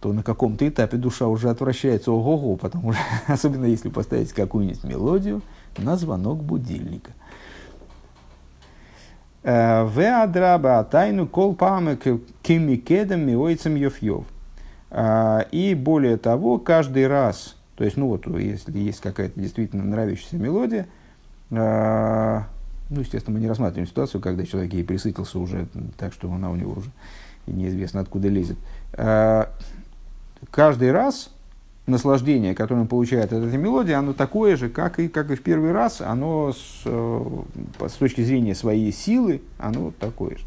то 0.02 0.14
на 0.14 0.24
каком-то 0.24 0.68
этапе 0.68 0.98
душа 0.98 1.28
уже 1.28 1.50
отвращается 1.50 2.12
ого-го, 2.12 2.58
потому 2.58 2.94
что, 2.94 3.02
особенно 3.28 3.66
если 3.66 3.90
поставить 3.90 4.34
какую-нибудь 4.34 4.84
мелодию 4.84 5.42
на 5.78 5.98
звонок 5.98 6.44
будильника. 6.44 7.12
А, 9.44 9.86
в 9.86 10.00
адраба 10.00 10.84
тайну 10.84 11.28
кол 11.28 11.56
памы 11.56 11.98
кимикедом 12.42 13.22
миойцем 13.22 13.76
йов 13.76 14.02
а, 14.02 14.35
И 15.52 15.76
более 15.78 16.16
того, 16.18 16.58
каждый 16.58 17.08
раз, 17.08 17.58
то 17.76 17.84
есть, 17.84 17.98
ну 17.98 18.08
вот, 18.08 18.28
если 18.40 18.78
есть 18.78 19.02
какая-то 19.02 19.38
действительно 19.38 19.84
нравящаяся 19.84 20.38
мелодия, 20.38 20.88
э, 21.52 22.42
ну, 22.90 23.00
естественно, 23.02 23.36
мы 23.36 23.42
не 23.42 23.50
рассматриваем 23.50 23.88
ситуацию, 23.88 24.22
когда 24.22 24.46
человек 24.46 24.74
ей 24.74 24.86
присытился 24.86 25.40
уже 25.40 25.68
так, 25.98 26.14
что 26.14 26.32
она 26.32 26.50
у 26.50 26.56
него 26.56 26.74
уже 26.74 26.92
неизвестно 27.46 28.00
откуда 28.00 28.30
лезет. 28.30 28.58
Э, 28.94 29.48
каждый 30.52 30.92
раз 30.92 31.35
наслаждение, 31.88 32.56
которое 32.56 32.82
он 32.82 32.88
получает 32.88 33.34
от 33.34 33.44
этой 33.44 33.58
мелодии, 33.58 33.94
оно 33.94 34.14
такое 34.14 34.56
же, 34.56 34.70
как 34.70 35.00
и, 35.00 35.08
как 35.08 35.32
и 35.32 35.36
в 35.36 35.42
первый 35.42 35.72
раз, 35.72 36.02
оно 36.02 36.54
с, 36.54 36.82
э, 36.86 37.22
с 37.88 37.94
точки 37.94 38.22
зрения 38.22 38.56
своей 38.56 38.92
силы, 38.92 39.42
оно 39.58 39.92
такое 40.00 40.38
же. 40.38 40.44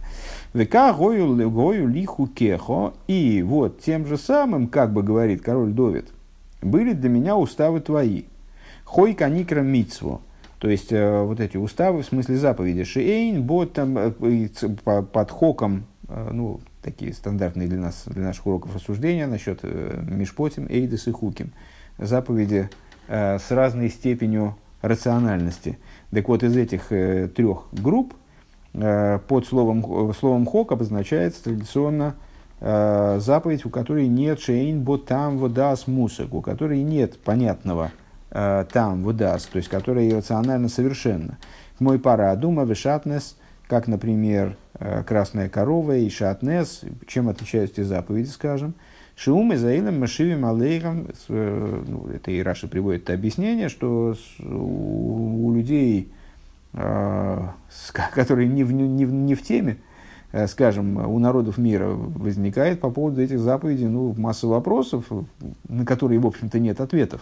Века 0.54 0.92
гою, 0.92 1.50
гою 1.50 1.86
лиху 1.86 2.26
кехо, 2.26 2.94
и 3.06 3.42
вот 3.42 3.80
тем 3.80 4.06
же 4.06 4.16
самым, 4.16 4.66
как 4.66 4.92
бы 4.92 5.02
говорит 5.02 5.42
король 5.42 5.70
Довид– 5.70 6.08
были 6.62 6.92
для 6.92 7.08
меня 7.08 7.36
уставы 7.36 7.80
твои. 7.80 8.24
Хой 8.84 9.14
каникра 9.14 9.60
мицву. 9.60 10.22
То 10.58 10.68
есть, 10.68 10.92
э, 10.92 11.22
вот 11.22 11.40
эти 11.40 11.56
уставы, 11.56 12.02
в 12.02 12.06
смысле 12.06 12.36
заповеди. 12.36 12.82
Шиэйн, 12.84 13.42
бот, 13.42 13.74
там, 13.74 13.96
э, 13.96 14.48
под 14.82 15.30
хоком, 15.30 15.84
ну, 16.08 16.60
такие 16.90 17.12
стандартные 17.12 17.68
для 17.68 17.78
нас, 17.78 18.04
для 18.06 18.24
наших 18.24 18.46
уроков 18.46 18.74
рассуждения 18.74 19.26
насчет 19.26 19.60
э, 19.62 20.02
Мишпотим, 20.08 20.66
Эйдес 20.68 21.06
и 21.06 21.12
Хуким. 21.12 21.52
Заповеди 21.98 22.70
э, 23.08 23.38
с 23.38 23.50
разной 23.50 23.90
степенью 23.90 24.56
рациональности. 24.80 25.78
Так 26.10 26.28
вот, 26.28 26.42
из 26.42 26.56
этих 26.56 26.90
э, 26.90 27.28
трех 27.28 27.64
групп 27.72 28.14
под 28.72 29.46
словом, 29.46 30.14
словом 30.14 30.44
хок 30.44 30.72
обозначается 30.72 31.42
традиционно 31.42 32.14
заповедь, 32.60 33.64
у 33.64 33.70
которой 33.70 34.06
нет 34.06 34.40
шейн 34.40 34.82
бо 34.82 34.98
там 34.98 35.38
водас 35.38 35.86
мусак, 35.86 36.34
у 36.34 36.42
которой 36.42 36.82
нет 36.82 37.18
понятного 37.18 37.90
там 38.30 39.02
водас, 39.02 39.46
то 39.46 39.56
есть 39.56 39.68
которая 39.68 40.08
иррационально 40.08 40.68
совершенно. 40.68 41.38
Мой 41.80 41.98
парадума 41.98 42.64
вишатнес, 42.64 43.36
как, 43.66 43.88
например, 43.88 44.56
красная 44.78 45.48
корова 45.48 45.96
и 45.96 46.08
шатнес, 46.08 46.82
чем 47.06 47.28
отличаются 47.28 47.80
эти 47.80 47.86
заповеди, 47.86 48.28
скажем. 48.28 48.74
Шиум 49.16 49.52
и 49.52 49.56
Заилем 49.56 49.98
Машивим 49.98 50.46
Алейхам, 50.46 51.08
ну, 51.28 52.06
это 52.06 52.30
и 52.30 52.40
Раша 52.40 52.68
приводит 52.68 53.02
это 53.02 53.14
объяснение, 53.14 53.68
что 53.68 54.14
у, 54.38 55.52
людей, 55.52 56.12
которые 56.72 58.48
не 58.48 58.62
в, 58.62 58.72
не, 58.72 59.04
в, 59.04 59.12
не 59.12 59.34
в 59.34 59.42
теме, 59.42 59.78
э, 60.30 60.46
скажем, 60.46 60.96
у 60.98 61.18
народов 61.18 61.58
мира 61.58 61.88
возникает 61.88 62.80
по 62.80 62.90
поводу 62.90 63.20
этих 63.20 63.40
заповедей 63.40 63.86
ну, 63.86 64.14
масса 64.16 64.46
вопросов, 64.46 65.06
на 65.68 65.84
которые, 65.84 66.20
в 66.20 66.26
общем-то, 66.26 66.60
нет 66.60 66.80
ответов. 66.80 67.20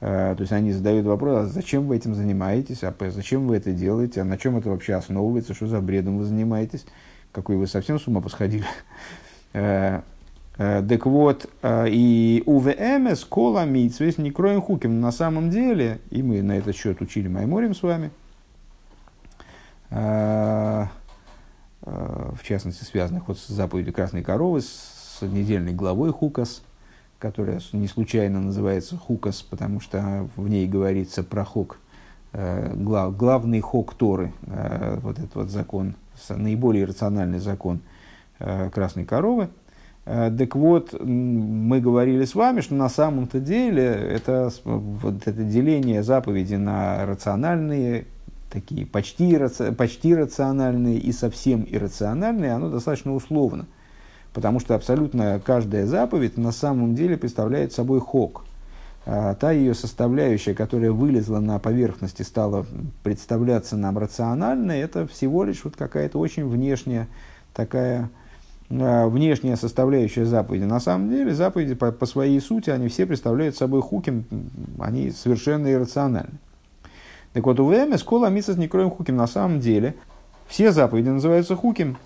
То 0.00 0.36
есть 0.38 0.52
они 0.52 0.72
задают 0.72 1.06
вопрос, 1.06 1.44
а 1.44 1.46
зачем 1.46 1.86
вы 1.86 1.96
этим 1.96 2.14
занимаетесь, 2.14 2.82
а 2.82 2.94
зачем 3.10 3.46
вы 3.46 3.56
это 3.56 3.72
делаете, 3.72 4.22
а 4.22 4.24
на 4.24 4.38
чем 4.38 4.56
это 4.56 4.70
вообще 4.70 4.94
основывается, 4.94 5.54
что 5.54 5.66
за 5.66 5.80
бредом 5.80 6.16
вы 6.16 6.24
занимаетесь, 6.24 6.86
какой 7.32 7.56
вы 7.56 7.66
совсем 7.66 8.00
с 8.00 8.06
ума 8.08 8.20
посходили. 8.20 8.64
Так 10.56 11.06
вот, 11.06 11.48
и 11.64 12.42
УВМС, 12.44 13.24
кола 13.24 13.64
митсвес, 13.64 14.18
не 14.18 14.30
кроем 14.30 14.60
хуким. 14.60 15.00
На 15.00 15.10
самом 15.10 15.48
деле, 15.48 16.00
и 16.10 16.22
мы 16.22 16.42
на 16.42 16.58
этот 16.58 16.76
счет 16.76 17.00
учили 17.00 17.28
Майморим 17.28 17.74
с 17.74 17.82
вами, 17.82 18.10
в 19.90 20.90
частности, 22.42 22.84
связанных 22.84 23.28
вот 23.28 23.38
с 23.38 23.46
заповедью 23.46 23.94
Красной 23.94 24.22
Коровы, 24.22 24.60
с 24.60 25.20
недельной 25.22 25.72
главой 25.72 26.12
Хукас, 26.12 26.62
которая 27.20 27.60
не 27.72 27.86
случайно 27.86 28.40
называется 28.40 28.96
Хукас, 28.96 29.42
потому 29.42 29.78
что 29.80 30.28
в 30.34 30.48
ней 30.48 30.66
говорится 30.66 31.22
про 31.22 31.44
Хук, 31.44 31.78
глав, 32.32 33.16
главный 33.16 33.60
Хок 33.60 33.94
Торы, 33.94 34.32
вот 35.02 35.18
этот 35.18 35.34
вот 35.36 35.50
закон, 35.50 35.94
наиболее 36.28 36.86
рациональный 36.86 37.38
закон 37.38 37.80
Красной 38.38 39.04
Коровы. 39.04 39.48
Так 40.04 40.56
вот, 40.56 40.98
мы 40.98 41.80
говорили 41.80 42.24
с 42.24 42.34
вами, 42.34 42.62
что 42.62 42.74
на 42.74 42.88
самом-то 42.88 43.38
деле 43.38 43.84
это, 43.84 44.50
вот 44.64 45.26
это 45.26 45.44
деление 45.44 46.02
заповеди 46.02 46.54
на 46.54 47.04
рациональные 47.04 48.06
такие 48.50 48.86
почти, 48.86 49.38
почти 49.76 50.14
рациональные 50.14 50.98
и 50.98 51.12
совсем 51.12 51.66
иррациональные, 51.68 52.52
оно 52.52 52.70
достаточно 52.70 53.14
условно. 53.14 53.66
Потому 54.32 54.60
что 54.60 54.74
абсолютно 54.74 55.40
каждая 55.44 55.86
заповедь 55.86 56.36
на 56.36 56.52
самом 56.52 56.94
деле 56.94 57.16
представляет 57.16 57.72
собой 57.72 58.00
хок. 58.00 58.44
А 59.06 59.34
та 59.34 59.50
ее 59.50 59.74
составляющая, 59.74 60.54
которая 60.54 60.92
вылезла 60.92 61.40
на 61.40 61.58
поверхность 61.58 62.20
и 62.20 62.24
стала 62.24 62.66
представляться 63.02 63.76
нам 63.76 63.98
рациональной, 63.98 64.80
это 64.80 65.06
всего 65.06 65.42
лишь 65.42 65.64
вот 65.64 65.74
какая-то 65.76 66.18
очень 66.18 66.46
внешняя 66.46 67.08
такая 67.54 68.10
а, 68.70 69.08
внешняя 69.08 69.56
составляющая 69.56 70.26
заповеди. 70.26 70.64
На 70.64 70.80
самом 70.80 71.10
деле 71.10 71.34
заповеди 71.34 71.74
по, 71.74 71.90
по 71.90 72.06
своей 72.06 72.40
сути, 72.40 72.70
они 72.70 72.88
все 72.88 73.06
представляют 73.06 73.56
собой 73.56 73.82
хуким, 73.82 74.24
они 74.78 75.10
совершенно 75.10 75.72
иррациональны. 75.72 76.38
Так 77.32 77.46
вот, 77.46 77.58
у 77.60 77.64
ВМ 77.64 77.96
скола 77.98 78.28
мисас 78.28 78.56
не 78.56 78.68
кроем 78.68 78.90
хуким. 78.90 79.16
На 79.16 79.26
самом 79.26 79.60
деле, 79.60 79.94
все 80.48 80.72
заповеди 80.72 81.08
называются 81.08 81.56
хуким. 81.56 81.96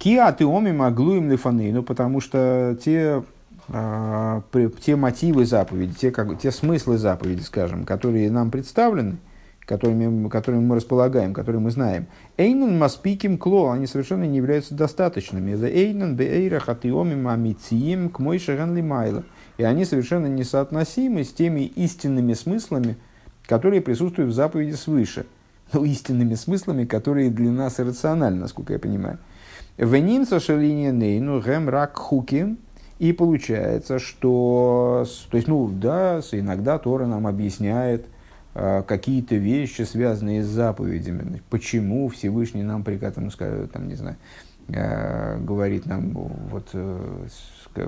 Киа 0.00 0.32
ты 0.32 0.44
оми 0.46 0.72
моглу 0.72 1.16
им 1.16 1.28
ну 1.28 1.82
потому 1.82 2.22
что 2.22 2.74
те, 2.82 3.22
э, 3.68 4.40
те 4.82 4.96
мотивы 4.96 5.44
заповеди, 5.44 5.92
те, 5.92 6.10
как, 6.10 6.38
те 6.38 6.50
смыслы 6.50 6.96
заповеди, 6.96 7.42
скажем, 7.42 7.84
которые 7.84 8.30
нам 8.30 8.50
представлены, 8.50 9.18
которыми, 9.66 10.30
которыми 10.30 10.64
мы 10.64 10.76
располагаем, 10.76 11.34
которые 11.34 11.60
мы 11.60 11.70
знаем. 11.70 12.06
Эйнен 12.38 12.78
маспиким 12.78 13.36
кло, 13.36 13.72
они 13.72 13.86
совершенно 13.86 14.24
не 14.24 14.38
являются 14.38 14.74
достаточными. 14.74 15.52
За 15.52 15.68
эйнен 15.68 16.16
беэйра 16.16 16.60
хатиомим 16.60 17.28
амициим 17.28 18.08
к 18.08 18.20
мой 18.20 18.38
шаган 18.38 18.74
майла 18.82 19.22
и 19.58 19.64
они 19.64 19.84
совершенно 19.84 20.28
несоотносимы 20.28 21.24
с 21.24 21.32
теми 21.34 21.60
истинными 21.76 22.32
смыслами, 22.32 22.96
которые 23.44 23.82
присутствуют 23.82 24.30
в 24.30 24.34
заповеди 24.34 24.76
свыше. 24.76 25.26
Ну, 25.74 25.84
истинными 25.84 26.36
смыслами, 26.36 26.86
которые 26.86 27.28
для 27.28 27.50
нас 27.50 27.78
иррациональны, 27.78 28.40
насколько 28.40 28.72
я 28.72 28.78
понимаю. 28.78 29.18
Венинца 29.80 30.40
шалиния 30.40 30.92
нейну 30.92 31.40
гэм 31.40 31.70
рак 31.70 31.96
хуки. 31.96 32.56
И 32.98 33.14
получается, 33.14 33.98
что, 33.98 35.06
то 35.30 35.36
есть, 35.38 35.48
ну, 35.48 35.68
да, 35.68 36.20
иногда 36.32 36.78
Тора 36.78 37.06
нам 37.06 37.26
объясняет 37.26 38.04
э, 38.54 38.82
какие-то 38.86 39.36
вещи, 39.36 39.82
связанные 39.82 40.42
с 40.42 40.46
заповедями. 40.46 41.40
Почему 41.48 42.08
Всевышний 42.08 42.62
нам 42.62 42.84
приказывает, 42.84 43.32
ну, 43.40 43.68
там, 43.68 43.88
не 43.88 43.94
знаю, 43.94 44.16
э, 44.68 45.38
говорит 45.38 45.86
нам, 45.86 46.10
вот, 46.10 46.68
э, 46.74 47.26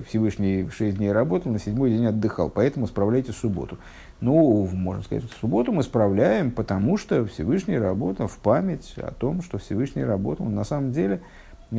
Всевышний 0.09 0.66
шесть 0.70 0.97
дней 0.97 1.12
работал, 1.12 1.53
на 1.53 1.59
седьмой 1.59 1.90
день 1.90 2.07
отдыхал, 2.07 2.49
поэтому 2.49 2.86
справляйте 2.86 3.32
субботу. 3.32 3.76
Ну, 4.22 4.66
можно 4.72 5.03
сказать, 5.03 5.24
субботу 5.43 5.72
мы 5.72 5.82
справляем, 5.82 6.53
потому 6.53 6.97
что 6.97 7.26
Всевышний 7.26 7.76
работал 7.76 8.28
в 8.28 8.38
память 8.38 8.95
о 8.97 9.12
том, 9.12 9.43
что 9.43 9.59
Всевышний 9.59 10.05
работал. 10.05 10.47
На 10.47 10.64
самом 10.64 10.93
деле, 10.93 11.20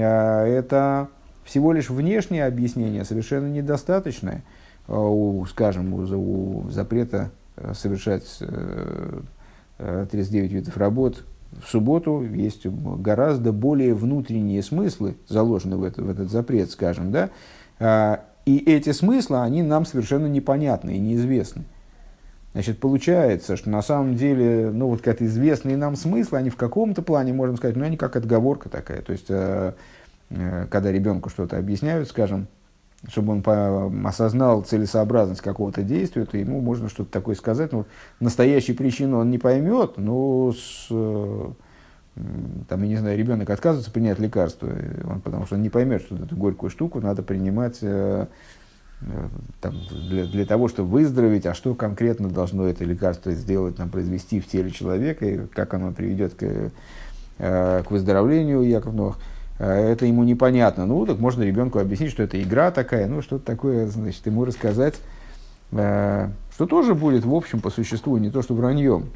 это 0.02 1.10
всего 1.44 1.74
лишь 1.74 1.90
внешнее 1.90 2.46
объяснение, 2.46 3.04
совершенно 3.06 3.48
недостаточное, 3.48 4.44
а, 4.88 5.00
у, 5.00 5.46
скажем, 5.46 5.94
у, 5.94 6.66
у 6.66 6.70
запрета 6.70 7.32
э, 7.56 7.74
совершать 7.74 8.24
39 8.40 9.22
э, 9.80 10.14
э, 10.18 10.48
видов 10.48 10.78
работ 10.78 11.24
в 11.64 11.70
субботу 11.70 12.24
есть 12.24 12.66
гораздо 12.66 13.52
более 13.52 13.94
внутренние 13.94 14.64
смыслы 14.64 15.18
заложены 15.28 15.78
в, 15.78 15.84
это, 15.84 16.02
в 16.02 16.10
этот 16.10 16.32
запрет, 16.32 16.72
скажем, 16.72 17.12
да, 17.12 17.30
и 18.46 18.58
эти 18.58 18.92
смыслы, 18.92 19.40
они 19.42 19.62
нам 19.62 19.86
совершенно 19.86 20.26
непонятны 20.26 20.98
и 20.98 21.00
неизвестны. 21.00 21.66
Значит, 22.54 22.80
получается, 22.80 23.58
что 23.58 23.70
на 23.70 23.82
самом 23.82 24.16
деле, 24.16 24.70
ну, 24.72 24.88
вот 24.88 25.02
как 25.02 25.22
известные 25.22 25.76
нам 25.76 25.96
смыслы, 25.96 26.38
они 26.38 26.50
в 26.52 26.56
каком-то 26.56 27.02
плане, 27.02 27.34
можем 27.34 27.58
сказать, 27.58 27.76
ну, 27.76 27.84
они 27.84 27.98
как 27.98 28.16
отговорка 28.16 28.70
такая. 28.70 29.02
То 29.02 29.12
есть, 29.12 29.26
э, 29.30 29.74
э, 30.30 30.68
когда 30.70 30.92
ребенку 30.92 31.30
что-то 31.30 31.58
объясняют, 31.58 32.10
скажем, 32.10 32.48
чтобы 33.10 33.34
он 33.34 33.42
по, 33.42 33.92
осознал 34.08 34.62
целесообразность 34.62 35.42
какого-то 35.42 35.82
действия, 35.82 36.26
то 36.26 36.38
ему 36.38 36.62
можно 36.62 36.90
что-то 36.90 37.12
такое 37.12 37.36
сказать. 37.36 37.72
Ну, 37.72 37.86
настоящей 38.20 38.74
причину 38.74 39.20
он 39.20 39.32
не 39.32 39.40
поймет, 39.40 39.98
но 39.98 40.54
с, 40.54 40.88
э, 40.92 41.52
там, 42.70 42.84
я 42.84 42.88
не 42.88 42.96
знаю, 42.98 43.18
ребенок 43.18 43.50
отказывается 43.50 43.92
принять 43.92 44.20
лекарство, 44.20 44.70
он, 45.10 45.22
потому 45.22 45.46
что 45.46 45.56
он 45.56 45.64
не 45.64 45.70
поймет, 45.70 46.04
что 46.04 46.16
эту 46.16 46.36
горькую 46.36 46.70
штуку 46.70 47.02
надо 47.02 47.24
принимать 47.24 47.80
э, 47.82 48.28
э, 48.28 48.28
там, 49.62 49.76
для, 50.10 50.26
для 50.26 50.46
того, 50.46 50.68
чтобы 50.68 50.90
выздороветь, 50.90 51.46
а 51.46 51.54
что 51.54 51.74
конкретно 51.76 52.30
должно 52.30 52.68
это 52.68 52.84
лекарство 52.84 53.32
сделать, 53.34 53.78
нам 53.78 53.90
произвести 53.90 54.40
в 54.40 54.48
теле 54.48 54.72
человека, 54.72 55.26
и 55.26 55.38
как 55.48 55.74
оно 55.74 55.92
приведет 55.92 56.34
к, 56.34 56.72
э, 57.40 57.84
к 57.88 57.92
выздоровлению 57.92 58.62
Яков 58.62 59.18
э, 59.60 59.92
это 59.92 60.06
ему 60.06 60.24
непонятно. 60.24 60.86
Ну, 60.86 61.06
так 61.06 61.20
можно 61.20 61.44
ребенку 61.44 61.80
объяснить, 61.80 62.12
что 62.12 62.24
это 62.24 62.42
игра 62.42 62.72
такая, 62.72 63.08
ну, 63.08 63.22
что-то 63.22 63.46
такое, 63.46 63.88
значит, 63.88 64.26
ему 64.26 64.46
рассказать, 64.46 64.96
э, 65.72 66.30
что 66.54 66.66
тоже 66.66 66.96
будет, 66.96 67.26
в 67.26 67.34
общем, 67.34 67.60
по 67.62 67.70
существу, 67.70 68.18
не 68.18 68.30
то, 68.30 68.42
что 68.42 68.54
враньем. 68.54 69.10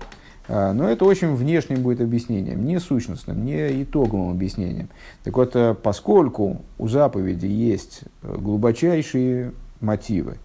Но 0.50 0.88
это 0.88 1.04
очень 1.04 1.36
внешним 1.36 1.82
будет 1.82 2.00
объяснением, 2.00 2.66
не 2.66 2.80
сущностным, 2.80 3.44
не 3.44 3.84
итоговым 3.84 4.30
объяснением. 4.32 4.88
Так 5.26 5.36
вот, 5.36 5.58
поскольку 5.84 6.62
у 6.78 6.88
заповеди 6.88 7.48
есть 7.48 8.04
глубочайшие 8.24 9.52
мотивы 9.82 10.38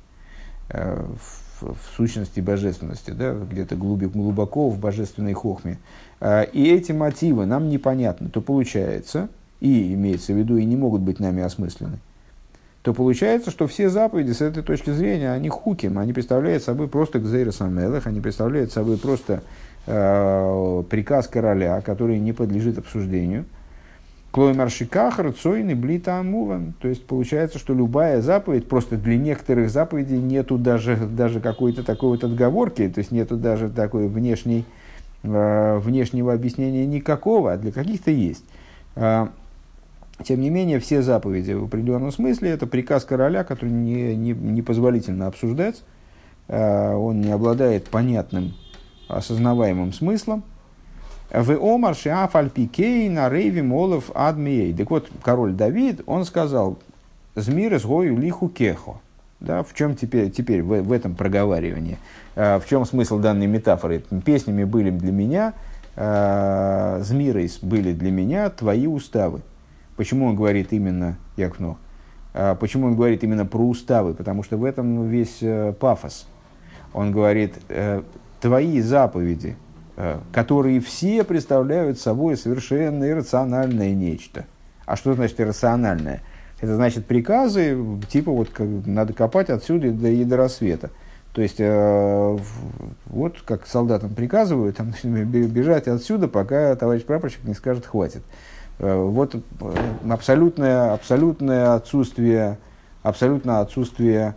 э, 0.68 1.04
в, 1.60 1.74
в 1.74 1.96
сущности 1.96 2.40
божественности, 2.40 3.10
да, 3.10 3.34
где-то 3.34 3.76
глубоко 3.76 4.68
в 4.68 4.78
божественной 4.78 5.32
хохме, 5.32 5.78
и 6.52 6.72
эти 6.72 6.92
мотивы 6.92 7.46
нам 7.46 7.68
непонятны, 7.68 8.28
то 8.28 8.40
получается, 8.40 9.28
и 9.60 9.94
имеется 9.94 10.32
в 10.32 10.36
виду, 10.36 10.56
и 10.56 10.64
не 10.64 10.76
могут 10.76 11.02
быть 11.02 11.20
нами 11.20 11.42
осмыслены, 11.42 11.98
то 12.82 12.94
получается, 12.94 13.50
что 13.50 13.68
все 13.68 13.88
заповеди 13.88 14.32
с 14.32 14.40
этой 14.40 14.62
точки 14.62 14.90
зрения, 14.90 15.32
они 15.32 15.48
хуким, 15.48 15.98
они 15.98 16.12
представляют 16.12 16.64
собой 16.64 16.88
просто 16.88 17.20
гзейрос 17.20 17.60
они 17.60 18.20
представляют 18.20 18.72
собой 18.72 18.98
просто 18.98 19.42
Э, 19.84 20.84
приказ 20.88 21.26
короля, 21.26 21.80
который 21.80 22.20
не 22.20 22.32
подлежит 22.32 22.78
обсуждению. 22.78 23.46
Клой 24.32 24.54
маршикахар, 24.54 25.30
цойны, 25.34 25.76
блита 25.76 26.18
амуван. 26.18 26.72
То 26.80 26.88
есть 26.88 27.04
получается, 27.06 27.58
что 27.58 27.74
любая 27.74 28.22
заповедь, 28.22 28.66
просто 28.66 28.96
для 28.96 29.18
некоторых 29.18 29.68
заповедей 29.68 30.18
нету 30.18 30.56
даже, 30.56 30.96
даже 30.96 31.38
какой-то 31.38 31.82
такой 31.82 32.12
вот 32.12 32.24
отговорки, 32.24 32.88
то 32.88 33.00
есть 33.00 33.10
нету 33.10 33.36
даже 33.36 33.68
такой 33.68 34.08
внешней, 34.08 34.64
э, 35.22 35.78
внешнего 35.78 36.32
объяснения 36.32 36.86
никакого, 36.86 37.52
а 37.52 37.58
для 37.58 37.72
каких-то 37.72 38.10
есть. 38.10 38.44
Э, 38.96 39.28
тем 40.24 40.40
не 40.40 40.48
менее, 40.48 40.80
все 40.80 41.02
заповеди 41.02 41.52
в 41.52 41.64
определенном 41.64 42.10
смысле 42.10 42.50
это 42.50 42.66
приказ 42.66 43.04
короля, 43.04 43.44
который 43.44 43.70
не, 43.70 44.16
не, 44.16 44.32
не 44.32 44.62
позволительно 44.62 45.26
обсуждать, 45.26 45.82
он 46.48 47.20
не 47.20 47.30
обладает 47.30 47.88
понятным 47.88 48.54
осознаваемым 49.08 49.92
смыслом. 49.92 50.44
В 51.32 51.52
Омар 51.52 51.94
Шиафальпикей 51.94 53.08
на 53.08 53.30
Рейви 53.30 53.62
Молов 53.62 54.10
Адмией. 54.14 54.74
Так 54.74 54.90
вот, 54.90 55.08
король 55.22 55.52
Давид, 55.52 56.02
он 56.04 56.26
сказал, 56.26 56.78
Змир 57.34 57.74
из 57.74 57.86
Гою 57.86 58.18
Лиху 58.18 58.50
Кехо. 58.50 58.96
Да, 59.40 59.62
в 59.62 59.72
чем 59.72 59.96
теперь, 59.96 60.30
теперь 60.30 60.62
в, 60.62 60.82
в 60.82 60.92
этом 60.92 61.14
проговаривании? 61.14 61.98
А, 62.36 62.60
в 62.60 62.68
чем 62.68 62.84
смысл 62.84 63.18
данной 63.18 63.46
метафоры? 63.46 64.04
Песнями 64.24 64.64
были 64.64 64.90
для 64.90 65.10
меня 65.10 65.54
э, 65.96 67.00
Змирейс 67.02 67.58
были 67.60 67.92
для 67.94 68.10
меня 68.10 68.50
твои 68.50 68.86
уставы. 68.86 69.40
Почему 69.96 70.26
он 70.26 70.36
говорит 70.36 70.72
именно 70.72 71.16
Якнох? 71.38 71.78
Э, 72.34 72.56
почему 72.60 72.88
он 72.88 72.94
говорит 72.94 73.24
именно 73.24 73.46
про 73.46 73.66
уставы? 73.66 74.14
Потому 74.14 74.42
что 74.42 74.58
в 74.58 74.64
этом 74.64 75.08
весь 75.08 75.38
э, 75.40 75.72
пафос. 75.80 76.26
Он 76.92 77.10
говорит, 77.10 77.54
э, 77.70 78.02
твои 78.40 78.80
заповеди, 78.80 79.56
которые 80.32 80.80
все 80.80 81.22
представляют 81.22 82.00
собой 82.00 82.36
совершенно 82.36 83.08
иррациональное 83.08 83.92
нечто. 83.94 84.46
А 84.86 84.96
что 84.96 85.14
значит 85.14 85.40
иррациональное? 85.40 86.22
Это 86.60 86.76
значит 86.76 87.06
приказы, 87.06 87.76
типа 88.08 88.30
вот 88.30 88.48
как, 88.50 88.66
надо 88.86 89.12
копать 89.12 89.50
отсюда 89.50 89.90
до, 89.90 90.08
и 90.08 90.24
до 90.24 90.36
рассвета. 90.36 90.90
То 91.34 91.42
есть, 91.42 91.56
э, 91.58 92.38
вот 93.06 93.40
как 93.44 93.66
солдатам 93.66 94.14
приказывают, 94.14 94.76
там, 94.76 94.92
бежать 95.02 95.88
отсюда, 95.88 96.28
пока 96.28 96.76
товарищ 96.76 97.04
прапорщик 97.04 97.42
не 97.44 97.54
скажет 97.54 97.86
«хватит». 97.86 98.22
Э, 98.78 98.94
вот 98.94 99.34
э, 99.34 99.40
абсолютное, 100.08 100.92
абсолютное 100.92 101.74
отсутствие, 101.74 102.58
абсолютное 103.02 103.60
отсутствие 103.60 104.34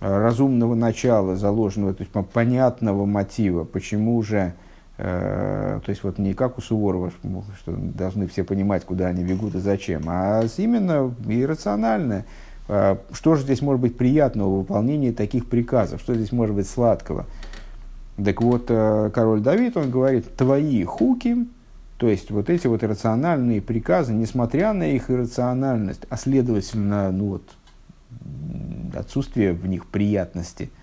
э, 0.00 0.06
разумного 0.06 0.74
начала, 0.74 1.36
заложенного, 1.36 1.92
то 1.92 2.02
есть 2.02 2.12
понятного 2.30 3.04
мотива, 3.04 3.64
почему 3.64 4.22
же, 4.22 4.38
э, 4.38 4.52
то 4.98 5.82
есть 5.86 6.02
вот 6.02 6.18
не 6.18 6.34
как 6.34 6.58
у 6.58 6.60
Суворова, 6.60 7.12
что 7.56 7.72
должны 7.72 8.26
все 8.26 8.42
понимать, 8.42 8.84
куда 8.84 9.06
они 9.06 9.22
бегут 9.22 9.54
и 9.54 9.60
зачем, 9.60 10.02
а 10.08 10.44
именно 10.56 11.14
иррациональное. 11.28 12.24
А, 12.68 12.98
что 13.12 13.36
же 13.36 13.42
здесь 13.42 13.62
может 13.62 13.80
быть 13.80 13.96
приятного 13.96 14.48
в 14.48 14.58
выполнении 14.58 15.12
таких 15.12 15.48
приказов? 15.48 16.00
Что 16.00 16.14
здесь 16.14 16.32
может 16.32 16.54
быть 16.54 16.68
сладкого? 16.68 17.26
Так 18.22 18.42
вот, 18.42 18.66
э, 18.68 19.10
король 19.14 19.40
Давид, 19.40 19.76
он 19.76 19.90
говорит, 19.90 20.34
твои 20.36 20.82
хуки, 20.82 21.46
то 21.96 22.08
есть 22.08 22.32
вот 22.32 22.50
эти 22.50 22.66
вот 22.66 22.82
иррациональные 22.82 23.62
приказы, 23.62 24.12
несмотря 24.12 24.72
на 24.72 24.90
их 24.90 25.10
иррациональность, 25.10 26.02
а 26.10 26.16
следовательно, 26.16 27.12
ну 27.12 27.26
вот, 27.26 27.42
отсутствие 28.96 29.52
в 29.52 29.66
них 29.68 29.86
приятности, 29.86 30.70
э, 30.72 30.77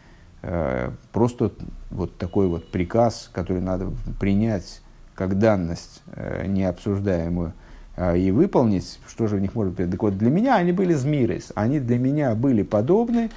просто 1.12 1.52
вот 1.90 2.18
такой 2.18 2.48
вот 2.48 2.70
приказ, 2.72 3.30
который 3.34 3.62
надо 3.62 3.90
принять 4.20 4.82
как 5.16 5.40
данность 5.40 6.04
э, 6.14 6.46
необсуждаемую– 6.48 7.54
а, 7.98 8.16
и 8.16 8.32
выполнить, 8.32 9.00
что 9.08 9.28
же 9.28 9.38
в 9.38 9.40
них 9.40 9.56
может 9.56 9.74
быть. 9.74 9.90
Так 9.90 10.02
вот, 10.04 10.18
для 10.18 10.30
меня 10.30 10.56
они 10.56 10.72
были 10.74 10.94
змирис, 10.94 11.52
они 11.56 11.80
для 11.80 11.98
меня 11.98 12.36
были 12.36 12.62
подобны 12.62 13.30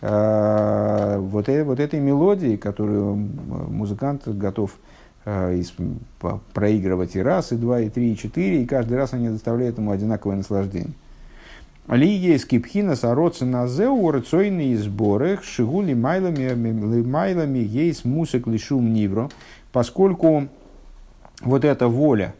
э, 0.00 1.18
вот, 1.20 1.48
э, 1.48 1.62
вот 1.62 1.78
этой 1.78 2.00
мелодии, 2.00 2.56
которую 2.56 3.14
музыкант 3.14 4.26
готов 4.26 4.76
э, 5.24 5.62
проигрывать 6.52 7.14
и 7.14 7.22
раз, 7.22 7.52
и 7.52 7.56
два, 7.56 7.80
и 7.80 7.90
три, 7.90 8.12
и 8.12 8.16
четыре, 8.16 8.62
и 8.62 8.66
каждый 8.66 8.94
раз 8.94 9.12
они 9.12 9.28
доставляют 9.28 9.78
ему 9.78 9.92
одинаковое 9.92 10.36
наслаждение. 10.36 10.94
Ли 11.88 12.08
есть 12.08 12.46
кипхина 12.46 12.94
сороцы 12.94 13.44
на 13.44 13.66
зеу 13.66 14.10
рацойные 14.10 14.78
сборы 14.78 15.38
шигули 15.42 15.94
майлами 15.94 16.54
майлами 17.02 17.58
есть 17.58 18.04
мусик 18.04 18.46
лишум 18.46 18.92
нивро, 18.92 19.30
поскольку 19.72 20.48
вот 21.42 21.64
эта 21.64 21.88
воля, 21.88 22.34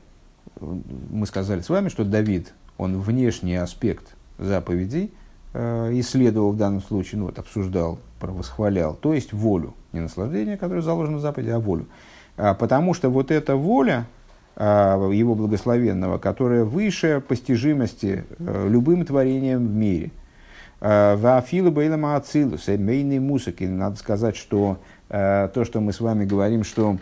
мы 0.61 1.27
сказали 1.27 1.61
с 1.61 1.69
вами, 1.69 1.89
что 1.89 2.05
Давид, 2.05 2.55
он 2.79 3.01
внешний 3.01 3.57
аспект 3.57 4.15
заповедей 4.39 5.13
э, 5.55 5.91
исследовал 5.95 6.53
в 6.53 6.57
данном 6.57 6.81
случае, 6.81 7.19
ну 7.19 7.27
вот 7.27 7.39
обсуждал, 7.39 7.99
восхвалял, 8.21 8.95
то 8.95 9.13
есть 9.13 9.33
волю, 9.33 9.75
не 9.93 10.01
наслаждение, 10.01 10.57
которое 10.57 10.83
заложено 10.83 11.19
в 11.19 11.21
заповеди, 11.21 11.51
а 11.51 11.59
волю. 11.59 11.87
А, 12.37 12.55
потому 12.55 12.95
что 12.95 13.11
вот 13.11 13.31
эта 13.33 13.57
воля 13.57 14.07
его 14.57 15.35
благословенного, 15.35 16.19
которая 16.19 16.65
выше 16.65 17.23
постижимости 17.27 18.25
э, 18.39 18.69
любым 18.69 19.07
творением 19.07 19.67
в 19.67 19.75
мире. 19.75 20.11
А, 20.81 21.17
Вафилу 21.17 21.71
Бейлама 21.71 22.17
Ацилус, 22.17 22.69
мейной 22.69 23.19
мусыки. 23.19 23.65
Надо 23.65 23.97
сказать, 23.97 24.37
что 24.37 24.79
э, 25.09 25.49
то, 25.55 25.65
что 25.65 25.81
мы 25.81 25.93
с 25.93 26.01
вами 26.01 26.25
говорим, 26.25 26.65
что 26.65 26.99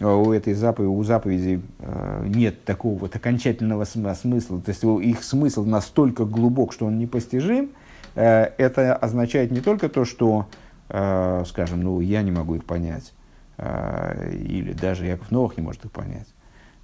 а 0.00 0.16
у 0.16 0.32
этой 0.32 0.54
заповеди, 0.54 0.88
у 0.88 1.02
заповедей 1.04 1.62
э, 1.80 2.24
нет 2.26 2.64
такого 2.64 2.98
вот 2.98 3.14
окончательного 3.14 3.84
смысла, 3.84 4.60
то 4.60 4.70
есть 4.70 4.82
их 4.82 5.22
смысл 5.22 5.64
настолько 5.64 6.24
глубок, 6.24 6.72
что 6.72 6.86
он 6.86 6.98
непостижим, 6.98 7.70
э, 8.14 8.50
это 8.56 8.96
означает 8.96 9.50
не 9.50 9.60
только 9.60 9.90
то, 9.90 10.06
что, 10.06 10.46
э, 10.88 11.44
скажем, 11.46 11.82
ну, 11.82 12.00
я 12.00 12.22
не 12.22 12.30
могу 12.30 12.54
их 12.54 12.64
понять, 12.64 13.12
или 13.58 14.72
даже 14.72 15.04
Яков 15.04 15.30
Новых 15.30 15.58
не 15.58 15.62
может 15.62 15.84
их 15.84 15.92
понять, 15.92 16.26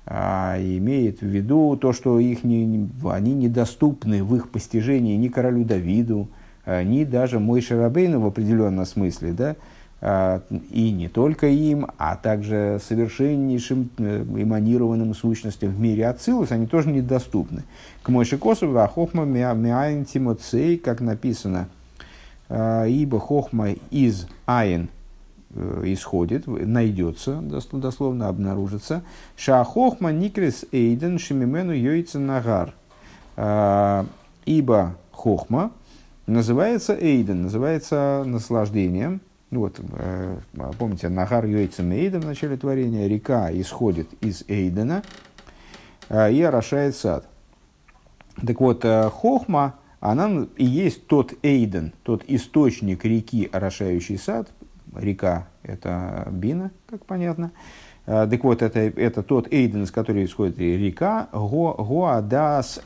а 0.07 0.57
имеет 0.59 1.20
в 1.20 1.26
виду 1.26 1.76
то, 1.76 1.92
что 1.92 2.20
их 2.20 2.44
не, 2.44 2.88
они 3.11 3.34
недоступны 3.34 4.22
в 4.22 4.36
их 4.36 4.50
постижении 4.50 5.16
ни 5.16 5.28
королю 5.28 5.64
Давиду, 5.64 6.28
ни 6.66 7.04
даже 7.04 7.40
мой 7.40 7.61
Шарабейну 7.61 8.20
в 8.20 8.26
определенном 8.26 8.86
смысле, 8.86 9.32
да, 9.32 9.57
а, 10.00 10.42
и 10.70 10.90
не 10.90 11.09
только 11.09 11.46
им, 11.46 11.86
а 11.96 12.16
также 12.16 12.78
совершеннейшим 12.86 13.90
эманированным 13.98 15.14
сущностям 15.14 15.70
в 15.70 15.80
мире 15.80 16.07
Ацилус, 16.09 16.52
они 16.52 16.66
тоже 16.66 16.90
недоступны. 16.90 17.64
К 18.02 18.11
Мойши 18.11 18.36
Косову, 18.36 18.76
а 18.78 18.88
хохма 18.88 19.24
миаин 19.24 20.04
тимоцей, 20.04 20.76
как 20.76 21.00
написано, 21.00 21.68
а, 22.48 22.84
ибо 22.84 23.18
хохма 23.18 23.70
из 23.90 24.28
айн 24.44 24.88
исходит, 25.84 26.47
найдется, 26.47 27.40
дословно 27.72 28.28
обнаружится. 28.28 29.03
Ша 29.36 29.62
хохма 29.64 30.12
никрис 30.12 30.64
эйден 30.72 31.18
шимимену 31.18 31.72
йойца 31.72 32.18
нагар. 32.18 32.74
А, 33.36 34.07
ибо 34.44 34.97
хохма 35.12 35.72
называется 36.26 36.97
эйден, 36.99 37.42
называется 37.42 38.24
наслаждением, 38.26 39.20
ну 39.51 39.61
вот, 39.61 39.80
э, 39.92 40.38
помните, 40.78 41.09
Нахар 41.09 41.47
Йойцем 41.47 41.92
Эйден 41.92 42.20
в 42.20 42.26
начале 42.26 42.57
творения, 42.57 43.07
река 43.07 43.49
исходит 43.53 44.09
из 44.20 44.44
Эйдена 44.49 45.05
э, 46.09 46.32
и 46.32 46.42
орошает 46.42 46.97
сад. 46.97 47.28
Так 48.44 48.61
вот, 48.61 48.84
э, 48.84 49.09
Хохма, 49.09 49.76
она 50.01 50.47
и 50.57 50.64
есть 50.64 51.07
тот 51.07 51.32
Эйден, 51.42 51.92
тот 52.03 52.24
источник 52.26 53.05
реки, 53.05 53.49
орошающий 53.51 54.18
сад. 54.18 54.51
Река– 54.99 55.47
это 55.62 56.28
Бина, 56.30 56.70
как 56.88 57.05
понятно. 57.05 57.53
Так 58.05 58.44
вот, 58.44 58.62
это, 58.62 58.78
это 58.78 59.22
тот 59.24 59.53
Эйден, 59.53 59.82
из 59.82 59.90
которого 59.90 60.24
исходит 60.24 60.59
река, 60.59 61.28
Го, 61.32 61.74
Гоа 61.74 62.20
Дас, 62.22 62.80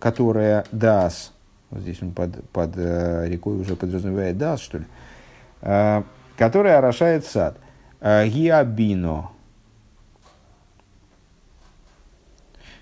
которая 0.00 0.64
Дас, 0.72 1.32
вот 1.70 1.82
здесь 1.82 2.02
он 2.02 2.10
под, 2.10 2.42
под 2.50 2.76
рекой 2.76 3.60
уже 3.60 3.76
подразумевает 3.76 4.36
Дас, 4.36 4.60
что 4.60 4.78
ли, 4.78 4.84
Э, 5.62 6.02
которая 6.36 6.78
орошает 6.78 7.24
сад. 7.24 7.58
Э, 8.00 8.26
гиабино. 8.28 9.30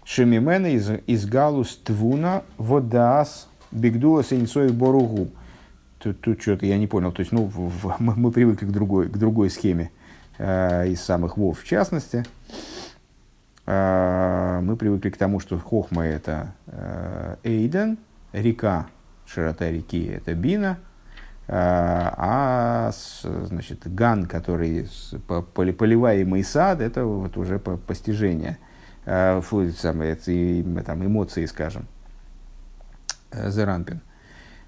Шемимена 0.05 0.67
из, 0.67 0.91
из 1.07 1.25
галус 1.25 1.77
твуна 1.77 2.43
водаас 2.59 3.49
бигдула 3.71 4.23
сенцой 4.23 4.71
боругу. 4.71 5.29
Тут, 6.05 6.21
тут 6.21 6.43
что-то 6.43 6.67
я 6.67 6.79
не 6.79 6.87
понял. 6.87 7.11
То 7.11 7.21
есть, 7.21 7.33
ну, 7.33 7.47
в, 7.47 7.97
мы, 7.99 8.15
мы 8.15 8.31
привыкли 8.31 8.67
к 8.67 8.71
другой, 8.71 9.09
к 9.09 9.17
другой 9.17 9.51
схеме 9.51 9.91
э, 10.39 10.89
из 10.89 11.01
самых 11.01 11.37
вов 11.37 11.61
в 11.61 11.65
частности. 11.65 12.25
Э, 13.67 14.61
мы 14.63 14.77
привыкли 14.77 15.11
к 15.11 15.17
тому, 15.17 15.41
что 15.41 15.59
Хохма 15.59 16.05
это 16.05 16.55
э, 16.67 17.37
Эйден, 17.43 17.99
река, 18.33 18.87
широта 19.27 19.71
реки 19.71 20.05
это 20.05 20.35
Бина– 20.35 20.79
а, 21.47 22.15
а 22.17 22.93
значит, 23.47 23.81
ган, 23.85 24.27
который 24.27 24.89
поливаемый 25.55 26.43
сад, 26.43 26.81
это 26.81 27.05
вот 27.05 27.37
уже 27.37 27.59
постижение, 27.59 28.59
а, 29.05 29.41
фу, 29.43 29.71
самое, 29.71 30.17
там, 30.17 31.05
эмоции, 31.05 31.45
скажем, 31.45 31.87
э, 33.31 33.51
Зеранпин. 33.51 34.01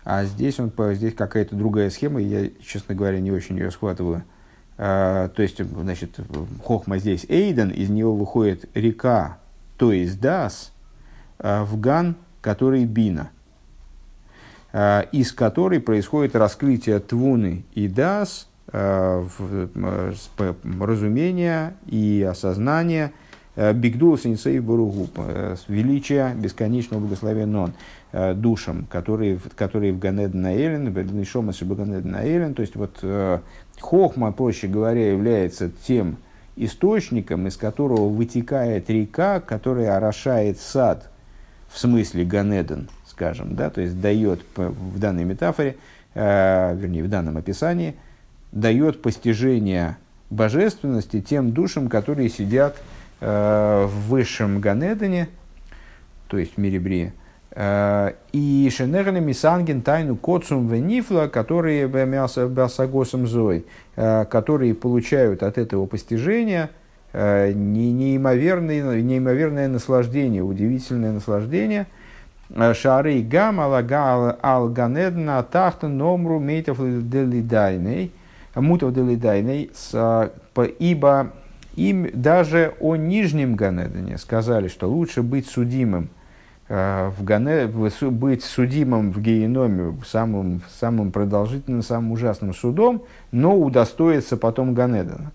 А 0.06 0.24
здесь, 0.24 0.58
он, 0.58 0.72
здесь 0.94 1.14
какая-то 1.14 1.54
другая 1.54 1.90
схема, 1.90 2.20
я, 2.20 2.48
честно 2.64 2.94
говоря, 2.94 3.20
не 3.20 3.30
очень 3.30 3.58
ее 3.58 3.70
схватываю. 3.70 4.24
А, 4.78 5.28
то 5.28 5.42
есть, 5.42 5.62
значит, 5.62 6.18
хохма 6.64 6.98
здесь. 6.98 7.26
Эйден, 7.28 7.68
из 7.68 7.90
него 7.90 8.14
выходит 8.16 8.70
река, 8.74 9.38
то 9.76 9.92
есть 9.92 10.20
Дас, 10.20 10.72
в 11.38 11.78
ган, 11.78 12.16
который 12.40 12.86
Бина– 12.86 13.30
Э, 14.78 15.04
из 15.10 15.32
которой 15.32 15.80
происходит 15.80 16.36
раскрытие 16.36 16.98
твуны 16.98 17.64
и 17.74 17.88
дас, 17.88 18.46
э, 18.70 19.24
э, 19.38 20.54
разумения 20.78 21.74
и 21.86 22.26
осознания 22.28 23.12
Бигдул 23.56 24.18
Синсей 24.18 24.58
Баругу, 24.58 25.08
величия 25.66 26.34
бесконечного 26.34 27.00
благословенного 27.00 27.72
душам, 28.34 28.86
которые, 28.90 29.38
которые 29.56 29.92
в 29.92 29.98
Ганед 29.98 30.32
Наэлен, 30.32 30.90
в 30.90 31.24
Шома 31.24 31.52
Ганед 31.60 32.04
Наэлен, 32.04 32.54
то 32.54 32.62
есть 32.62 32.76
вот 32.76 33.04
Хохма, 33.80 34.32
проще 34.32 34.68
говоря, 34.68 35.10
является 35.12 35.70
тем 35.86 36.16
источником, 36.56 37.46
из 37.46 37.56
которого 37.56 38.08
вытекает 38.08 38.88
река, 38.88 39.40
которая 39.40 39.96
орошает 39.96 40.58
сад, 40.58 41.10
в 41.68 41.78
смысле 41.78 42.24
Ганеден, 42.24 42.88
скажем, 43.06 43.54
да, 43.54 43.70
то 43.70 43.80
есть 43.82 44.00
дает 44.00 44.40
в 44.56 44.98
данной 44.98 45.24
метафоре, 45.24 45.76
э, 46.14 46.74
вернее, 46.74 47.04
в 47.04 47.08
данном 47.08 47.36
описании, 47.36 47.94
дает 48.52 49.02
постижение 49.02 49.98
божественности 50.30 51.20
тем 51.20 51.52
душам, 51.52 51.88
которые 51.88 52.30
сидят 52.30 52.76
э, 53.20 53.86
в 53.86 54.08
высшем 54.08 54.60
Ганедене, 54.60 55.28
то 56.28 56.38
есть 56.38 56.54
в 56.54 56.58
мире 56.58 56.80
Брия, 56.80 57.08
э, 57.08 57.25
и 57.58 58.70
Шенерли 58.70 59.18
Мисанген 59.18 59.80
тайну 59.80 60.16
Коцум 60.16 60.68
Венифла, 60.68 61.26
которые 61.26 61.88
Басагосом 61.88 63.26
Зой, 63.26 63.64
э, 63.96 64.26
которые 64.26 64.74
получают 64.74 65.42
от 65.42 65.56
этого 65.56 65.86
постижения 65.86 66.68
э, 67.14 67.52
неимоверное, 67.52 69.00
неимоверное 69.00 69.68
наслаждение, 69.68 70.42
удивительное 70.42 71.12
наслаждение. 71.12 71.86
Шары 72.74 73.22
гам 73.22 73.58
алага 73.58 74.38
ал 74.42 74.68
ганедна 74.68 75.42
тахтан 75.42 75.96
номру 75.96 76.38
мейтов 76.38 76.78
делидайней, 76.78 78.12
мутов 78.54 78.92
делидайней, 78.92 79.70
ибо 80.78 81.32
им 81.74 82.08
даже 82.12 82.74
о 82.80 82.96
нижнем 82.96 83.56
Ганедане 83.56 84.18
сказали, 84.18 84.68
что 84.68 84.88
лучше 84.88 85.22
быть 85.22 85.48
судимым 85.48 86.10
Э, 86.10 86.15
в 86.68 87.14
Гане, 87.20 87.68
быть 87.68 88.42
судимым 88.42 89.12
в 89.12 89.20
геноме 89.20 89.96
самым, 90.04 90.62
самым 90.80 91.12
продолжительным, 91.12 91.82
самым 91.82 92.12
ужасным 92.12 92.52
судом, 92.54 93.04
но 93.30 93.56
удостоиться 93.56 94.36
потом 94.36 94.74
Ганедана. 94.74 95.30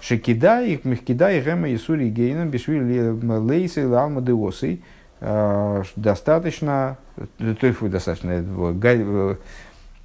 Шекидай, 0.00 0.80
Мехкидай, 0.84 1.40
Гема, 1.40 1.74
Исури, 1.74 2.10
Гейном, 2.10 2.50
Бишвили, 2.50 3.08
Лейсы, 3.38 3.88
Лалма, 3.88 4.20
Деосы. 4.20 4.80
Э, 5.20 5.82
достаточно, 5.96 6.98
то 7.38 7.66
есть 7.66 7.80
достаточно, 7.80 8.44
э, 8.82 9.36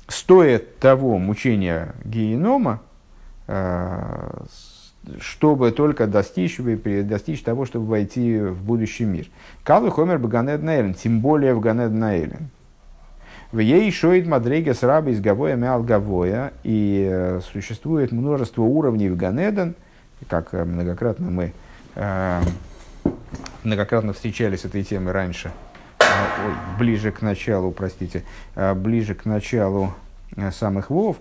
стоит 0.07 0.79
того 0.79 1.17
мучения 1.17 1.93
генома, 2.05 2.81
чтобы 5.19 5.71
только 5.71 6.07
достичь, 6.07 6.57
достичь 6.57 7.41
того, 7.41 7.65
чтобы 7.65 7.85
войти 7.85 8.39
в 8.39 8.63
будущий 8.63 9.05
мир. 9.05 9.25
Калу 9.63 9.89
хомер 9.89 10.19
бы 10.19 10.27
Ганед 10.27 10.61
Наэлен, 10.61 10.93
тем 10.93 11.21
более 11.21 11.53
в 11.53 11.59
Ганед 11.59 11.91
Наэлен. 11.91 12.49
В 13.51 13.59
ей 13.59 13.91
шоит 13.91 14.27
мадрега 14.27 14.73
с 14.73 14.81
раба 14.81 15.09
из 15.09 15.19
Гавоя 15.19 15.55
мял 15.55 15.83
Гавоя, 15.83 16.53
и 16.63 17.07
э, 17.11 17.41
существует 17.51 18.13
множество 18.13 18.61
уровней 18.61 19.09
в 19.09 19.17
Ганеден, 19.17 19.75
как 20.29 20.53
э, 20.53 20.63
многократно 20.63 21.29
мы 21.29 21.51
э, 21.95 22.41
многократно 23.63 24.13
встречались 24.13 24.61
с 24.61 24.65
этой 24.65 24.83
темой 24.83 25.11
раньше, 25.11 25.51
ой, 25.99 26.53
ближе 26.79 27.11
к 27.11 27.21
началу, 27.21 27.71
простите, 27.71 28.23
э, 28.55 28.73
ближе 28.73 29.15
к 29.15 29.25
началу 29.25 29.93
самых 30.51 30.89
вов, 30.89 31.17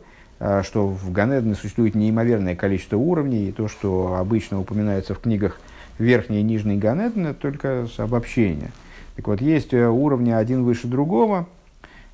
что 0.62 0.86
в 0.86 1.12
Ганедне 1.12 1.54
существует 1.54 1.94
неимоверное 1.94 2.56
количество 2.56 2.96
уровней, 2.96 3.48
и 3.48 3.52
то, 3.52 3.68
что 3.68 4.16
обычно 4.18 4.58
упоминается 4.58 5.14
в 5.14 5.20
книгах 5.20 5.60
верхний 5.98 6.40
и 6.40 6.42
нижний 6.42 6.78
Ганеден, 6.78 7.26
это 7.26 7.40
только 7.40 7.86
обобщение. 7.98 8.70
Так 9.16 9.28
вот, 9.28 9.40
есть 9.42 9.74
э, 9.74 9.86
уровни 9.86 10.30
один 10.30 10.64
выше 10.64 10.86
другого. 10.86 11.46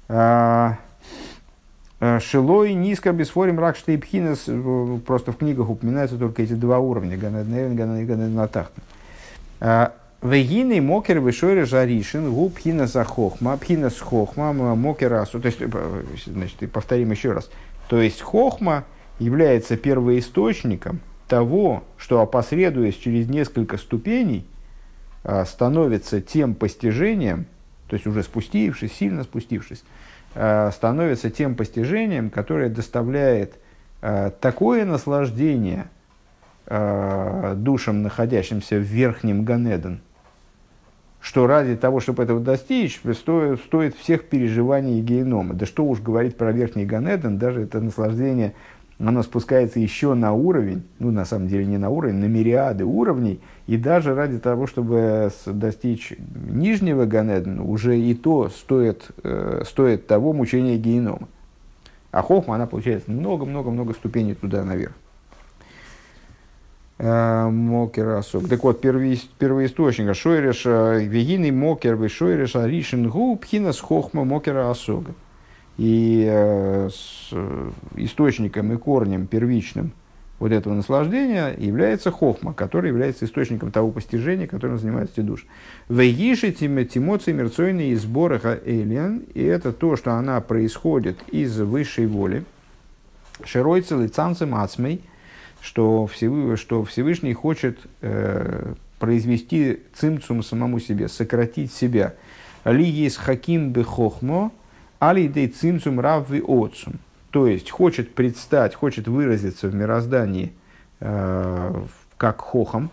А, 0.09 0.77
э, 2.01 2.19
Шилой, 2.21 2.75
низко, 2.75 3.13
бесфорим, 3.13 3.61
рак, 3.61 3.77
штейпхинес. 3.77 4.49
Просто 5.07 5.31
в 5.31 5.37
книгах 5.37 5.71
упоминаются 5.71 6.19
только 6.19 6.43
эти 6.43 6.55
два 6.55 6.81
уровня. 6.81 7.17
Ганеден, 7.17 7.77
Ганеден, 7.77 8.07
Ганеден. 8.07 8.67
А, 9.61 9.93
Вегины 10.23 10.81
мокер 10.81 11.21
вышоре 11.21 11.67
жаришин, 11.67 12.33
губ 12.33 12.55
пхина 12.55 12.87
за 12.87 13.05
хохма, 13.05 13.57
пхина 13.57 13.91
с 13.91 14.01
хохма, 14.01 14.53
мокер 14.53 15.13
асу. 15.15 15.39
То 15.39 15.47
есть, 15.47 15.59
э, 15.61 16.03
значит, 16.27 16.73
повторим 16.73 17.13
еще 17.13 17.33
раз. 17.33 17.51
То 17.89 18.01
есть, 18.01 18.21
хохма 18.21 18.85
является 19.19 19.77
первоисточником 19.77 21.01
того, 21.29 21.85
что 21.97 22.21
опосредуясь 22.21 22.97
через 22.97 23.29
несколько 23.29 23.79
ступеней, 23.79 24.47
а, 25.25 25.45
становится 25.45 26.21
тем 26.21 26.55
постижением, 26.55 27.47
то 27.89 27.95
есть 27.95 28.07
уже 28.07 28.23
спустившись, 28.23 28.93
сильно 28.93 29.25
спустившись, 29.25 29.83
а, 30.35 30.71
становится 30.71 31.31
тем 31.31 31.57
постижением, 31.57 32.31
которое 32.31 32.69
доставляет 32.69 33.55
а, 34.03 34.31
такое 34.31 34.85
наслаждение 34.85 35.89
душам, 36.69 38.03
находящимся 38.03 38.75
в 38.75 38.81
верхнем 38.81 39.45
Ганеден, 39.45 40.01
что 41.27 41.49
ради 41.49 41.75
того, 41.75 41.99
чтобы 41.99 42.23
этого 42.23 42.39
достичь, 42.39 43.01
стоит, 43.13 43.59
стоит 43.59 43.97
всех 43.97 44.29
переживаний 44.29 45.01
генома. 45.01 45.55
Да 45.55 45.67
что 45.67 45.85
уж 45.85 46.01
говорить 46.01 46.37
про 46.37 46.53
верхний 46.53 46.87
Ганеден, 46.87 47.37
даже 47.37 47.63
это 47.63 47.81
наслаждение– 47.81 48.55
оно 48.99 49.23
спускается 49.23 49.79
еще 49.79 50.15
на 50.15 50.33
уровень, 50.33 50.85
ну 50.99 51.11
на 51.11 51.27
самом 51.27 51.49
деле 51.49 51.67
не 51.67 51.77
на 51.77 51.91
уровень, 51.91 52.15
на 52.15 52.25
мириады 52.27 52.85
уровней, 52.85 53.41
и 53.67 53.77
даже 53.77 54.15
ради 54.15 54.39
того, 54.39 54.67
чтобы 54.67 55.31
достичь 55.45 56.15
нижнего 56.49 57.05
Ганедана, 57.05 57.63
уже 57.63 57.99
и 57.99 58.15
то 58.15 58.49
стоит, 58.49 59.11
э, 59.23 59.65
стоит 59.67 60.07
того 60.07 60.33
мучения 60.33 60.79
генома. 60.79 61.29
А 62.11 62.23
хохма, 62.23 62.55
она 62.55 62.67
получается 62.67 63.11
много-много-много 63.11 63.93
ступеней 63.93 64.35
туда 64.35 64.65
наверх. 64.65 64.95
Мокер 66.99 68.09
осок. 68.09 68.49
Так 68.49 68.63
вот, 68.65 68.81
первый, 68.81 69.21
первоисточник. 69.39 70.15
Шойреш, 70.15 70.65
вегины 70.65 71.53
мокер, 71.53 71.99
шойреш, 72.09 72.57
аришин 72.57 73.11
губ, 73.11 73.45
хинас 73.45 73.81
хохма 73.81 74.25
мокера 74.25 74.71
осога. 74.71 75.13
И 75.77 76.25
с 76.91 77.35
источником 77.97 78.73
и 78.73 78.79
корнем 78.79 79.27
первичным 79.27 79.93
вот 80.39 80.53
этого 80.53 80.73
наслаждения 80.73 81.55
является 81.59 82.11
хохма, 82.11 82.55
который 82.55 82.89
является 82.89 83.27
источником 83.27 83.71
того 83.73 83.91
постижения, 83.91 84.47
которым 84.47 84.79
занимается 84.79 85.23
душ. 85.23 85.47
Вейиши 85.91 86.53
тимоци 86.53 87.33
мерцойные 87.33 87.91
из 87.91 88.07
бораха 88.07 88.59
элиан, 88.65 89.25
и 89.35 89.43
это 89.43 89.73
то, 89.73 89.97
что 89.97 90.13
она 90.15 90.41
происходит 90.41 91.19
из 91.31 91.59
высшей 91.59 92.07
воли. 92.07 92.45
Широйцы 93.45 93.97
лицанцем 93.97 94.55
ацмей, 94.55 95.03
что 95.67 96.07
Всевышний, 96.07 96.57
что 96.57 96.85
Всевышний 96.85 97.35
хочет 97.35 97.81
э, 98.01 98.75
произвести 99.01 99.81
цимцум 99.95 100.45
самому 100.45 100.79
себе, 100.79 101.09
сократить 101.09 101.73
себя. 101.73 102.15
Ли 102.65 102.85
есть 102.85 103.17
хаким 103.17 103.73
бехохмо, 103.73 104.53
Алидей 105.01 105.49
цимцум 105.49 105.99
равви 105.99 106.41
отцум. 106.41 106.95
То 107.33 107.49
есть, 107.49 107.71
хочет 107.71 108.15
предстать, 108.15 108.77
хочет 108.77 109.09
выразиться 109.09 109.67
в 109.67 109.75
мироздании 109.75 110.53
э, 111.01 111.83
как 112.17 112.41
хохом, 112.41 112.91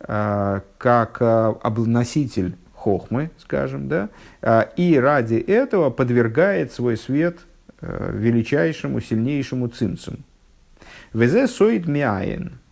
э, 0.00 0.60
как 0.76 1.16
э, 1.20 1.54
обноситель 1.62 2.54
хохмы, 2.74 3.30
скажем, 3.38 3.88
да, 3.88 4.10
э, 4.42 4.66
и 4.76 4.98
ради 4.98 5.36
этого 5.36 5.88
подвергает 5.88 6.70
свой 6.70 6.98
свет 6.98 7.38
э, 7.80 8.10
величайшему, 8.12 9.00
сильнейшему 9.00 9.68
цимцум. 9.68 10.18
וזה 11.12 11.46
סוד 11.46 11.86
מאין– 11.86 12.52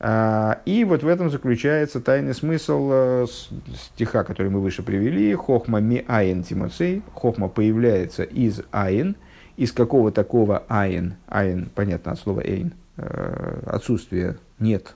а, 0.00 0.60
и 0.64 0.84
вот 0.84 1.02
в 1.02 1.08
этом 1.08 1.28
заключается 1.28 2.00
тайный 2.00 2.34
смысл 2.34 2.90
э, 2.92 3.26
стиха, 3.74 4.22
который 4.22 4.50
мы 4.50 4.60
выше 4.60 4.82
привели. 4.82 5.34
חכמה 5.34 5.80
מאין 5.80 6.44
תמצא. 6.44 7.02
Хохма 7.14 7.48
появляется 7.48 8.22
из 8.22 8.62
אין. 8.70 9.16
Из 9.56 9.72
какого 9.72 10.12
такого 10.12 10.62
אין? 10.68 11.16
אין, 11.26 11.68
понятно, 11.74 12.12
от 12.12 12.20
слова 12.20 12.40
אין. 12.44 12.74
Э, 12.96 13.60
отсутствие, 13.66 14.36
нет. 14.60 14.94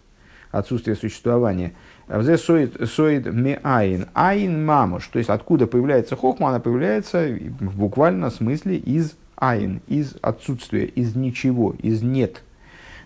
Отсутствие 0.53 0.95
существования. 0.95 1.73
וזה 2.07 2.37
סוד 2.37 3.27
מאין. 3.27 4.07
אין 4.15 4.65
ממש. 4.65 5.09
То 5.09 5.19
есть, 5.19 5.31
откуда 5.31 5.67
появляется 5.67 6.15
хохма? 6.15 6.51
Она 6.51 6.61
появляется 6.61 7.27
в 7.59 7.77
буквальном 7.77 8.31
смысле 8.31 8.77
из 8.77 9.17
айн. 9.43 9.83
Из 9.89 10.15
отсутствия, 10.23 10.85
из 10.85 11.17
ничего, 11.17 11.75
из 11.79 12.01
нет. 12.01 12.43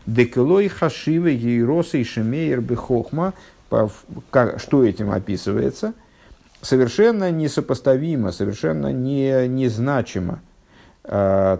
Декелой 0.04 0.68
хашивы 0.68 1.30
ейроса 1.30 1.96
и 1.96 2.04
бехохма, 2.60 3.32
что 4.58 4.84
этим 4.84 5.10
описывается, 5.10 5.94
совершенно 6.60 7.30
несопоставимо, 7.30 8.32
совершенно 8.32 8.92
не, 8.92 9.48
незначимо, 9.48 10.40
э, 11.04 11.58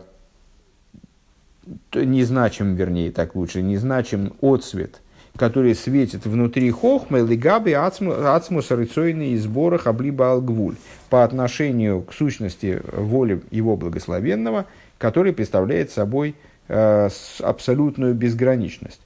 незначим, 1.95 2.75
вернее, 2.75 3.11
так 3.11 3.35
лучше, 3.35 3.63
незначим 3.63 4.35
отцвет, 4.43 5.01
который 5.37 5.75
светит 5.75 6.27
внутри 6.27 6.71
хохмы, 6.71 7.21
лигаби 7.21 7.73
ацмус 7.73 8.71
рыцойный 8.71 9.31
и 9.31 9.37
сборах 9.37 9.87
облиба 9.87 10.33
алгвуль, 10.33 10.77
по 11.11 11.25
отношению 11.25 12.03
к 12.03 12.13
сущности 12.13 12.83
воли 12.93 13.43
его 13.51 13.77
благословенного, 13.77 14.67
который 14.99 15.33
представляет 15.33 15.91
собой 15.91 16.35
Э, 16.69 17.09
абсолютную 17.41 18.15
безграничность. 18.15 19.01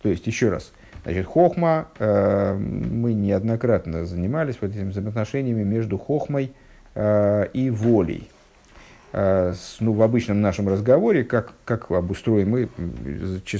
То 0.00 0.08
есть, 0.08 0.26
еще 0.26 0.48
раз, 0.48 0.72
значит, 1.02 1.26
хохма, 1.26 1.88
э, 1.98 2.54
мы 2.54 3.12
неоднократно 3.12 4.06
занимались 4.06 4.56
вот 4.58 4.70
этими 4.70 4.88
взаимоотношениями 4.88 5.64
между 5.64 5.98
хохмой 5.98 6.52
э, 6.94 7.46
и 7.52 7.68
волей. 7.68 8.30
Э, 9.12 9.52
ну, 9.80 9.92
в 9.92 10.00
обычном 10.00 10.40
нашем 10.40 10.66
разговоре, 10.66 11.24
как, 11.24 11.52
как 11.66 11.90
обустроим, 11.90 12.48
мы 12.48 12.68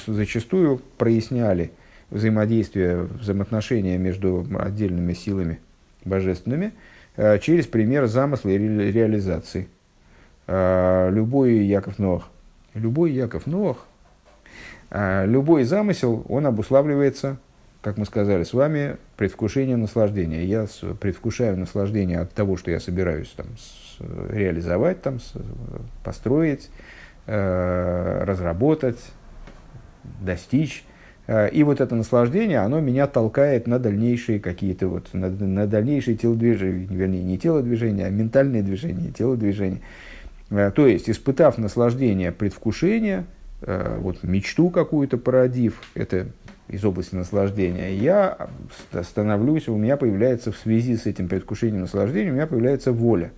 зачастую 0.07 0.81
проясняли 0.97 1.71
взаимодействие, 2.11 3.03
взаимоотношения 3.03 3.99
между 3.99 4.47
отдельными 4.59 5.13
силами 5.13 5.61
божественными 6.05 6.73
э, 7.17 7.39
через 7.39 7.67
пример 7.67 8.07
замысла 8.07 8.51
и 8.51 8.59
ре, 8.59 8.93
реализации. 8.93 9.69
Э, 10.47 11.09
любой 11.11 11.55
Яков 11.65 11.99
Ноах, 11.99 12.29
любой 12.75 13.13
Яков 13.13 13.47
Ноах, 13.47 13.87
э, 14.91 15.27
любой 15.27 15.65
замысел, 15.65 16.25
он 16.29 16.47
обуславливается, 16.47 17.39
как 17.83 17.97
мы 17.99 18.05
сказали 18.07 18.45
с 18.45 18.53
вами, 18.53 18.97
предвкушением 19.17 19.81
наслаждения. 19.81 20.45
Я 20.45 20.67
предвкушаю 21.01 21.59
наслаждение 21.59 22.21
от 22.21 22.33
того, 22.33 22.57
что 22.57 22.71
я 22.71 22.81
собираюсь 22.81 23.35
там, 23.37 23.47
реализовать, 24.31 25.03
там, 25.03 25.19
построить, 26.03 26.71
разработать, 27.27 28.99
достичь. 30.21 30.85
Э, 31.27 31.49
и 31.49 31.63
вот 31.63 31.81
это 31.81 31.95
наслаждение, 31.95 32.59
оно 32.59 32.81
меня 32.81 33.07
толкает 33.07 33.67
на 33.67 33.79
дальнейшие 33.79 34.41
какие-то 34.41 34.89
вот, 34.89 35.09
на, 35.13 35.31
на 35.31 35.67
дальнейшие 35.67 36.17
телодвижения, 36.17 36.87
вернее, 36.89 37.23
не 37.23 37.39
телодвижения, 37.39 38.07
а 38.07 38.11
ментальные 38.11 38.63
движения, 38.63 39.11
телодвижения. 39.11 39.81
Э, 40.51 40.71
то 40.75 40.87
есть, 40.87 41.09
испытав 41.09 41.57
наслаждение 41.59 42.31
предвкушения, 42.31 43.25
э, 43.63 43.99
вот 44.01 44.23
мечту 44.23 44.71
какую-то 44.71 45.17
породив, 45.17 45.81
это 45.95 46.27
из 46.69 46.85
области 46.85 47.15
наслаждения, 47.15 47.95
я 47.95 48.49
становлюсь, 49.03 49.69
у 49.69 49.77
меня 49.77 49.97
появляется 49.99 50.51
в 50.51 50.57
связи 50.57 50.97
с 50.97 51.07
этим 51.07 51.29
предвкушением 51.29 51.83
наслаждения, 51.83 52.31
у 52.31 52.35
меня 52.35 52.47
появляется 52.47 52.93
воля. 52.93 53.33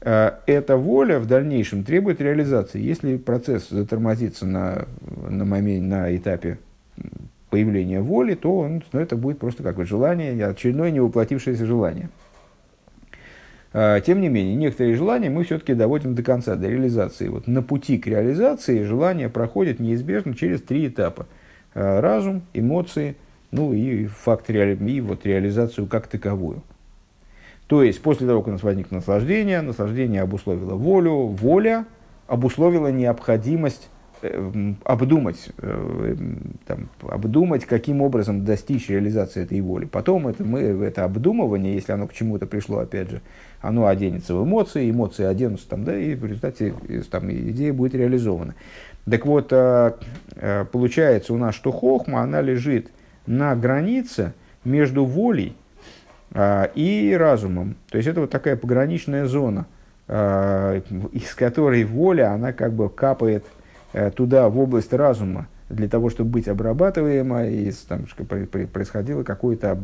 Эта 0.00 0.76
воля 0.76 1.20
в 1.20 1.26
дальнейшем 1.26 1.84
требует 1.84 2.20
реализации. 2.20 2.80
Если 2.80 3.16
процесс 3.16 3.68
затормозится 3.68 4.44
на, 4.44 4.88
на, 5.28 5.44
моменте, 5.44 5.86
на 5.86 6.16
этапе 6.16 6.58
появления 7.50 8.00
воли, 8.00 8.34
то 8.34 8.58
он, 8.58 8.82
ну, 8.92 9.00
это 9.00 9.14
будет 9.16 9.38
просто 9.38 9.62
как 9.62 9.76
бы 9.76 9.84
желание, 9.84 10.46
очередное 10.46 10.90
невоплотившееся 10.90 11.66
желание. 11.66 12.08
А, 13.74 14.00
тем 14.00 14.20
не 14.20 14.28
менее, 14.28 14.54
некоторые 14.54 14.96
желания 14.96 15.30
мы 15.30 15.44
все-таки 15.44 15.74
доводим 15.74 16.14
до 16.14 16.22
конца, 16.22 16.56
до 16.56 16.68
реализации. 16.68 17.28
Вот 17.28 17.46
на 17.46 17.62
пути 17.62 17.98
к 17.98 18.06
реализации 18.06 18.84
желание 18.84 19.28
проходит 19.28 19.80
неизбежно 19.80 20.34
через 20.34 20.62
три 20.62 20.88
этапа. 20.88 21.26
А, 21.74 22.00
разум, 22.00 22.42
эмоции, 22.54 23.16
ну 23.50 23.72
и 23.72 24.06
факт 24.06 24.50
реали... 24.50 24.76
и 24.90 25.00
вот 25.00 25.26
реализацию 25.26 25.86
как 25.86 26.06
таковую. 26.06 26.62
То 27.66 27.82
есть, 27.82 28.02
после 28.02 28.26
того, 28.26 28.40
как 28.40 28.48
у 28.48 28.52
нас 28.52 28.62
возникло 28.62 28.96
наслаждение, 28.96 29.62
наслаждение 29.62 30.22
обусловило 30.22 30.74
волю, 30.74 31.26
воля 31.26 31.86
обусловила 32.26 32.88
необходимость 32.88 33.88
обдумать, 34.84 35.50
э, 35.58 36.16
там, 36.66 36.88
обдумать, 37.02 37.64
каким 37.64 38.02
образом 38.02 38.44
достичь 38.44 38.88
реализации 38.88 39.42
этой 39.42 39.60
воли. 39.60 39.84
Потом 39.84 40.28
это, 40.28 40.44
мы, 40.44 40.60
это 40.60 41.04
обдумывание, 41.04 41.74
если 41.74 41.92
оно 41.92 42.06
к 42.06 42.12
чему-то 42.12 42.46
пришло, 42.46 42.78
опять 42.78 43.10
же, 43.10 43.20
оно 43.60 43.86
оденется 43.86 44.34
в 44.34 44.44
эмоции, 44.44 44.90
эмоции 44.90 45.24
оденутся, 45.24 45.68
там, 45.68 45.84
да, 45.84 45.96
и 45.96 46.14
в 46.14 46.24
результате 46.24 46.74
там, 47.10 47.30
идея 47.32 47.72
будет 47.72 47.94
реализована. 47.94 48.54
Так 49.10 49.26
вот, 49.26 49.52
э, 49.52 49.92
получается 50.70 51.34
у 51.34 51.36
нас, 51.36 51.54
что 51.54 51.72
хохма, 51.72 52.20
она 52.20 52.40
лежит 52.40 52.90
на 53.26 53.56
границе 53.56 54.32
между 54.64 55.04
волей 55.04 55.56
и 56.34 57.16
разумом. 57.18 57.76
То 57.90 57.98
есть 57.98 58.08
это 58.08 58.22
вот 58.22 58.30
такая 58.30 58.56
пограничная 58.56 59.26
зона, 59.26 59.66
из 60.08 61.34
которой 61.36 61.84
воля, 61.84 62.32
она 62.32 62.52
как 62.52 62.72
бы 62.72 62.88
капает– 62.88 63.44
Э, 63.54 63.58
туда, 64.14 64.48
в 64.48 64.58
область 64.58 64.92
разума, 64.92 65.48
для 65.72 65.88
того, 65.88 66.10
чтобы 66.10 66.30
быть 66.30 66.48
обрабатываемо, 66.48 67.46
и 67.46 67.72
там, 67.88 68.06
происходило 68.72 69.22
какое-то 69.22 69.78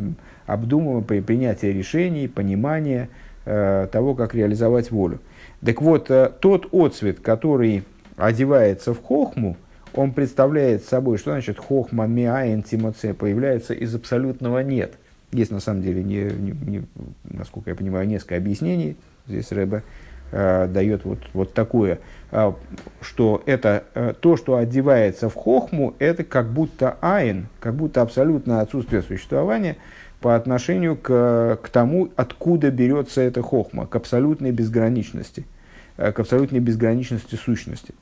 обдумывание, 0.46 1.22
принятие 1.22 1.72
решений, 1.72 2.28
понимание 2.28 3.08
э, 3.44 3.88
того, 3.90 4.14
как 4.14 4.34
реализовать 4.34 4.90
волю. 4.90 5.20
Так 5.64 5.80
вот, 5.80 6.10
э, 6.10 6.30
тот 6.40 6.68
отцвет, 6.72 7.20
который 7.20 7.84
одевается 8.16 8.92
в 8.92 9.02
хохму, 9.02 9.56
он 9.94 10.12
представляет 10.12 10.84
собой, 10.84 11.16
что 11.16 11.30
значит 11.32 11.58
хохма 11.58 12.06
миаин 12.06 12.62
тимоце, 12.62 13.14
появляется 13.14 13.72
из 13.72 13.94
абсолютного 13.94 14.60
нет. 14.60 14.94
Есть 15.32 15.50
на 15.50 15.60
самом 15.60 15.82
деле, 15.82 16.04
не, 16.04 16.24
не, 16.24 16.52
не, 16.52 16.82
насколько 17.24 17.70
я 17.70 17.76
понимаю, 17.76 18.06
несколько 18.06 18.36
объяснений. 18.36 18.96
Здесь 19.26 19.50
Рэбе 19.52 19.78
э, 19.78 19.80
дает 20.30 21.04
вот, 21.04 21.18
вот 21.32 21.54
такое, 21.54 22.00
э, 22.30 22.52
что 23.00 23.42
это 23.46 23.84
э, 23.94 24.14
то, 24.18 24.36
что 24.36 24.56
одевается 24.56 25.28
в 25.28 25.34
хохму, 25.34 25.94
это 25.98 26.24
как 26.24 26.50
будто 26.50 26.96
айн, 27.00 27.48
как 27.60 27.74
будто 27.74 28.02
абсолютное 28.02 28.60
отсутствие 28.60 29.02
существования 29.02 29.76
по 30.20 30.34
отношению 30.34 30.96
к, 30.96 31.58
к 31.62 31.68
тому, 31.68 32.10
откуда 32.16 32.70
берется 32.70 33.20
эта 33.20 33.42
хохма, 33.42 33.86
к 33.86 33.94
абсолютной 33.96 34.52
безграничности, 34.52 35.46
э, 35.96 36.12
к 36.12 36.20
абсолютной 36.20 36.60
безграничности 36.60 37.36
сущности. 37.36 37.94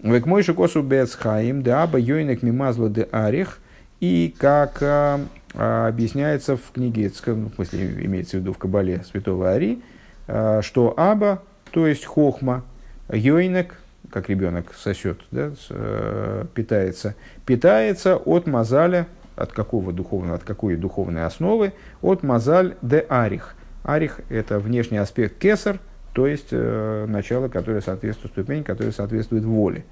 Век 0.00 0.26
мой 0.26 0.42
шикосу 0.42 0.82
бецхаим, 0.82 1.62
да 1.62 1.84
аба 1.84 1.98
йойнек 1.98 2.42
мимазла 2.42 2.90
де 2.90 3.08
арих, 3.10 3.60
и 4.00 4.34
как 4.36 4.78
э, 4.82 5.18
объясняется 5.54 6.56
в 6.56 6.72
книге, 6.72 7.08
в 7.08 7.14
смысле 7.54 8.04
имеется 8.04 8.36
в 8.36 8.40
виду 8.40 8.52
в 8.52 8.58
Кабале 8.58 9.02
святого 9.10 9.52
Ари, 9.52 9.80
э, 10.26 10.60
что 10.62 10.94
Аба, 10.96 11.42
то 11.74 11.88
есть 11.88 12.04
хохма, 12.04 12.62
йойнек, 13.10 13.74
как 14.08 14.30
ребенок 14.30 14.72
сосет, 14.76 15.18
да, 15.32 15.50
э, 15.70 16.44
питается, 16.54 17.16
питается 17.44 18.16
от 18.16 18.46
мазаля, 18.46 19.08
от 19.34 19.50
какого 19.52 19.92
духовного, 19.92 20.36
от 20.36 20.44
какой 20.44 20.76
духовной 20.76 21.24
основы, 21.24 21.72
от 22.00 22.22
мазаль 22.22 22.76
де 22.80 23.04
арих. 23.08 23.56
Арих– 23.82 24.20
это 24.28 24.60
внешний 24.60 24.98
аспект 24.98 25.36
кесар, 25.40 25.80
то 26.12 26.28
есть 26.28 26.50
э, 26.52 27.06
начало, 27.08 27.48
которое 27.48 27.80
соответствует 27.80 28.34
ступень, 28.34 28.62
которая 28.62 28.92
соответствует 28.92 29.42
воле. 29.42 29.84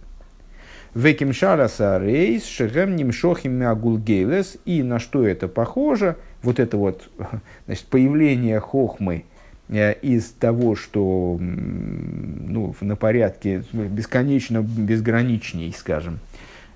Векимшара 0.95 1.69
рейс 1.99 2.45
шехем 2.45 2.95
нимшохим 2.95 3.55
мягулгейлес. 3.55 4.57
И 4.67 4.85
на 4.85 5.01
что 5.01 5.27
это 5.27 5.49
похоже? 5.49 6.17
Вот 6.43 6.61
это 6.61 6.77
вот 6.77 7.11
значит, 7.67 7.87
появление 7.87 8.61
хохмы– 8.61 9.25
из 9.73 10.31
того, 10.31 10.77
что 10.77 11.39
ну, 11.41 12.75
на 12.81 12.97
порядке 12.97 13.65
бесконечно 13.73 14.63
безграничней, 14.63 15.73
скажем, 15.73 16.19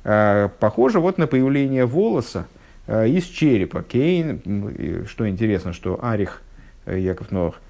э, 0.05 0.48
похоже 0.59 1.01
вот 1.01 1.18
на 1.18 1.27
появление 1.27 1.85
волоса 1.85 2.47
э, 2.86 3.09
из 3.09 3.24
черепа. 3.24 3.82
Кейн, 3.82 5.05
что 5.09 5.28
интересно, 5.28 5.73
что 5.73 6.02
Арих, 6.02 6.43
Яков 6.86 7.31
Новых, 7.31 7.60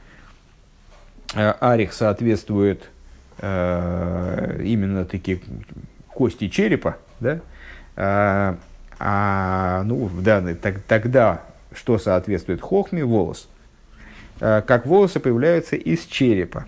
Арих 1.35 1.93
соответствует 1.93 2.89
именно 3.39 5.05
такие 5.05 5.41
кости 6.09 6.49
черепа, 6.49 6.97
да? 7.21 7.41
А, 8.99 9.83
ну, 9.85 10.07
в 10.07 10.23
данный, 10.23 10.55
так, 10.55 10.81
тогда 10.81 11.43
что 11.75 11.99
соответствует 11.99 12.61
хохме? 12.61 13.05
Волос. 13.05 13.49
Э, 14.41 14.63
как 14.67 14.87
волосы 14.87 15.21
появляются 15.21 15.77
из 15.77 16.05
черепа. 16.05 16.67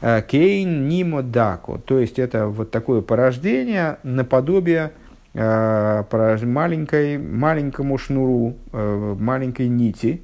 Э, 0.00 0.22
Кейн 0.26 0.88
нимо 0.88 1.22
дако, 1.22 1.78
то 1.78 1.98
есть 1.98 2.18
это 2.18 2.46
вот 2.46 2.70
такое 2.70 3.02
порождение 3.02 3.98
наподобие 4.02 4.92
э, 5.34 6.04
маленькой, 6.42 7.18
маленькому 7.18 7.98
шнуру, 7.98 8.56
маленькой 8.72 9.68
нити. 9.68 10.22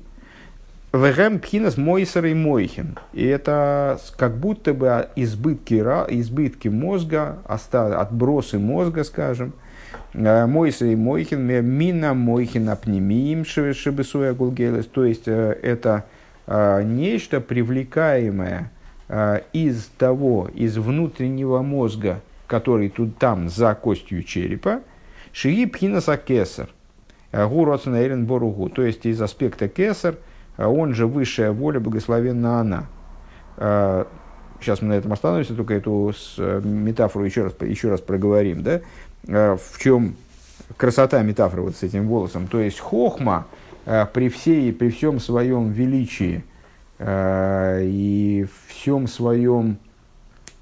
Вегем 0.93 1.41
пхинас 1.41 1.77
мойсер 1.77 2.25
и 2.25 2.33
мойхин. 2.33 2.99
И 3.13 3.27
это 3.27 4.01
как 4.17 4.39
будто 4.39 4.73
бы 4.73 5.09
избытки, 5.15 5.75
избытки 5.75 6.69
мозга, 6.69 7.37
отбросы 7.45 8.59
мозга, 8.59 9.05
скажем, 9.05 9.53
Мойсер 10.15 10.87
и 10.87 10.97
мойхин, 10.97 11.43
мина 11.43 12.15
мойхин 12.15 12.71
апнемиим 12.71 13.45
шебесуя 13.45 14.33
гулгелес. 14.33 14.87
То 14.87 15.05
есть 15.05 15.29
это 15.29 16.05
нечто 16.47 17.41
привлекаемое 17.41 18.71
а, 19.09 19.43
из 19.53 19.87
того, 19.99 20.49
из 20.53 20.77
внутреннего 20.77 21.63
мозга, 21.63 22.21
который 22.47 22.89
тут 22.89 23.19
там 23.19 23.49
за 23.49 23.75
костью 23.75 24.23
черепа, 24.23 24.81
шии 25.33 25.65
пхинаса 25.65 26.17
кесар, 26.17 26.69
а, 27.33 27.47
гуроцна 27.47 28.03
эрен 28.05 28.27
то 28.71 28.83
есть 28.83 29.07
из 29.07 29.21
аспекта 29.23 29.69
кесар, 29.69 30.17
он 30.57 30.95
же 30.95 31.07
высшая 31.07 31.53
воля, 31.53 31.81
благословенна 31.81 32.61
она. 32.61 32.87
Сейчас 34.59 34.81
мы 34.81 34.89
на 34.89 34.93
этом 34.95 35.13
остановимся, 35.13 35.55
только 35.55 35.75
эту 35.75 36.15
метафору 36.65 37.27
еще 37.27 37.45
раз, 37.45 37.53
еще 37.61 37.91
раз 37.91 38.01
проговорим. 38.01 38.63
Да? 38.63 38.81
В 39.27 39.79
чем 39.79 40.17
красота 40.77 41.23
метафоры 41.23 41.63
вот 41.63 41.77
с 41.77 41.83
этим 41.83 42.09
волосом. 42.09 42.47
То 42.47 42.61
есть 42.61 42.81
хохма 42.81 43.47
э, 43.51 43.66
при, 43.87 44.29
всей, 44.29 44.73
при 44.73 44.91
всем 44.91 45.21
своем 45.21 45.71
величии 45.71 46.45
э, 46.99 47.81
и 47.85 48.47
всем 48.67 49.07
своем, 49.07 49.79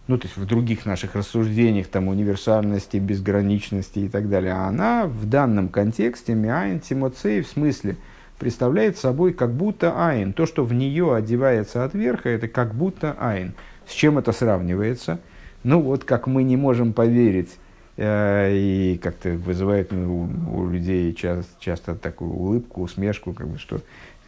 ну, 0.06 0.18
то 0.18 0.26
есть 0.26 0.36
в 0.36 0.46
других 0.46 0.84
наших 0.84 1.14
рассуждениях, 1.14 1.88
там, 1.88 2.08
универсальности, 2.08 2.98
безграничности 2.98 4.00
и 4.00 4.08
так 4.08 4.28
далее, 4.28 4.52
она 4.52 5.06
в 5.06 5.26
данном 5.26 5.68
контексте 5.70 6.34
миайн 6.34 6.80
тимоцей 6.80 7.40
в 7.40 7.48
смысле 7.48 7.96
представляет 8.38 8.98
собой 8.98 9.32
как 9.32 9.52
будто 9.52 9.94
айн. 9.96 10.32
То, 10.32 10.44
что 10.44 10.64
в 10.64 10.74
нее 10.74 11.14
одевается 11.14 11.84
от 11.84 11.94
верха, 11.94 12.28
это 12.28 12.46
как 12.46 12.74
будто 12.74 13.16
айн. 13.18 13.54
С 13.86 13.92
чем 13.92 14.18
это 14.18 14.32
сравнивается? 14.32 15.18
Ну, 15.62 15.80
вот 15.80 16.04
как 16.04 16.26
мы 16.26 16.42
не 16.42 16.58
можем 16.58 16.92
поверить 16.92 17.56
Э, 17.56 17.63
и 17.96 18.98
как-то 19.00 19.30
вызывает 19.30 19.92
ну, 19.92 20.28
у, 20.52 20.68
людей 20.68 21.14
часто, 21.14 21.50
часто 21.60 21.94
такую 21.94 22.32
улыбку, 22.32 22.82
усмешку, 22.82 23.32
как 23.32 23.46
бы, 23.46 23.58
что 23.58 23.80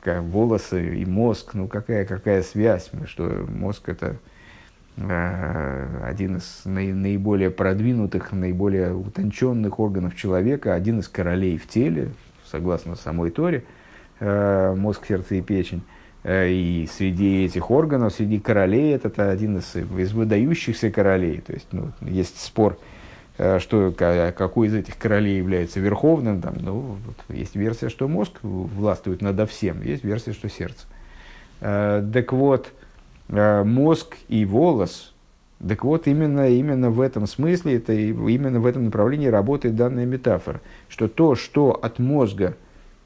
как, 0.02 0.22
волосы 0.22 0.98
и 0.98 1.04
мозг, 1.04 1.54
ну 1.54 1.66
какая, 1.66 2.04
какая 2.04 2.42
связь, 2.42 2.90
что 3.06 3.44
мозг 3.48 3.88
это 3.88 4.16
э, 4.96 6.02
один 6.04 6.36
из 6.36 6.62
наи, 6.64 6.92
наиболее 6.92 7.50
продвинутых, 7.50 8.30
наиболее 8.30 8.94
утонченных 8.94 9.80
органов 9.80 10.14
человека, 10.14 10.74
один 10.74 11.00
из 11.00 11.08
королей 11.08 11.58
в 11.58 11.66
теле, 11.66 12.10
согласно 12.44 12.94
самой 12.94 13.32
Торе, 13.32 13.64
э, 14.20 14.74
мозг, 14.76 15.06
сердце 15.08 15.34
и 15.34 15.42
печень. 15.42 15.82
Э, 16.22 16.48
и 16.48 16.86
среди 16.86 17.44
этих 17.44 17.72
органов, 17.72 18.12
среди 18.12 18.38
королей, 18.38 18.94
это, 18.94 19.28
один 19.28 19.58
из, 19.58 19.74
из 19.74 20.12
выдающихся 20.12 20.92
королей. 20.92 21.40
То 21.40 21.52
есть, 21.52 21.66
ну, 21.72 21.90
есть 22.00 22.40
спор, 22.40 22.78
Э, 22.78 22.95
что, 23.36 23.92
какой 23.92 24.68
из 24.68 24.74
этих 24.74 24.96
королей 24.96 25.36
является 25.36 25.78
верховным. 25.80 26.40
Там, 26.40 26.54
ну, 26.60 26.96
вот, 27.06 27.36
есть 27.36 27.54
версия, 27.54 27.88
что 27.88 28.08
мозг 28.08 28.32
властвует 28.42 29.20
над 29.22 29.50
всем, 29.50 29.82
есть 29.82 30.04
версия, 30.04 30.32
что 30.32 30.48
сердце. 30.48 30.86
Э, 31.60 32.06
так 32.12 32.32
вот, 32.32 32.72
э, 33.28 33.64
мозг 33.64 34.16
и 34.28 34.44
волос, 34.44 35.14
так 35.66 35.84
вот, 35.84 36.06
именно, 36.06 36.48
именно 36.48 36.90
в 36.90 37.00
этом 37.00 37.26
смысле, 37.26 37.76
это, 37.76 37.92
именно 37.92 38.60
в 38.60 38.66
этом 38.66 38.84
направлении 38.84 39.28
работает 39.28 39.74
данная 39.74 40.04
метафора, 40.04 40.60
что 40.88 41.08
то, 41.08 41.34
что 41.34 41.70
от 41.70 41.98
мозга 41.98 42.56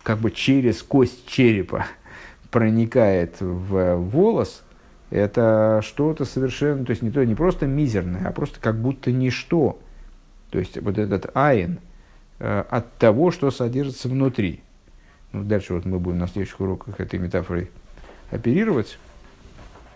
как 0.03 0.19
бы 0.19 0.31
через 0.31 0.83
кость 0.83 1.27
черепа 1.27 1.87
проникает 2.51 3.41
в 3.41 3.97
волос, 3.97 4.63
это 5.11 5.81
что-то 5.85 6.25
совершенно, 6.25 6.85
то 6.85 6.91
есть 6.91 7.03
не, 7.03 7.11
то, 7.11 7.25
не 7.25 7.35
просто 7.35 7.67
мизерное, 7.67 8.27
а 8.27 8.33
просто 8.33 8.61
как 8.61 8.81
будто 8.81 9.13
ничто, 9.13 9.79
то 10.51 10.59
есть 10.59 10.81
вот 10.81 10.99
этот 10.99 11.31
айн 11.35 11.79
э, 12.39 12.65
от 12.69 12.93
того, 12.99 13.31
что 13.31 13.51
содержится 13.51 14.09
внутри. 14.09 14.61
Ну, 15.33 15.45
дальше 15.45 15.75
вот 15.75 15.85
мы 15.85 15.99
будем 15.99 16.19
на 16.19 16.27
следующих 16.27 16.61
уроках 16.61 17.01
этой 17.01 17.19
метафорой 17.19 17.71
оперировать. 18.31 18.99